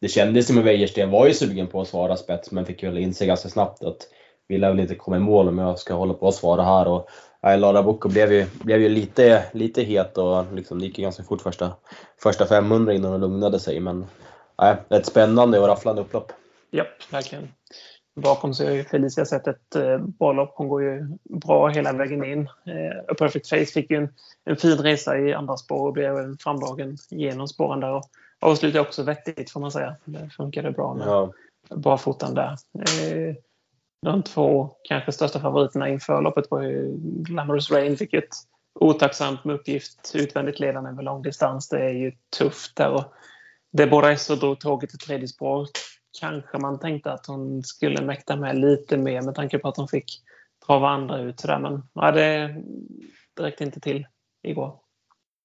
det 0.00 0.08
kändes 0.08 0.46
som 0.46 0.58
att 0.58 0.64
Wäjersten 0.64 1.10
var 1.10 1.26
ju 1.26 1.34
sugen 1.34 1.66
på 1.66 1.80
att 1.80 1.88
svara 1.88 2.16
spets 2.16 2.50
men 2.50 2.66
fick 2.66 2.84
väl 2.84 2.98
inse 2.98 3.26
ganska 3.26 3.48
snabbt 3.48 3.84
att 3.84 4.08
vi 4.48 4.58
lär 4.58 4.70
väl 4.70 4.80
inte 4.80 4.94
komma 4.94 5.16
i 5.16 5.20
mål 5.20 5.48
om 5.48 5.58
jag 5.58 5.78
ska 5.78 5.94
hålla 5.94 6.14
på 6.14 6.28
att 6.28 6.34
svara 6.34 6.62
här. 6.62 6.88
Och, 6.88 7.08
nej, 7.42 7.58
Lara 7.58 7.82
Bucco 7.82 8.08
blev 8.08 8.32
ju, 8.32 8.46
blev 8.62 8.80
ju 8.80 8.88
lite, 8.88 9.44
lite 9.52 9.82
het 9.82 10.18
och 10.18 10.44
liksom, 10.54 10.78
det 10.78 10.86
gick 10.86 10.98
ju 10.98 11.02
ganska 11.02 11.22
fort 11.22 11.40
första, 11.40 11.72
första 12.22 12.46
500 12.46 12.92
innan 12.92 13.12
hon 13.12 13.20
lugnade 13.20 13.58
sig. 13.60 13.80
Men 13.80 14.06
nej, 14.58 14.76
ett 14.88 15.06
spännande 15.06 15.58
och 15.58 15.68
rafflande 15.68 16.02
upplopp. 16.02 16.32
Japp, 16.70 17.12
verkligen. 17.12 17.48
Bakom 18.14 18.54
så 18.54 18.64
har 18.64 18.70
ju 18.70 18.84
Felicia 18.84 19.24
sett 19.24 19.46
ett 19.46 19.76
eh, 19.76 19.98
bra 19.98 20.32
lopp. 20.32 20.54
Hon 20.56 20.68
går 20.68 20.82
ju 20.82 21.06
bra 21.22 21.68
hela 21.68 21.92
vägen 21.92 22.24
in. 22.24 22.40
Eh, 22.40 22.98
A 23.08 23.14
Perfect 23.18 23.48
Face 23.48 23.66
fick 23.66 23.90
ju 23.90 23.96
en, 23.96 24.08
en 24.44 24.56
fin 24.56 24.78
resa 24.78 25.18
i 25.18 25.34
andra 25.34 25.56
spår 25.56 25.86
och 25.86 25.92
blev 25.92 26.36
framdragen 26.38 26.96
genom 27.10 27.48
spåren 27.48 27.80
där. 27.80 27.92
Och 27.92 28.04
avslutade 28.40 28.80
också 28.80 29.02
vettigt 29.02 29.50
får 29.50 29.60
man 29.60 29.72
säga. 29.72 29.96
Det 30.04 30.30
funkade 30.36 30.70
bra 30.70 30.94
med 30.94 31.06
ja. 31.06 31.32
barfotan 31.68 32.34
där. 32.34 32.56
Eh, 32.78 33.34
de 34.02 34.22
två 34.22 34.70
kanske 34.82 35.12
största 35.12 35.40
favoriterna 35.40 35.88
inför 35.88 36.22
loppet 36.22 36.50
var 36.50 36.62
ju 36.62 36.96
Glamorous 36.98 37.70
Rain. 37.70 37.96
Fick 37.96 38.14
ett 38.14 38.34
otacksamt 38.80 39.44
med 39.44 39.54
uppgift 39.54 40.12
utvändigt 40.14 40.60
ledande 40.60 40.90
över 40.90 41.02
lång 41.02 41.22
distans. 41.22 41.68
Det 41.68 41.84
är 41.84 41.92
ju 41.92 42.12
tufft 42.38 42.76
där. 42.76 42.90
Och 42.90 43.04
Deborah 43.72 44.12
Esser 44.12 44.36
drog 44.36 44.60
tåget 44.60 44.90
till 44.90 44.98
tredje 44.98 45.28
spår. 45.28 45.68
Kanske 46.20 46.58
man 46.58 46.78
tänkte 46.78 47.12
att 47.12 47.26
hon 47.26 47.62
skulle 47.62 48.02
mäkta 48.02 48.36
med 48.36 48.58
lite 48.58 48.96
mer 48.96 49.22
med 49.22 49.34
tanke 49.34 49.58
på 49.58 49.68
att 49.68 49.76
hon 49.76 49.88
fick 49.88 50.22
trava 50.66 50.88
andra 50.88 51.20
ut. 51.20 51.40
Sådär. 51.40 51.58
Men 51.58 51.82
ja, 51.94 52.12
det, 52.12 52.54
det 53.36 53.42
räckte 53.42 53.64
inte 53.64 53.80
till 53.80 54.06
igår. 54.42 54.74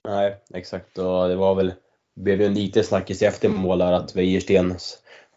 Nej, 0.08 0.38
exakt. 0.54 0.98
Och 0.98 1.28
det 1.28 1.36
var 1.36 1.56
väl, 1.56 1.74
blev 2.16 2.42
ju 2.42 2.48
en 2.48 2.54
liten 2.54 2.84
snackis 2.84 3.22
efter 3.22 3.48
eftermål 3.48 3.78
där 3.78 3.92
att 3.92 4.16
Wejersten 4.16 4.78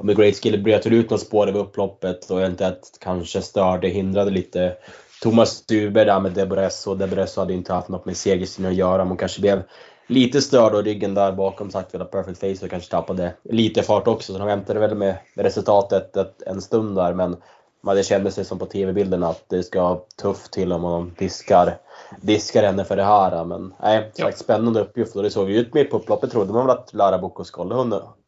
med 0.03 0.17
great 0.17 0.37
skill 0.37 0.63
bröt 0.63 0.87
ut 0.87 1.11
något 1.11 1.21
spår 1.21 1.49
över 1.49 1.61
upploppet 1.61 2.31
och 2.31 2.43
inte 2.43 2.67
att 2.67 2.99
kanske 3.01 3.43
störde, 3.43 3.89
hindrade 3.89 4.31
lite 4.31 4.77
Thomas 5.23 5.51
Stuber 5.51 6.07
där 6.07 6.21
med 6.21 6.33
Debres 6.33 6.87
och 6.87 6.99
Debres 6.99 7.37
hade 7.37 7.53
inte 7.53 7.73
haft 7.73 7.89
något 7.89 8.05
med 8.05 8.17
segerstriden 8.17 8.73
att 8.73 8.79
göra. 8.79 9.05
Man 9.05 9.17
kanske 9.17 9.41
blev 9.41 9.63
lite 10.11 10.43
störd 10.43 10.75
och 10.75 10.85
ryggen 10.85 11.15
där 11.15 11.33
bakom 11.33 11.71
sagt 11.71 11.95
via 11.95 12.05
perfect 12.05 12.41
face 12.41 12.65
och 12.65 12.71
kanske 12.71 12.91
tappade 12.91 13.33
lite 13.43 13.83
fart 13.83 14.09
också. 14.09 14.33
Så 14.33 14.39
de 14.39 14.47
väntade 14.47 14.81
väl 14.81 14.95
med 14.95 15.17
resultatet 15.35 16.17
ett, 16.17 16.43
en 16.43 16.61
stund 16.61 16.97
där 16.97 17.15
men 17.15 17.37
man, 17.81 17.97
det 17.97 18.03
kändes 18.03 18.49
som 18.49 18.59
på 18.59 18.67
TV-bilderna 18.67 19.29
att 19.29 19.45
det 19.49 19.63
ska 19.63 20.01
tufft 20.23 20.53
till 20.53 20.73
om 20.73 20.83
man 20.83 21.15
diskar, 21.19 21.79
diskar 22.21 22.63
henne 22.63 22.85
för 22.85 22.97
det 22.97 23.05
här. 23.05 23.45
Men 23.45 23.75
nej, 23.83 24.13
ja. 24.17 24.33
spännande 24.33 24.81
uppgift 24.81 25.17
och 25.17 25.23
det 25.23 25.31
såg 25.31 25.51
ju 25.51 25.59
ut 25.59 25.75
med 25.75 25.91
på 25.91 25.97
upploppet 25.97 26.31
trodde 26.31 26.53
man 26.53 26.67
väl 26.67 26.77
att 26.77 26.95
Lara 26.95 27.19
Boko 27.19 27.45
skulle 27.45 27.75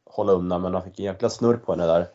hålla 0.05 0.33
undan 0.33 0.63
men 0.63 0.73
man 0.73 0.83
fick 0.83 0.99
en 0.99 1.05
jäkla 1.05 1.29
snurr 1.29 1.57
på 1.57 1.73
henne 1.73 1.87
där. 1.87 2.07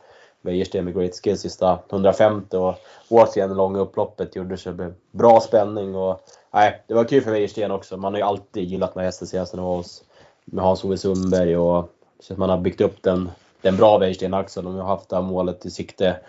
Wäjersten 0.41 0.85
med 0.85 0.95
Great 0.95 1.15
Skills 1.23 1.41
sista 1.41 1.79
150 1.91 2.57
och 2.57 2.75
återigen 3.09 3.53
långa 3.53 3.79
upploppet 3.79 4.35
gjorde 4.35 4.57
så 4.57 4.91
bra 5.11 5.39
spänning 5.39 5.95
och 5.95 6.21
nej, 6.51 6.83
det 6.87 6.93
var 6.93 7.03
kul 7.03 7.23
för 7.23 7.31
Wäjersten 7.31 7.71
också. 7.71 7.97
Man 7.97 8.13
har 8.13 8.19
ju 8.19 8.25
alltid 8.25 8.63
gillat 8.63 8.95
när 8.95 9.03
hästen 9.03 9.27
senast 9.27 9.53
när 9.53 9.63
var 9.63 9.75
hos 9.75 10.03
med 10.45 10.63
Hans-Ove 10.63 10.97
Sundberg 10.97 11.57
och 11.57 11.93
så 12.19 12.33
att 12.33 12.39
man 12.39 12.49
har 12.49 12.57
byggt 12.57 12.81
upp 12.81 13.03
den, 13.03 13.31
den 13.61 13.77
bra 13.77 13.97
Wäjersten 13.97 14.33
Axel. 14.33 14.63
De 14.63 14.75
har 14.75 14.83
haft 14.83 15.09
det 15.09 15.15
här 15.15 15.23
målet 15.23 15.65
i 15.65 15.69
sikte 15.69 16.19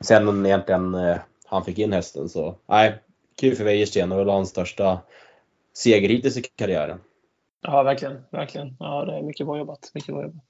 sen 0.00 0.46
egentligen 0.46 0.94
eh, 0.94 1.16
han 1.46 1.64
fick 1.64 1.78
in 1.78 1.92
hästen 1.92 2.28
så 2.28 2.54
nej, 2.66 2.98
kul 3.40 3.56
för 3.56 3.64
Wäjersten 3.64 4.12
och 4.12 4.18
det 4.18 4.24
var 4.24 4.34
hans 4.34 4.50
största 4.50 4.98
seger 5.74 6.08
hittills 6.08 6.36
i 6.36 6.42
karriären. 6.42 7.00
Ja, 7.60 7.82
verkligen. 7.82 8.24
verkligen. 8.30 8.76
Ja, 8.78 9.04
det 9.04 9.16
är 9.16 9.22
mycket 9.22 9.46
bra 9.46 9.58
jobbat. 9.58 9.90
Mycket 9.94 10.14
bra 10.14 10.22
jobbat. 10.22 10.42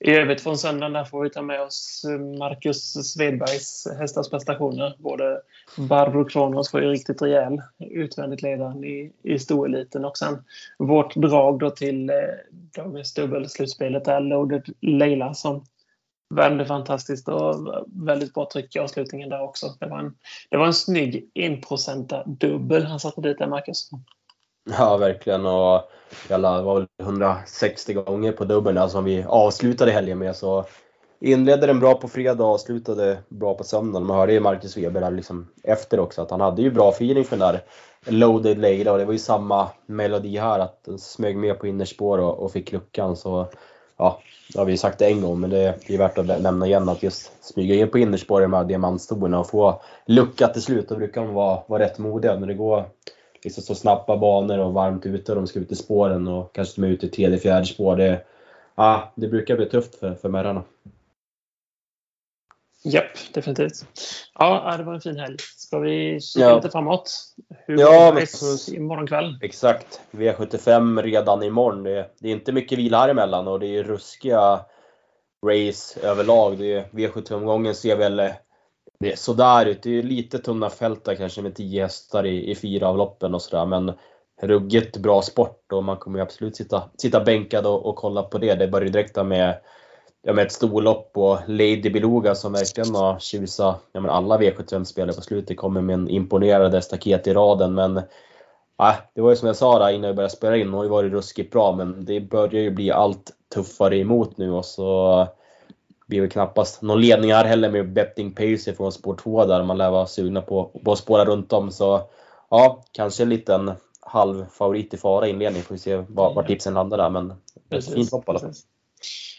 I 0.00 0.10
övrigt 0.10 0.40
från 0.40 0.58
söndagen 0.58 0.92
där 0.92 1.04
får 1.04 1.22
vi 1.22 1.30
ta 1.30 1.42
med 1.42 1.62
oss 1.62 2.04
eh, 2.08 2.38
Marcus 2.38 2.92
Svedbergs 2.92 3.86
hästars 3.98 4.30
prestationer. 4.30 4.96
Både 4.98 5.40
Barbro 5.76 6.24
Kronos 6.24 6.72
var 6.72 6.80
ju 6.80 6.88
riktigt 6.88 7.22
rejäl, 7.22 7.62
utvändigt 7.78 8.42
ledaren 8.42 8.84
i, 8.84 9.12
i 9.22 9.38
stoeliten 9.38 10.04
och 10.04 10.18
sen 10.18 10.44
vårt 10.78 11.14
drag 11.14 11.58
då 11.58 11.70
till 11.70 12.10
eh, 12.10 12.16
dagens 12.76 13.14
dubbelslutspelet 13.14 14.04
där 14.04 14.20
Loaded 14.20 14.64
Leila 14.80 15.34
som 15.34 15.64
värmde 16.34 16.66
fantastiskt 16.66 17.28
och 17.28 17.84
väldigt 17.86 18.34
bra 18.34 18.48
tryck 18.52 18.76
i 18.76 18.78
avslutningen 18.78 19.28
där 19.28 19.42
också. 19.42 19.76
Det 19.80 19.86
var 19.86 19.98
en, 19.98 20.14
det 20.50 20.56
var 20.56 20.66
en 20.66 20.74
snygg 20.74 21.30
enprocenta 21.34 22.24
dubbel 22.24 22.84
han 22.84 23.00
satte 23.00 23.20
dit 23.20 23.38
där, 23.38 23.46
Marcus. 23.46 23.90
Ja, 24.64 24.96
verkligen. 24.96 25.46
Och 25.46 25.90
jävla, 26.30 26.56
det 26.56 26.62
var 26.62 26.74
väl 26.74 26.86
160 27.00 27.94
gånger 27.94 28.32
på 28.32 28.44
dubbeln 28.44 28.76
där 28.76 28.88
som 28.88 29.04
vi 29.04 29.24
avslutade 29.28 29.92
helgen 29.92 30.18
med. 30.18 30.36
Så 30.36 30.64
inledde 31.20 31.66
den 31.66 31.80
bra 31.80 31.94
på 31.94 32.08
fredag 32.08 32.44
och 32.44 32.50
avslutade 32.50 33.18
bra 33.28 33.54
på 33.54 33.64
söndagen. 33.64 34.06
Man 34.06 34.16
hörde 34.16 34.32
ju 34.32 34.40
Marcus 34.40 34.76
Weber 34.76 35.00
där 35.00 35.10
liksom 35.10 35.48
efter 35.62 36.00
också 36.00 36.22
att 36.22 36.30
han 36.30 36.40
hade 36.40 36.62
ju 36.62 36.70
bra 36.70 36.90
feeling 36.90 37.24
för 37.24 37.36
den 37.36 37.48
där 37.48 37.62
loaded 38.06 38.58
Leila 38.58 38.92
och 38.92 38.98
det 38.98 39.04
var 39.04 39.12
ju 39.12 39.18
samma 39.18 39.68
melodi 39.86 40.38
här 40.38 40.58
att 40.58 40.84
den 40.84 40.98
smög 40.98 41.36
med 41.36 41.58
på 41.58 41.66
innerspår 41.66 42.18
och, 42.18 42.38
och 42.38 42.52
fick 42.52 42.72
luckan. 42.72 43.16
Så 43.16 43.46
ja, 43.96 44.20
det 44.52 44.58
har 44.58 44.66
vi 44.66 44.72
ju 44.72 44.78
sagt 44.78 44.98
det 44.98 45.06
en 45.06 45.22
gång 45.22 45.40
men 45.40 45.50
det 45.50 45.90
är 45.90 45.98
värt 45.98 46.18
att 46.18 46.42
nämna 46.42 46.66
igen 46.66 46.88
att 46.88 47.02
just 47.02 47.44
smyga 47.44 47.74
in 47.74 47.90
på 47.90 47.98
innerspår 47.98 48.40
i 48.40 48.44
de 48.44 48.52
här 48.52 48.64
diamantstolarna 48.64 49.40
och 49.40 49.50
få 49.50 49.82
lucka 50.06 50.48
till 50.48 50.62
slut. 50.62 50.88
Då 50.88 50.96
brukar 50.96 51.22
de 51.22 51.34
vara, 51.34 51.60
vara 51.66 51.82
rätt 51.82 51.98
modiga 51.98 52.38
när 52.38 52.46
det 52.46 52.54
går 52.54 52.84
liksom 53.44 53.62
så 53.62 53.74
snabba 53.74 54.16
banor 54.16 54.58
och 54.58 54.72
varmt 54.72 55.06
ute 55.06 55.32
och 55.32 55.36
de 55.36 55.46
ska 55.46 55.58
ut 55.58 55.72
i 55.72 55.76
spåren 55.76 56.28
och 56.28 56.54
kanske 56.54 56.80
de 56.80 56.86
är 56.86 56.90
ute 56.90 57.06
i 57.06 57.08
tredje, 57.08 57.38
fjärde 57.38 57.66
spår. 57.66 57.96
Det, 57.96 58.24
ja, 58.74 59.12
det 59.14 59.28
brukar 59.28 59.56
bli 59.56 59.66
tufft 59.66 59.94
för, 59.94 60.14
för 60.14 60.28
märrarna. 60.28 60.62
Japp, 62.84 63.32
definitivt. 63.34 63.86
Ja, 64.34 64.74
det 64.78 64.84
var 64.84 64.94
en 64.94 65.00
fin 65.00 65.18
helg. 65.18 65.36
Ska 65.56 65.78
vi 65.78 66.20
kika 66.20 66.44
ja. 66.44 66.56
lite 66.56 66.70
framåt? 66.70 67.34
Hur 67.66 67.80
ja, 67.80 68.10
går 68.10 68.20
det 68.20 68.76
imorgon 68.76 69.06
kväll? 69.06 69.38
Exakt. 69.42 70.00
V75 70.10 71.02
redan 71.02 71.42
imorgon. 71.42 71.82
Det, 71.82 72.10
det 72.18 72.28
är 72.28 72.32
inte 72.32 72.52
mycket 72.52 72.78
vila 72.78 72.98
här 72.98 73.08
emellan 73.08 73.48
och 73.48 73.60
det 73.60 73.66
är 73.66 73.82
ruskiga 73.82 74.60
race 75.46 76.00
överlag. 76.00 76.54
V75-omgången 76.90 77.74
ser 77.74 77.96
väl 77.96 78.32
det 79.04 79.12
är 79.12 79.16
sådär 79.16 79.66
ut. 79.66 79.82
Det 79.82 79.98
är 79.98 80.02
lite 80.02 80.38
tunna 80.38 80.70
fält 80.70 81.04
där 81.04 81.14
kanske 81.14 81.42
med 81.42 81.54
10 81.54 81.82
hästar 81.82 82.26
i, 82.26 82.50
i 82.50 82.54
fyra 82.54 82.88
av 82.88 82.96
loppen 82.96 83.34
och 83.34 83.42
sådär. 83.42 83.66
Men 83.66 83.92
ruggigt 84.42 84.96
bra 84.96 85.22
sport 85.22 85.72
och 85.72 85.84
man 85.84 85.96
kommer 85.96 86.18
ju 86.18 86.22
absolut 86.22 86.56
sitta, 86.56 86.82
sitta 86.98 87.24
bänkad 87.24 87.66
och, 87.66 87.86
och 87.86 87.96
kolla 87.96 88.22
på 88.22 88.38
det. 88.38 88.54
Det 88.54 88.68
börjar 88.68 88.90
direkt 88.90 89.16
med, 89.26 89.60
ja, 90.22 90.32
med 90.32 90.46
ett 90.46 90.52
storlopp 90.52 91.10
och 91.14 91.38
Lady 91.46 91.90
Beluga 91.90 92.34
som 92.34 92.52
verkligen 92.52 92.94
har 92.94 93.18
tjusat 93.18 93.80
ja, 93.92 94.00
men 94.00 94.10
alla 94.10 94.38
V75-spelare 94.38 95.16
på 95.16 95.22
slutet. 95.22 95.56
Kommer 95.56 95.80
med 95.80 95.94
en 95.94 96.08
imponerande 96.08 96.82
staket 96.82 97.26
i 97.26 97.34
raden. 97.34 97.74
Men 97.74 98.00
ja, 98.78 98.94
det 99.14 99.20
var 99.20 99.30
ju 99.30 99.36
som 99.36 99.46
jag 99.46 99.56
sa 99.56 99.78
där 99.78 99.90
innan 99.90 100.10
vi 100.10 100.14
började 100.14 100.34
spela 100.34 100.56
in, 100.56 100.66
hon 100.66 100.74
har 100.74 100.84
ju 100.84 100.90
varit 100.90 101.12
ruskigt 101.12 101.52
bra 101.52 101.76
men 101.76 102.04
det 102.04 102.20
börjar 102.20 102.62
ju 102.62 102.70
bli 102.70 102.90
allt 102.90 103.30
tuffare 103.54 103.98
emot 103.98 104.38
nu 104.38 104.52
och 104.52 104.64
så 104.64 105.28
blir 106.06 106.20
väl 106.20 106.30
knappast 106.30 106.82
någon 106.82 107.00
ledning 107.00 107.32
här 107.32 107.44
heller 107.44 107.70
med 107.70 107.92
betting 107.92 108.34
pace 108.34 108.74
från 108.74 108.92
spår 108.92 109.16
2 109.16 109.46
där 109.46 109.62
man 109.62 109.78
lär 109.78 109.90
vara 109.90 110.06
sugna 110.06 110.42
på, 110.42 110.80
på 110.84 110.92
att 110.92 110.98
spåra 110.98 111.24
runt 111.24 111.52
om. 111.52 111.70
Så 111.70 112.10
ja, 112.50 112.84
kanske 112.92 113.22
en 113.22 113.28
liten 113.28 113.72
halv 114.00 114.46
favorit 114.46 114.94
i 114.94 114.96
fara 114.96 115.28
inledning. 115.28 115.62
Får 115.62 115.74
vi 115.74 115.78
se 115.78 115.96
var, 115.96 116.34
var 116.34 116.42
tipsen 116.42 116.74
landar 116.74 116.98
där. 116.98 117.10
Men 117.10 117.32
precis, 117.70 117.94
fint 117.94 118.12
hopp 118.12 118.28
i 118.28 118.30
alla 118.30 118.38
fall. 118.38 118.52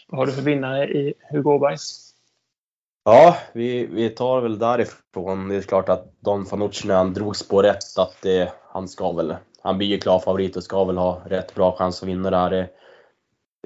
Vad 0.08 0.18
har 0.18 0.26
du 0.26 0.32
för 0.32 0.42
vinnare 0.42 0.88
i 0.88 1.14
Hugo 1.30 1.50
Åbergs? 1.50 2.06
Ja, 3.04 3.36
vi, 3.52 3.86
vi 3.86 4.10
tar 4.10 4.40
väl 4.40 4.58
därifrån. 4.58 5.48
Det 5.48 5.56
är 5.56 5.62
klart 5.62 5.88
att 5.88 6.20
Don 6.20 6.46
Fanucci 6.46 6.88
när 6.88 6.96
han 6.96 7.14
drog 7.14 7.36
spår 7.36 7.66
1 7.66 7.76
att 7.98 8.16
det, 8.22 8.52
han 8.72 8.88
ska 8.88 9.12
väl, 9.12 9.34
han 9.62 9.78
blir 9.78 9.88
ju 9.88 9.98
klar 9.98 10.18
favorit 10.18 10.56
och 10.56 10.62
ska 10.62 10.84
väl 10.84 10.96
ha 10.96 11.20
rätt 11.26 11.54
bra 11.54 11.76
chans 11.76 12.02
att 12.02 12.08
vinna 12.08 12.30
där. 12.30 12.68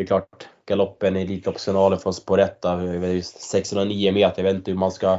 Det, 0.01 0.05
är 0.05 0.07
klart, 0.07 0.49
galoppen 0.67 1.17
i 1.17 1.23
Elitloppsfinalen 1.23 1.99
från 1.99 2.15
Sporetta, 2.15 2.83
1, 2.83 3.27
609 3.27 4.13
meter. 4.13 4.43
Jag 4.43 4.51
vet 4.51 4.57
inte 4.57 4.71
hur 4.71 4.79
man 4.79 4.91
ska... 4.91 5.19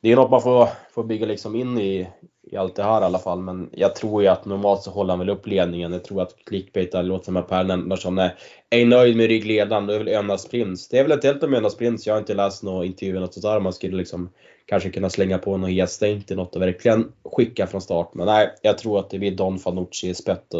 Det 0.00 0.12
är 0.12 0.16
något 0.16 0.30
man 0.30 0.42
får, 0.42 0.68
får 0.90 1.04
bygga 1.04 1.26
liksom 1.26 1.56
in 1.56 1.78
i, 1.78 2.08
i 2.42 2.56
allt 2.56 2.76
det 2.76 2.82
här 2.82 3.00
i 3.00 3.04
alla 3.04 3.18
fall. 3.18 3.40
Men 3.40 3.70
jag 3.72 3.94
tror 3.94 4.22
ju 4.22 4.28
att 4.28 4.44
normalt 4.44 4.82
så 4.82 4.90
håller 4.90 5.10
han 5.10 5.18
väl 5.18 5.30
upp 5.30 5.46
ledningen. 5.46 5.92
Jag 5.92 6.04
tror 6.04 6.22
att 6.22 6.36
clickbait 6.44 6.94
låter 6.94 7.24
som 7.24 7.36
att 7.36 7.48
Per 7.48 7.64
Lennartsson 7.64 8.18
är, 8.18 8.34
är 8.70 8.86
nöjd 8.86 9.16
med 9.16 9.26
ryggledaren. 9.26 9.86
Då 9.86 9.92
är 9.92 9.98
väl 9.98 10.08
Önas 10.08 10.48
Prins. 10.48 10.88
Det 10.88 10.98
är 10.98 11.02
väl 11.02 11.18
ett 11.18 11.24
helt 11.24 11.42
om 11.42 11.54
Önas 11.54 11.76
Prins. 11.76 12.06
Jag 12.06 12.14
har 12.14 12.18
inte 12.18 12.34
läst 12.34 12.62
några 12.62 12.84
intervjuer 12.84 13.16
eller 13.16 13.26
något 13.26 13.34
sådär. 13.34 13.60
Man 13.60 13.72
skulle 13.72 13.96
liksom 13.96 14.30
kanske 14.66 14.90
kunna 14.90 15.10
slänga 15.10 15.38
på 15.38 15.56
något 15.56 15.72
gäststängt 15.72 16.26
till 16.26 16.36
något 16.36 16.56
och 16.56 16.62
verkligen 16.62 17.12
skicka 17.24 17.66
från 17.66 17.80
start. 17.80 18.14
Men 18.14 18.26
nej, 18.26 18.50
jag 18.62 18.78
tror 18.78 18.98
att 18.98 19.10
det 19.10 19.18
blir 19.18 19.36
Don 19.36 19.58
Fanucci 19.58 20.08
i 20.08 20.14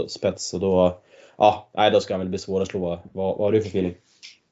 spets 0.09 0.55
och 0.55 0.61
då 0.61 1.01
ja, 1.41 1.69
nej, 1.73 1.91
då 1.91 2.01
ska 2.01 2.15
han 2.15 2.21
väl 2.21 2.29
bli 2.29 2.39
svår 2.39 2.63
att 2.63 2.69
slå. 2.69 2.81
Vad, 2.81 3.01
vad 3.13 3.39
har 3.39 3.53
du 3.53 3.63
för 3.63 3.69
feeling? 3.69 3.95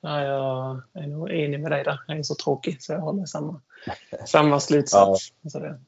Ja, 0.00 0.22
jag 0.22 0.82
är 1.04 1.06
nog 1.06 1.30
enig 1.30 1.60
med 1.60 1.70
dig 1.70 1.84
där. 1.84 2.00
Jag 2.06 2.18
är 2.18 2.22
så 2.22 2.34
tråkig 2.34 2.82
så 2.82 2.92
jag 2.92 3.00
håller 3.00 3.24
samma, 3.24 3.60
samma 4.26 4.60
slutsats. 4.60 5.32
Ja. 5.42 5.50
Så 5.50 5.58
det, 5.58 5.80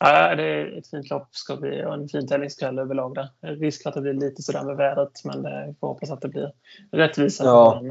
ja, 0.00 0.34
det 0.34 0.42
är 0.42 0.78
ett 0.78 0.90
fint 0.90 1.10
lopp 1.10 1.28
ska 1.30 1.56
bli 1.56 1.84
och 1.84 1.94
en 1.94 2.08
fin 2.08 2.26
tävlingskväll 2.26 2.78
överlag. 2.78 3.14
Där. 3.14 3.28
Risk 3.40 3.86
att 3.86 3.94
det 3.94 4.00
blir 4.00 4.12
lite 4.12 4.42
sådär 4.42 4.62
med 4.62 4.76
vädret 4.76 5.24
men 5.24 5.42
det 5.42 5.74
får 5.80 5.88
hoppas 5.88 6.10
att 6.10 6.20
det 6.20 6.28
blir 6.28 6.52
rättvisa. 6.92 7.44
Ja. 7.44 7.82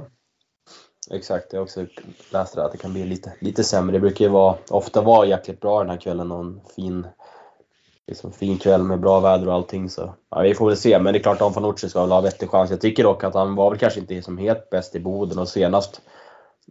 Exakt, 1.11 1.53
jag 1.53 1.59
har 1.59 1.63
också 1.63 1.85
läst 2.31 2.55
det 2.55 2.65
att 2.65 2.71
det 2.71 2.77
kan 2.77 2.93
bli 2.93 3.05
lite, 3.05 3.33
lite 3.39 3.63
sämre. 3.63 3.95
Det 3.95 3.99
brukar 3.99 4.25
ju 4.25 4.31
vara, 4.31 4.57
ofta 4.69 5.01
vara 5.01 5.27
jäkligt 5.27 5.61
bra 5.61 5.79
den 5.79 5.89
här 5.89 5.97
kvällen 5.97 6.31
och 6.31 6.39
en 6.39 6.61
fin 6.75 7.07
liksom 8.07 8.31
fin 8.31 8.57
kväll 8.57 8.83
med 8.83 8.99
bra 8.99 9.19
väder 9.19 9.47
och 9.47 9.53
allting. 9.53 9.89
Så 9.89 10.13
ja, 10.29 10.41
vi 10.41 10.53
får 10.53 10.67
väl 10.67 10.77
se. 10.77 10.99
Men 10.99 11.13
det 11.13 11.19
är 11.19 11.23
klart 11.23 11.41
att 11.41 11.53
Fanucci 11.53 11.89
ska 11.89 12.01
väl 12.01 12.11
ha 12.11 12.21
vettig 12.21 12.49
chans. 12.49 12.71
Jag 12.71 12.81
tycker 12.81 13.03
dock 13.03 13.23
att 13.23 13.33
han 13.33 13.55
var 13.55 13.69
väl 13.69 13.79
kanske 13.79 13.99
inte 13.99 14.21
som 14.21 14.37
helt 14.37 14.69
bäst 14.69 14.95
i 14.95 14.99
Boden 14.99 15.39
och 15.39 15.47
senast 15.47 16.01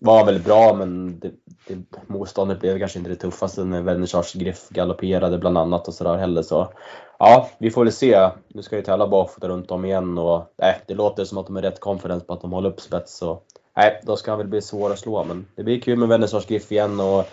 var 0.01 0.25
väl 0.25 0.41
bra 0.41 0.75
men 0.75 1.21
det, 1.21 1.31
det, 1.69 1.77
motståndet 2.07 2.61
blev 2.61 2.79
kanske 2.79 2.99
inte 2.99 3.11
det 3.11 3.17
tuffaste 3.17 3.65
när 3.65 3.83
Vernissage 3.83 4.37
Griff 4.37 4.69
galopperade 4.69 5.39
bland 5.39 5.59
annat 5.59 5.89
och 5.89 5.95
sådär 5.95 6.17
heller. 6.17 6.43
Så 6.43 6.69
ja, 7.19 7.51
vi 7.59 7.71
får 7.71 7.85
väl 7.85 7.93
se. 7.93 8.31
Nu 8.49 8.63
ska 8.63 8.77
ju 8.77 8.83
tävla 8.83 9.09
barfota 9.09 9.49
runt 9.49 9.71
om 9.71 9.85
igen 9.85 10.19
och 10.19 10.39
äh, 10.63 10.75
det 10.87 10.95
låter 10.95 11.25
som 11.25 11.39
att 11.39 11.47
de 11.47 11.57
är 11.57 11.63
rätt 11.63 11.81
confident 11.81 12.27
på 12.27 12.33
att 12.33 12.41
de 12.41 12.53
håller 12.53 12.71
upp 12.71 12.81
spets. 12.81 13.17
Så 13.17 13.41
nej, 13.77 14.01
då 14.03 14.17
ska 14.17 14.31
han 14.31 14.39
väl 14.39 14.49
bli 14.49 14.63
svår 14.63 14.93
att 14.93 14.99
slå. 14.99 15.25
Men 15.25 15.47
det 15.57 15.63
blir 15.63 15.81
kul 15.81 15.99
med 15.99 16.09
Vernissage 16.09 16.49
Griff 16.49 16.73
igen 16.73 17.01
och 17.01 17.25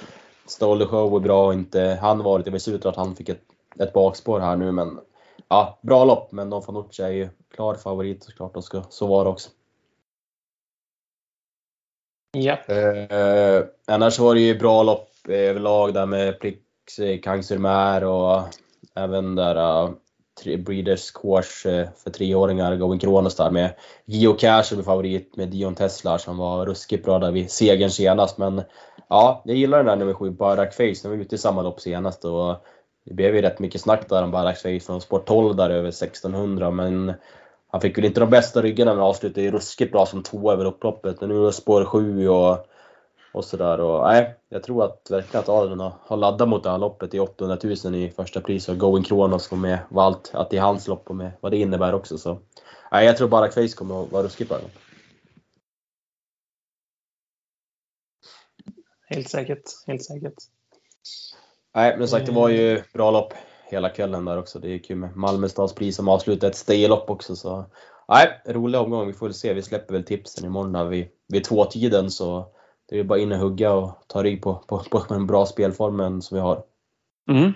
Stole 0.48 0.86
Show 0.86 1.16
är 1.16 1.20
bra 1.20 1.46
och 1.46 1.54
inte 1.54 1.98
han 2.02 2.24
varit. 2.24 2.46
Det 2.46 2.52
var 2.52 2.70
ut 2.70 2.86
att 2.86 2.96
han 2.96 3.16
fick 3.16 3.30
ett 3.30 3.53
ett 3.80 3.94
bakspår 3.94 4.40
här 4.40 4.56
nu 4.56 4.72
men 4.72 5.00
ja, 5.48 5.80
bra 5.82 6.06
lopp 6.06 6.32
men 6.32 6.50
Don 6.50 6.62
Fanucci 6.62 7.04
är 7.04 7.10
ju 7.10 7.30
klar 7.56 7.76
favorit 7.76 8.24
såklart 8.24 8.56
och 8.56 8.64
ska 8.64 8.84
så 8.90 9.08
vara 9.08 9.30
också. 9.30 9.50
Ja. 12.38 12.58
Eh, 12.68 13.64
annars 13.88 14.20
var 14.20 14.36
det 14.36 14.42
ju 14.42 14.60
bra 14.60 14.84
lopp 14.84 15.10
överlag 15.28 15.94
där 15.94 16.06
med 16.06 16.40
Plix, 16.40 16.60
Kangsurmär 17.24 18.04
och 18.04 18.42
även 18.96 19.36
där 19.36 19.84
uh, 19.84 19.92
Breeders 20.58 21.12
Course 21.12 21.72
eh, 21.72 21.88
för 22.04 22.10
treåringar, 22.10 22.76
Going 22.76 23.00
Kronos 23.00 23.36
där 23.36 23.52
med 23.52 23.74
Gio 24.06 24.34
Cash 24.34 24.64
som 24.64 24.80
är 24.80 24.84
favorit 24.84 25.36
med 25.36 25.50
Dion 25.50 25.76
Tesla 25.76 26.20
som 26.20 26.38
var 26.38 26.66
ruskigt 26.66 27.06
bra 27.06 27.20
där 27.20 27.32
vid 27.32 27.52
segern 27.52 27.90
senast. 27.90 28.38
Men 28.38 28.62
ja, 29.10 29.42
jag 29.46 29.56
gillar 29.56 29.78
den 29.78 29.86
där 29.88 29.96
nummer 29.96 30.14
7, 30.14 30.32
Barak 30.32 30.74
Face. 30.74 31.00
Den 31.04 31.12
var 31.12 31.18
ute 31.18 31.36
i 31.36 31.38
samma 31.38 31.62
lopp 31.62 31.82
senast 31.82 32.26
och 32.26 32.66
det 33.04 33.14
blev 33.14 33.36
ju 33.36 33.42
rätt 33.42 33.60
mycket 33.60 33.82
snack 33.82 34.10
där 34.10 34.24
om 34.24 34.32
Barak 34.32 34.58
från 34.58 35.02
Sport 35.02 35.26
12 35.26 35.56
där 35.56 35.70
över 35.70 35.90
1600 35.90 36.72
men 36.72 37.14
han 37.68 37.82
fick 37.82 37.98
väl 37.98 38.06
inte 38.06 38.20
de 38.20 38.30
bästa 38.30 38.62
ryggarna 38.62 38.94
men 38.94 39.04
avslutade 39.04 39.42
ju 39.42 39.52
ruskigt 39.52 39.92
bra 39.92 40.06
som 40.06 40.24
två 40.24 40.52
över 40.52 40.66
upploppet. 40.66 41.22
Men 41.22 41.30
nu 41.30 41.42
är 41.42 41.46
det 41.46 41.54
spår 41.54 41.86
7 41.86 42.30
och 42.30 42.68
och 43.34 43.46
sådär. 43.46 44.04
Nej, 44.04 44.36
jag 44.50 44.64
tror 44.64 44.86
att 44.86 45.08
verkligen 45.12 45.40
att 45.44 45.50
Adrian 45.50 45.80
har, 45.80 45.94
har 46.02 46.18
laddat 46.18 46.50
mot 46.50 46.64
det 46.64 46.70
här 46.70 46.78
loppet 46.78 47.14
i 47.14 47.20
800 47.20 47.58
000 47.64 47.96
i 47.96 48.10
första 48.10 48.42
pris 48.42 48.70
och 48.70 48.78
Going 48.78 49.04
Kronos 49.04 49.52
och 49.52 49.58
med 49.58 49.80
vad 49.90 50.06
allt, 50.06 50.32
att 50.34 50.50
det 50.50 50.58
är 50.58 50.62
hans 50.62 50.88
lopp 50.88 51.10
och 51.10 51.16
med 51.16 51.32
vad 51.42 51.52
det 51.52 51.58
innebär 51.58 51.94
också. 51.94 52.18
Så, 52.18 52.40
nej, 52.92 53.06
jag 53.06 53.18
tror 53.18 53.28
bara 53.28 53.52
Face 53.52 53.76
kommer 53.76 54.04
att 54.04 54.12
vara 54.12 54.24
ruskigt 54.24 54.50
bra. 54.50 54.60
Helt 59.06 59.30
säkert, 59.30 59.64
helt 59.88 60.06
säkert. 60.06 60.38
Nej, 61.76 61.96
men 61.98 62.08
sagt 62.08 62.26
det 62.26 62.32
var 62.32 62.50
ju 62.50 62.82
bra 62.94 63.12
lopp 63.12 63.34
hela 63.66 63.90
kvällen 63.90 64.26
där 64.26 64.38
också. 64.38 64.60
Det 64.60 64.74
är 64.74 64.78
kul 64.78 64.98
med 64.98 65.16
Malmö 65.16 65.50
stadspris 65.50 65.96
som 65.96 66.08
avslutar 66.08 66.48
ett 66.48 66.56
staylopp 66.56 67.10
också. 67.10 67.36
Så, 67.36 67.66
nej, 68.08 68.42
rolig 68.48 68.82
omgång. 68.82 69.08
Vi 69.08 69.14
får 69.14 69.26
väl 69.26 69.34
se. 69.34 69.54
Vi 69.54 69.62
släpper 69.62 69.94
väl 69.94 70.04
tipsen 70.04 70.46
imorgon 70.46 70.90
vid, 70.90 71.08
vid 71.28 71.44
tvåtiden 71.44 72.12
så 72.12 72.46
det 72.90 73.00
är 73.00 73.04
bara 73.04 73.20
in 73.20 73.32
och 73.32 73.38
hugga 73.38 73.74
och 73.74 73.92
ta 74.08 74.24
rygg 74.24 74.42
på, 74.42 74.56
på, 74.68 74.80
på 74.80 75.06
den 75.10 75.28
bra 75.28 75.46
spelformen 75.46 76.22
som 76.22 76.36
vi 76.36 76.42
har. 76.42 76.64
Mm. 77.30 77.54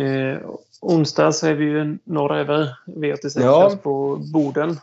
Eh, 0.00 0.40
onsdag 0.80 1.32
så 1.32 1.46
är 1.46 1.54
vi 1.54 1.64
ju 1.64 1.98
norröver 2.04 2.78
V86 2.86 3.40
ja. 3.40 3.76
på 3.82 4.16
Boden. 4.32 4.76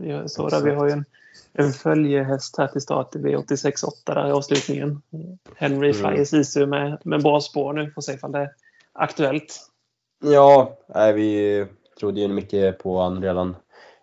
Där 0.00 0.64
vi 0.64 0.74
har 0.74 0.86
ju 0.86 0.92
en, 0.92 1.04
en 1.52 1.72
följehäst 1.72 2.58
här 2.58 2.66
till 2.66 2.80
start 2.80 3.14
i 3.14 3.18
V86 3.18 3.84
8 3.84 4.14
där 4.14 4.28
i 4.28 4.32
avslutningen. 4.32 5.02
Henry 5.56 5.90
mm. 5.90 5.92
Flyers 5.92 6.32
Isu 6.32 6.66
med, 6.66 6.98
med 7.04 7.22
bra 7.22 7.40
spår 7.40 7.72
nu. 7.72 7.90
Får 7.90 8.02
se 8.02 8.12
ifall 8.12 8.32
det 8.32 8.38
är 8.38 8.50
aktuellt. 8.92 9.70
Ja, 10.24 10.78
nej, 10.94 11.12
vi 11.12 11.66
trodde 12.00 12.20
ju 12.20 12.28
mycket 12.28 12.78
på 12.78 12.96
honom 12.96 13.22
redan 13.22 13.56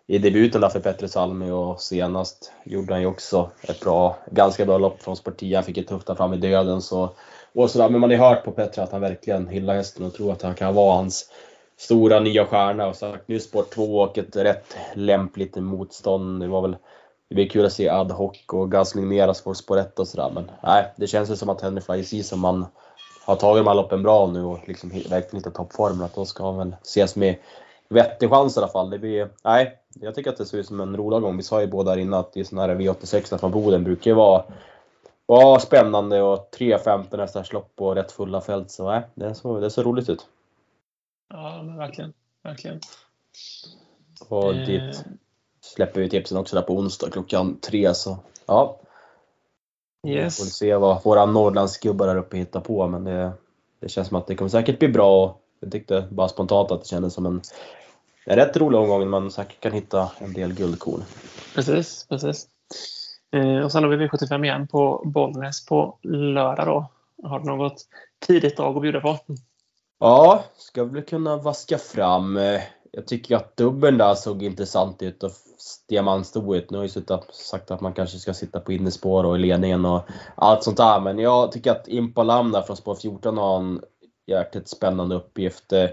i 0.06 0.18
debuten 0.18 0.60
där 0.60 0.68
för 0.68 0.80
Petter 0.80 1.06
Salmi 1.06 1.50
och 1.50 1.80
senast 1.80 2.52
gjorde 2.64 2.92
han 2.92 3.00
ju 3.00 3.06
också 3.06 3.50
ett 3.62 3.80
bra, 3.80 4.16
ganska 4.30 4.64
bra 4.64 4.78
lopp 4.78 5.02
från 5.02 5.16
Sportia. 5.16 5.58
Han 5.58 5.64
fick 5.64 5.78
ett 5.78 5.88
tufft 5.88 6.16
fram 6.16 6.34
i 6.34 6.36
döden. 6.36 6.82
Så, 6.82 7.10
och 7.54 7.70
sådär. 7.70 7.88
Men 7.88 8.00
man 8.00 8.10
har 8.10 8.16
hört 8.16 8.44
på 8.44 8.50
Petter 8.50 8.82
att 8.82 8.92
han 8.92 9.00
verkligen 9.00 9.48
hyllar 9.48 9.74
hästen 9.74 10.06
och 10.06 10.14
tror 10.14 10.32
att 10.32 10.42
han 10.42 10.54
kan 10.54 10.74
vara 10.74 10.96
hans 10.96 11.30
stora 11.76 12.20
nya 12.20 12.46
stjärna. 12.46 12.86
Och 12.86 12.96
sagt 12.96 13.28
nu 13.28 13.40
sport 13.40 13.70
2 13.70 14.00
och 14.00 14.18
ett 14.18 14.36
rätt 14.36 14.76
lämpligt 14.94 15.56
motstånd. 15.56 16.40
Det 16.40 16.48
var 16.48 16.62
väl 16.62 16.76
det 17.28 17.34
blir 17.34 17.48
kul 17.48 17.66
att 17.66 17.72
se 17.72 17.88
ad 17.88 18.14
hoc 18.14 18.36
och 18.52 18.70
Gasling 18.70 19.08
mera 19.08 19.34
får 19.34 19.54
spår 19.54 19.78
1 19.78 19.98
och 19.98 20.08
sådär. 20.08 20.30
Men 20.34 20.50
nej, 20.62 20.92
det 20.96 21.06
känns 21.06 21.30
ju 21.30 21.36
som 21.36 21.48
att 21.48 21.60
Henry 21.60 21.80
Fly 21.80 22.22
som 22.22 22.40
man 22.40 22.66
har 23.24 23.36
tagit 23.36 23.64
de 23.64 23.68
här 23.68 23.74
loppen 23.74 24.02
bra 24.02 24.26
nu 24.26 24.44
och 24.44 24.58
liksom 24.66 24.90
verkligen 24.90 25.36
hittat 25.36 25.54
toppformen. 25.54 26.02
Att 26.02 26.14
då 26.14 26.24
ska 26.24 26.44
han 26.44 26.56
väl 26.56 26.76
ses 26.82 27.16
med 27.16 27.36
vettig 27.88 28.30
chans 28.30 28.56
i 28.56 28.60
alla 28.60 28.68
fall. 28.68 28.90
Det 28.90 28.98
blir, 28.98 29.28
nej, 29.44 29.78
jag 29.94 30.14
tycker 30.14 30.30
att 30.30 30.36
det 30.36 30.46
ser 30.46 30.58
ut 30.58 30.66
som 30.66 30.80
en 30.80 30.96
rolig 30.96 31.20
gång. 31.20 31.36
Vi 31.36 31.42
sa 31.42 31.60
ju 31.60 31.66
båda 31.66 31.90
här 31.90 31.98
innan 31.98 32.20
att 32.20 32.36
i 32.36 32.44
sådana 32.44 32.66
här 32.66 32.80
V86 32.80 33.38
från 33.38 33.50
Boden 33.50 33.84
brukar 33.84 34.10
ju 34.10 34.14
vara, 34.14 34.44
var 35.26 35.58
spännande 35.58 36.22
och 36.22 36.48
3.15 36.58 37.16
nästa 37.16 37.44
lopp 37.50 37.72
och 37.76 37.94
rätt 37.94 38.12
fulla 38.12 38.40
fält. 38.40 38.70
Så 38.70 38.90
nej, 38.90 39.02
det, 39.14 39.34
såg 39.34 39.62
det 39.62 39.70
såg 39.70 39.86
roligt 39.86 40.08
ut. 40.08 40.26
Ja, 41.28 41.62
men 41.62 41.76
verkligen. 41.76 42.12
Verkligen. 42.42 42.80
Och 44.28 44.54
eh. 44.54 44.66
dit 44.66 45.04
släpper 45.60 46.00
vi 46.00 46.08
tipsen 46.08 46.38
också 46.38 46.56
där 46.56 46.62
på 46.62 46.78
onsdag 46.78 47.10
klockan 47.10 47.58
tre. 47.60 47.94
Så 47.94 48.18
ja. 48.46 48.80
Yes. 50.06 50.40
Vi 50.40 50.44
får 50.44 50.50
se 50.50 50.76
vad 50.76 51.02
våra 51.04 51.26
Norrlandsgubbar 51.26 52.06
där 52.06 52.16
uppe 52.16 52.36
hittar 52.36 52.60
på. 52.60 52.86
Men 52.88 53.04
det, 53.04 53.32
det 53.80 53.88
känns 53.88 54.08
som 54.08 54.16
att 54.16 54.26
det 54.26 54.34
kommer 54.34 54.48
säkert 54.48 54.78
bli 54.78 54.88
bra. 54.88 55.38
Jag 55.60 55.72
tyckte 55.72 56.08
bara 56.10 56.28
spontant 56.28 56.70
att 56.70 56.80
det 56.80 56.88
kändes 56.88 57.14
som 57.14 57.26
en 57.26 57.40
en 58.26 58.36
rätt 58.36 58.56
rolig 58.56 58.80
omgång 58.80 59.08
man 59.08 59.30
säkert 59.30 59.60
kan 59.60 59.72
hitta 59.72 60.10
en 60.18 60.32
del 60.32 60.52
guldkorn. 60.52 61.02
Precis, 61.54 62.06
precis. 62.08 62.46
Eh, 63.32 63.58
och 63.58 63.72
sen 63.72 63.82
har 63.82 63.90
vi 63.90 64.06
V75 64.06 64.44
igen 64.44 64.66
på 64.66 65.02
Bollnäs 65.04 65.66
på 65.66 65.98
lördag 66.02 66.66
då. 66.66 66.90
Har 67.28 67.38
du 67.38 67.44
något 67.44 67.86
tidigt 68.26 68.56
drag 68.56 68.76
att 68.76 68.82
bjuda 68.82 69.00
på? 69.00 69.18
Ja, 69.98 70.44
ska 70.56 70.84
väl 70.84 71.02
kunna 71.02 71.36
vaska 71.36 71.78
fram. 71.78 72.36
Eh, 72.36 72.60
jag 72.90 73.06
tycker 73.06 73.36
att 73.36 73.56
dubbeln 73.56 73.98
där 73.98 74.14
såg 74.14 74.42
intressant 74.42 75.02
ut 75.02 75.22
och 75.22 75.30
Diamant 75.88 76.26
stod 76.26 76.56
ut. 76.56 76.70
Nu 76.70 76.78
har 76.78 76.84
ju 76.84 76.90
sagt 77.32 77.70
att 77.70 77.80
man 77.80 77.92
kanske 77.92 78.18
ska 78.18 78.34
sitta 78.34 78.60
på 78.60 78.72
innespår 78.72 79.24
och 79.24 79.36
i 79.36 79.38
ledningen 79.38 79.84
och 79.84 80.02
allt 80.34 80.62
sånt 80.62 80.76
där. 80.76 81.00
Men 81.00 81.18
jag 81.18 81.52
tycker 81.52 81.70
att 81.70 81.88
Impalam 81.88 82.52
där 82.52 82.62
från 82.62 82.76
spår 82.76 82.94
14 82.94 83.38
har 83.38 83.56
en 83.56 83.80
jäkligt 84.26 84.68
spännande 84.68 85.14
uppgift. 85.14 85.72
Eh, 85.72 85.86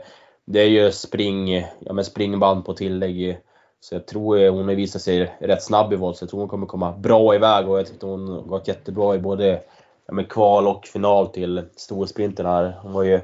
det 0.45 0.59
är 0.59 0.69
ju 0.69 0.91
spring, 0.91 1.65
ja 1.79 1.93
men 1.93 2.05
springband 2.05 2.65
på 2.65 2.73
tillägg. 2.73 3.39
Så 3.79 3.95
jag 3.95 4.07
tror 4.07 4.39
eh, 4.39 4.53
hon 4.53 4.67
har 4.67 4.75
visat 4.75 5.01
sig 5.01 5.37
rätt 5.39 5.63
snabb 5.63 5.93
i 5.93 5.95
volt, 5.95 6.17
så 6.17 6.23
jag 6.23 6.29
tror 6.29 6.39
hon 6.39 6.49
kommer 6.49 6.67
komma 6.67 6.91
bra 6.91 7.35
iväg 7.35 7.69
och 7.69 7.79
jag 7.79 7.87
tyckte 7.87 8.05
hon 8.05 8.47
gått 8.47 8.67
jättebra 8.67 9.15
i 9.15 9.19
både 9.19 9.61
ja 10.05 10.13
men 10.13 10.25
kval 10.25 10.67
och 10.67 10.85
final 10.87 11.27
till 11.27 11.61
storsprinten 11.75 12.45
här. 12.45 12.79
Hon 12.81 12.93
var 12.93 13.03
ju 13.03 13.21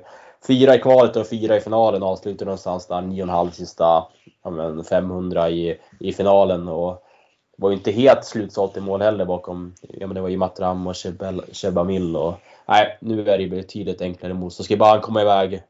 fyra 0.47 0.75
i 0.75 0.79
kvalet 0.79 1.15
och 1.15 1.29
fyra 1.29 1.57
i 1.57 1.59
finalen 1.59 2.03
och 2.03 2.09
avslutar 2.09 2.45
någonstans 2.45 2.87
där 2.87 3.01
9,5 3.01 3.51
sista 3.51 4.07
ja 4.43 4.49
men 4.49 4.83
500 4.83 5.49
i, 5.49 5.79
i 5.99 6.13
finalen. 6.13 6.67
Och 6.67 7.03
det 7.57 7.61
var 7.61 7.69
ju 7.69 7.75
inte 7.75 7.91
helt 7.91 8.25
slutsålt 8.25 8.77
i 8.77 8.81
mål 8.81 9.01
heller 9.01 9.25
bakom, 9.25 9.73
ja 9.81 10.07
men 10.07 10.15
det 10.15 10.21
var 10.21 10.29
ju 10.29 10.37
Matram 10.37 10.87
och 10.87 10.95
Shebamil 11.51 12.15
och 12.15 12.33
nej, 12.65 12.97
nu 13.01 13.29
är 13.29 13.37
det 13.37 13.47
betydligt 13.47 14.01
enklare 14.01 14.33
motstånd. 14.33 14.65
Ska 14.65 14.77
bara 14.77 14.99
komma 14.99 15.21
iväg 15.21 15.63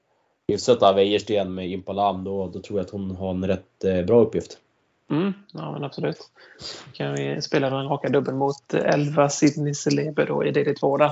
hyfsat 0.48 0.84
av 0.84 0.96
Wäjersten 0.96 1.54
med 1.54 1.70
Impalam 1.70 2.24
då, 2.24 2.48
då 2.48 2.60
tror 2.60 2.80
jag 2.80 2.86
att 2.86 2.92
hon 2.92 3.16
har 3.16 3.30
en 3.30 3.48
rätt 3.48 3.84
eh, 3.84 4.06
bra 4.06 4.22
uppgift. 4.22 4.58
Mm, 5.12 5.34
ja 5.52 5.72
men 5.72 5.84
absolut. 5.84 6.18
Kan 6.94 7.14
vi 7.14 7.42
spela 7.42 7.70
den 7.70 7.88
raka 7.88 8.10
dubbeln 8.10 8.38
mot 8.38 8.74
eh, 8.74 8.94
11 8.94 9.30
Sydney 9.30 9.74
Celebe 9.74 10.26
då 10.26 10.46
i 10.46 10.52
DD2 10.52 10.98
där. 10.98 11.12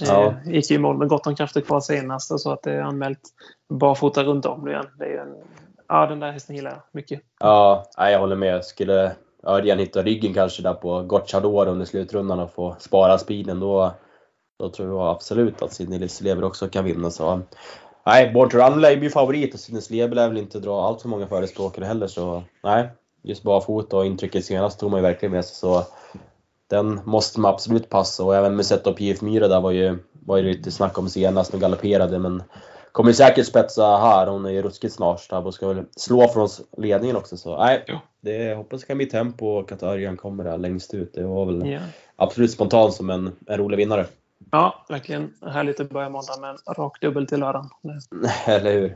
Ja. 0.00 0.26
Eh, 0.26 0.52
gick 0.52 0.70
ju 0.70 0.76
i 0.76 0.78
mål 0.78 0.98
med 0.98 1.08
gott 1.08 1.26
om 1.26 1.36
krafter 1.36 1.60
kvar 1.60 1.80
senast 1.80 2.30
och 2.30 2.40
så 2.40 2.52
att 2.52 2.62
det 2.62 2.72
är 2.72 2.80
anmält 2.80 3.20
barfota 3.68 4.24
runt 4.24 4.46
om 4.46 4.68
igen. 4.68 4.86
Det 4.98 5.04
är 5.04 5.18
en, 5.18 5.34
ja, 5.88 6.06
den 6.06 6.20
där 6.20 6.32
hästen 6.32 6.56
gillar 6.56 6.70
jag 6.70 6.80
mycket. 6.92 7.20
Ja, 7.40 7.86
jag 7.96 8.20
håller 8.20 8.36
med. 8.36 8.64
Skulle 8.64 9.12
Örjan 9.42 9.78
hitta 9.78 10.02
ryggen 10.02 10.34
kanske 10.34 10.62
där 10.62 10.74
på 10.74 11.02
Gocciador 11.02 11.68
under 11.68 11.84
slutrundan 11.84 12.40
och 12.40 12.52
få 12.52 12.76
spara 12.78 13.18
speeden 13.18 13.60
då, 13.60 13.92
då 14.58 14.68
tror 14.68 14.88
jag 14.88 15.08
absolut 15.08 15.62
att 15.62 15.72
Sidney 15.72 16.08
Celeber 16.08 16.44
också 16.44 16.68
kan 16.68 16.84
vinna. 16.84 17.10
Så 17.10 17.40
Nej, 18.06 18.32
Born 18.32 18.50
to 18.50 18.58
Run 18.58 18.80
lär 18.80 18.90
ju 18.90 19.10
favorit 19.10 19.54
och 19.54 19.60
Sinnes 19.60 19.90
Lebel 19.90 20.16
lär 20.16 20.28
väl 20.28 20.38
inte 20.38 20.58
dra 20.58 20.86
allt 20.86 21.02
för 21.02 21.08
många 21.08 21.26
förespråkare 21.26 21.84
heller 21.84 22.06
så 22.06 22.42
nej. 22.64 22.88
Just 23.22 23.42
barfota 23.42 23.96
och 23.96 24.06
intrycket 24.06 24.44
senast 24.44 24.80
tog 24.80 24.90
man 24.90 24.98
ju 24.98 25.02
verkligen 25.02 25.32
med 25.32 25.44
sig 25.44 25.56
så 25.56 25.84
den 26.72 27.00
måste 27.04 27.40
man 27.40 27.54
absolut 27.54 27.88
passa 27.88 28.24
och 28.24 28.36
även 28.36 28.56
med 28.56 28.66
sätt 28.66 28.86
upp 28.86 29.00
JF 29.00 29.20
Myra 29.20 29.48
där 29.48 29.60
var 29.60 29.70
ju, 29.70 29.98
var 30.12 30.36
ju 30.36 30.42
lite 30.42 30.70
snack 30.70 30.98
om 30.98 31.08
senast 31.08 31.54
och 31.54 31.60
galopperade 31.60 32.18
men 32.18 32.42
kommer 32.92 33.12
säkert 33.12 33.46
spetsa 33.46 33.96
här. 33.96 34.26
Hon 34.26 34.46
är 34.46 34.50
ju 34.50 34.62
ruskigt 34.62 34.94
snabb 34.94 35.46
och 35.46 35.54
ska 35.54 35.68
väl 35.68 35.84
slå 35.96 36.28
från 36.28 36.48
ledningen 36.76 37.16
också 37.16 37.36
så 37.36 37.58
nej. 37.58 37.84
Ja. 37.86 38.00
Det 38.20 38.54
hoppas 38.54 38.80
det 38.80 38.86
kan 38.86 38.96
bli 38.96 39.06
tempo 39.06 39.46
och 39.46 39.72
att 39.72 39.82
Örjan 39.82 40.16
kommer 40.16 40.44
där 40.44 40.58
längst 40.58 40.94
ut. 40.94 41.14
Det 41.14 41.22
var 41.22 41.46
väl 41.46 41.66
yeah. 41.66 41.82
absolut 42.16 42.50
spontant 42.50 42.94
som 42.94 43.10
en, 43.10 43.32
en 43.46 43.58
rolig 43.58 43.76
vinnare. 43.76 44.06
Ja, 44.50 44.84
verkligen. 44.88 45.34
Härligt 45.46 45.80
att 45.80 45.90
börja 45.90 46.08
måndag 46.08 46.40
med 46.40 46.50
en 46.50 46.74
rak 46.74 47.00
dubbel 47.00 47.26
till 47.26 47.40
lördagen. 47.40 47.70
Eller 48.46 48.72
hur? 48.72 48.94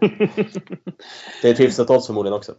det 1.43 1.49
är 1.49 1.53
ett 1.53 1.61
hyfsat 1.61 1.91
odds 1.91 2.07
förmodligen 2.07 2.37
också. 2.37 2.53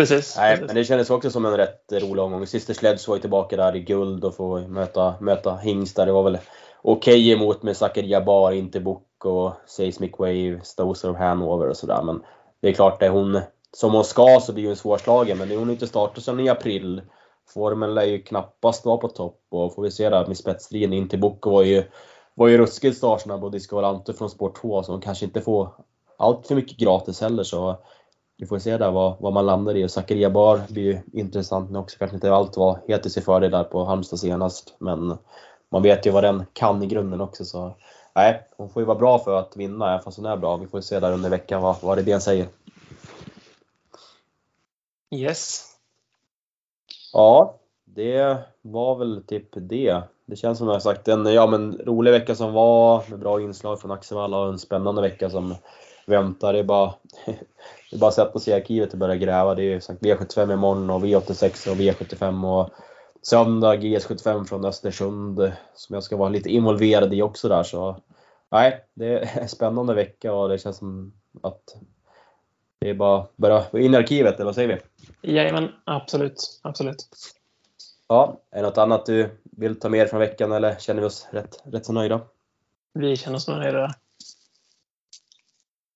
Precis. 0.00 0.36
Nej, 0.36 0.54
precis. 0.54 0.66
men 0.66 0.76
det 0.76 0.84
kändes 0.84 1.10
också 1.10 1.30
som 1.30 1.44
en 1.44 1.56
rätt 1.56 1.92
rolig 1.92 2.24
omgång. 2.24 2.46
Sister 2.46 2.74
Sledge 2.74 3.08
var 3.08 3.16
ju 3.16 3.20
tillbaka 3.20 3.56
där 3.56 3.76
i 3.76 3.80
guld 3.80 4.24
och 4.24 4.36
få 4.36 4.58
möta, 4.58 5.14
möta 5.20 5.56
hingstar. 5.56 6.06
Det 6.06 6.12
var 6.12 6.22
väl 6.22 6.38
okej 6.82 7.14
okay 7.14 7.32
emot 7.32 7.62
med 7.62 7.76
Zakaria 7.76 8.20
Bar, 8.20 8.52
Interbook 8.52 9.24
och 9.24 9.52
Seismic 9.66 10.12
Wave, 10.18 10.60
Stoser 10.62 11.10
of 11.10 11.16
Hanover 11.16 11.68
och 11.68 11.76
sådär. 11.76 12.02
Men 12.02 12.22
det 12.60 12.68
är 12.68 12.72
klart, 12.72 13.00
det 13.00 13.08
hon 13.08 13.40
som 13.76 13.92
hon 13.92 14.04
ska 14.04 14.40
så 14.42 14.52
blir 14.52 14.66
hon 14.66 14.76
svårslagen. 14.76 15.38
Men 15.38 15.50
hon 15.50 15.64
har 15.64 15.72
inte 15.72 15.86
startat 15.86 16.24
sedan 16.24 16.40
i 16.40 16.48
april. 16.48 17.02
Formen 17.54 17.94
lär 17.94 18.04
ju 18.04 18.22
knappast 18.22 18.84
vara 18.84 18.96
på 18.96 19.08
topp 19.08 19.40
och 19.50 19.74
får 19.74 19.82
vi 19.82 19.90
se 19.90 20.08
där 20.08 20.26
med 20.26 20.36
spetsstriden 20.36 20.92
in 20.92 21.08
till 21.08 21.20
Bocco 21.20 21.50
var 21.50 21.62
ju, 21.62 21.84
var 22.34 22.48
ju 22.48 22.58
ruskigt 22.58 22.96
startsnabb 22.96 23.44
och 23.44 23.50
Discovalante 23.50 24.12
från 24.12 24.30
Sport 24.30 24.60
2 24.60 24.82
så 24.82 24.92
de 24.92 25.00
kanske 25.00 25.24
inte 25.24 25.40
får 25.40 25.68
allt 26.18 26.46
för 26.46 26.54
mycket 26.54 26.78
gratis 26.78 27.20
heller 27.20 27.42
så 27.42 27.78
vi 28.40 28.46
får 28.46 28.58
se 28.58 28.76
där 28.76 28.90
vad, 28.90 29.16
vad 29.20 29.32
man 29.32 29.46
landar 29.46 29.76
i 29.76 29.84
och 29.84 29.90
Zakaria 29.90 30.30
Bar 30.30 30.60
blir 30.68 30.82
ju 30.82 31.00
intressant 31.12 31.70
nu 31.70 31.78
också. 31.78 31.98
Kanske 31.98 32.14
inte 32.14 32.32
allt 32.32 32.56
var 32.56 32.78
helt 32.88 33.06
i 33.06 33.10
sig 33.10 33.22
fördel 33.22 33.50
där 33.50 33.64
på 33.64 33.84
Halmstad 33.84 34.18
senast 34.18 34.76
men 34.78 35.18
man 35.70 35.82
vet 35.82 36.06
ju 36.06 36.10
vad 36.10 36.24
den 36.24 36.44
kan 36.52 36.82
i 36.82 36.86
grunden 36.86 37.20
också 37.20 37.44
så 37.44 37.74
nej, 38.14 38.48
hon 38.56 38.70
får 38.70 38.82
ju 38.82 38.86
vara 38.86 38.98
bra 38.98 39.18
för 39.18 39.34
att 39.38 39.56
vinna, 39.56 39.88
även 39.88 40.02
fast 40.02 40.16
hon 40.16 40.26
är 40.26 40.36
bra. 40.36 40.56
Vi 40.56 40.66
får 40.66 40.80
se 40.80 41.00
där 41.00 41.12
under 41.12 41.30
veckan 41.30 41.62
vad, 41.62 41.76
vad 41.82 41.98
Redén 41.98 42.20
säger. 42.20 42.46
Yes. 45.14 45.66
Ja, 47.12 47.58
det 47.84 48.38
var 48.62 48.96
väl 48.96 49.22
typ 49.26 49.48
det. 49.52 50.02
Det 50.26 50.36
känns 50.36 50.58
som 50.58 50.68
jag 50.68 50.82
sagt 50.82 51.08
en 51.08 51.26
ja, 51.26 51.46
men 51.46 51.78
rolig 51.78 52.10
vecka 52.10 52.34
som 52.34 52.52
var 52.52 53.04
med 53.10 53.18
bra 53.18 53.40
inslag 53.40 53.80
från 53.80 53.90
Axevalla 53.90 54.38
och 54.38 54.48
en 54.48 54.58
spännande 54.58 55.02
vecka 55.02 55.30
som 55.30 55.54
väntar. 56.10 56.52
Det 56.52 56.58
är 56.58 56.64
bara, 56.64 56.94
det 57.90 57.96
är 57.96 57.98
bara 57.98 58.08
att 58.08 58.14
sätta 58.14 58.38
sig 58.38 58.52
i 58.52 58.56
arkivet 58.56 58.92
och 58.92 58.98
börja 58.98 59.16
gräva. 59.16 59.54
Det 59.54 59.72
är 59.72 59.80
sagt 59.80 60.02
V75 60.02 60.52
imorgon 60.52 60.90
och 60.90 61.04
V86 61.04 61.70
och 61.70 61.76
V75 61.76 62.60
och 62.60 62.70
söndag 63.22 63.76
GS75 63.76 64.44
från 64.44 64.64
Östersund 64.64 65.52
som 65.74 65.94
jag 65.94 66.02
ska 66.02 66.16
vara 66.16 66.28
lite 66.28 66.48
involverad 66.48 67.14
i 67.14 67.22
också 67.22 67.48
där. 67.48 67.62
Så 67.62 67.96
nej, 68.50 68.84
det 68.94 69.06
är 69.06 69.38
en 69.40 69.48
spännande 69.48 69.94
vecka 69.94 70.32
och 70.32 70.48
det 70.48 70.58
känns 70.58 70.76
som 70.76 71.12
att 71.42 71.62
det 72.80 72.90
är 72.90 72.94
bara 72.94 73.20
att 73.20 73.36
börja 73.36 73.64
in 73.72 73.94
i 73.94 73.96
arkivet, 73.96 74.34
eller 74.34 74.44
vad 74.44 74.54
säger 74.54 74.80
vi? 75.22 75.32
Jajamän, 75.32 75.68
absolut. 75.84 76.60
absolut. 76.62 77.08
Ja, 78.08 78.40
är 78.50 78.56
det 78.56 78.62
något 78.62 78.78
annat 78.78 79.06
du 79.06 79.40
vill 79.42 79.80
ta 79.80 79.88
med 79.88 80.10
från 80.10 80.20
veckan 80.20 80.52
eller 80.52 80.74
känner 80.74 81.00
vi 81.00 81.06
oss 81.06 81.28
rätt, 81.30 81.62
rätt 81.64 81.86
så 81.86 81.92
nöjda? 81.92 82.20
Vi 82.92 83.16
känner 83.16 83.36
oss 83.36 83.48
nöjda. 83.48 83.94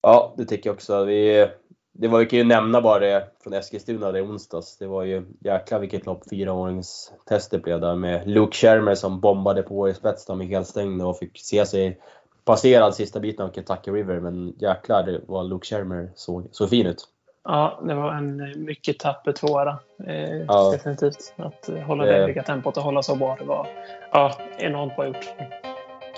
Ja, 0.04 0.34
det 0.36 0.44
tycker 0.44 0.70
jag 0.70 0.74
också. 0.74 1.04
Vi, 1.04 1.48
det 1.92 2.08
var, 2.08 2.18
vi 2.18 2.26
kan 2.26 2.38
ju 2.38 2.44
nämna 2.44 2.80
bara 2.80 2.98
det 2.98 3.28
från 3.42 3.52
Eskilstuna 3.52 4.12
det 4.12 4.22
onsdags. 4.22 4.78
Det 4.78 4.86
var 4.86 5.02
ju 5.02 5.26
jäkla 5.40 5.78
vilket 5.78 6.06
lopp 6.06 6.28
fyraåringstestet 6.30 7.62
blev 7.62 7.80
där 7.80 7.94
med 7.94 8.28
Luke 8.28 8.56
Schermer 8.56 8.94
som 8.94 9.20
bombade 9.20 9.62
på 9.62 9.88
i 9.88 9.94
spets 9.94 10.28
med 10.28 10.46
helstängd 10.46 11.02
och 11.02 11.18
fick 11.18 11.38
se 11.38 11.66
sig 11.66 12.00
passerad 12.44 12.94
sista 12.94 13.20
biten 13.20 13.46
av 13.46 13.52
Kentucky 13.52 13.90
River. 13.90 14.20
Men 14.20 14.54
jäklar 14.58 15.20
vad 15.26 15.48
Luke 15.48 15.66
Schermer 15.66 16.10
såg, 16.14 16.48
såg 16.50 16.70
fin 16.70 16.86
ut. 16.86 17.08
Ja, 17.44 17.80
det 17.86 17.94
var 17.94 18.12
en 18.12 18.64
mycket 18.64 18.98
tapper 18.98 19.32
tvåa 19.32 19.78
eh, 20.06 20.36
ja. 20.36 20.70
Definitivt. 20.72 21.34
Att 21.36 21.70
hålla 21.86 22.04
det 22.04 22.12
höga 22.12 22.42
tempot 22.42 22.76
och 22.76 22.82
hålla 22.82 23.02
så 23.02 23.16
bra. 23.16 23.36
Det 23.38 23.44
var 23.44 23.68
ja, 24.12 24.32
enormt 24.58 24.96
bra 24.96 25.06
gjort. 25.06 25.34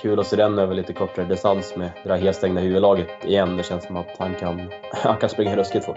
Kul 0.06 0.20
att 0.20 0.26
se 0.26 0.36
den 0.36 0.58
över 0.58 0.74
lite 0.74 0.92
kortare 0.92 1.26
distans 1.26 1.76
med 1.76 1.90
det 2.02 2.08
där 2.08 2.16
helstängda 2.16 2.60
huvudlaget 2.60 3.24
igen. 3.24 3.56
Det 3.56 3.62
känns 3.62 3.84
som 3.84 3.96
att 3.96 4.16
han 4.18 4.34
kan, 4.34 4.70
han 4.92 5.16
kan 5.16 5.28
springa 5.28 5.56
ruskigt 5.56 5.84
fort. 5.84 5.96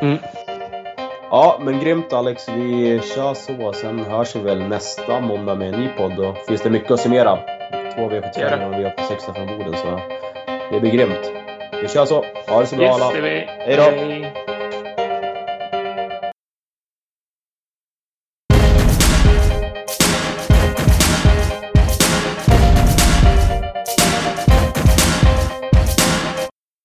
Mm. 0.00 0.18
Ja, 1.30 1.60
men 1.62 1.80
grymt 1.80 2.12
Alex. 2.12 2.48
Vi 2.48 3.00
kör 3.14 3.34
så. 3.34 3.72
Sen 3.72 3.98
hörs 3.98 4.36
vi 4.36 4.40
väl 4.40 4.68
nästa 4.68 5.20
måndag 5.20 5.54
med 5.54 5.74
en 5.74 5.80
ny 5.80 5.88
podd. 5.88 6.16
Då 6.16 6.34
finns 6.48 6.62
det 6.62 6.70
mycket 6.70 6.90
att 6.90 7.00
summera. 7.00 7.38
Två 7.94 8.02
V75 8.10 8.68
och 8.68 8.74
V86 8.74 9.34
från 9.34 9.58
Boden, 9.58 9.74
så 9.74 10.00
det 10.70 10.80
blir 10.80 10.90
grymt. 10.90 11.32
Vi 11.82 11.88
kör 11.88 12.04
så. 12.04 12.24
Ha 12.48 12.60
det 12.60 12.66
så 12.66 12.76
bra 12.76 12.84
yes, 12.84 13.02
alla. 13.02 13.20
Hej 13.20 13.76
då! 13.76 14.57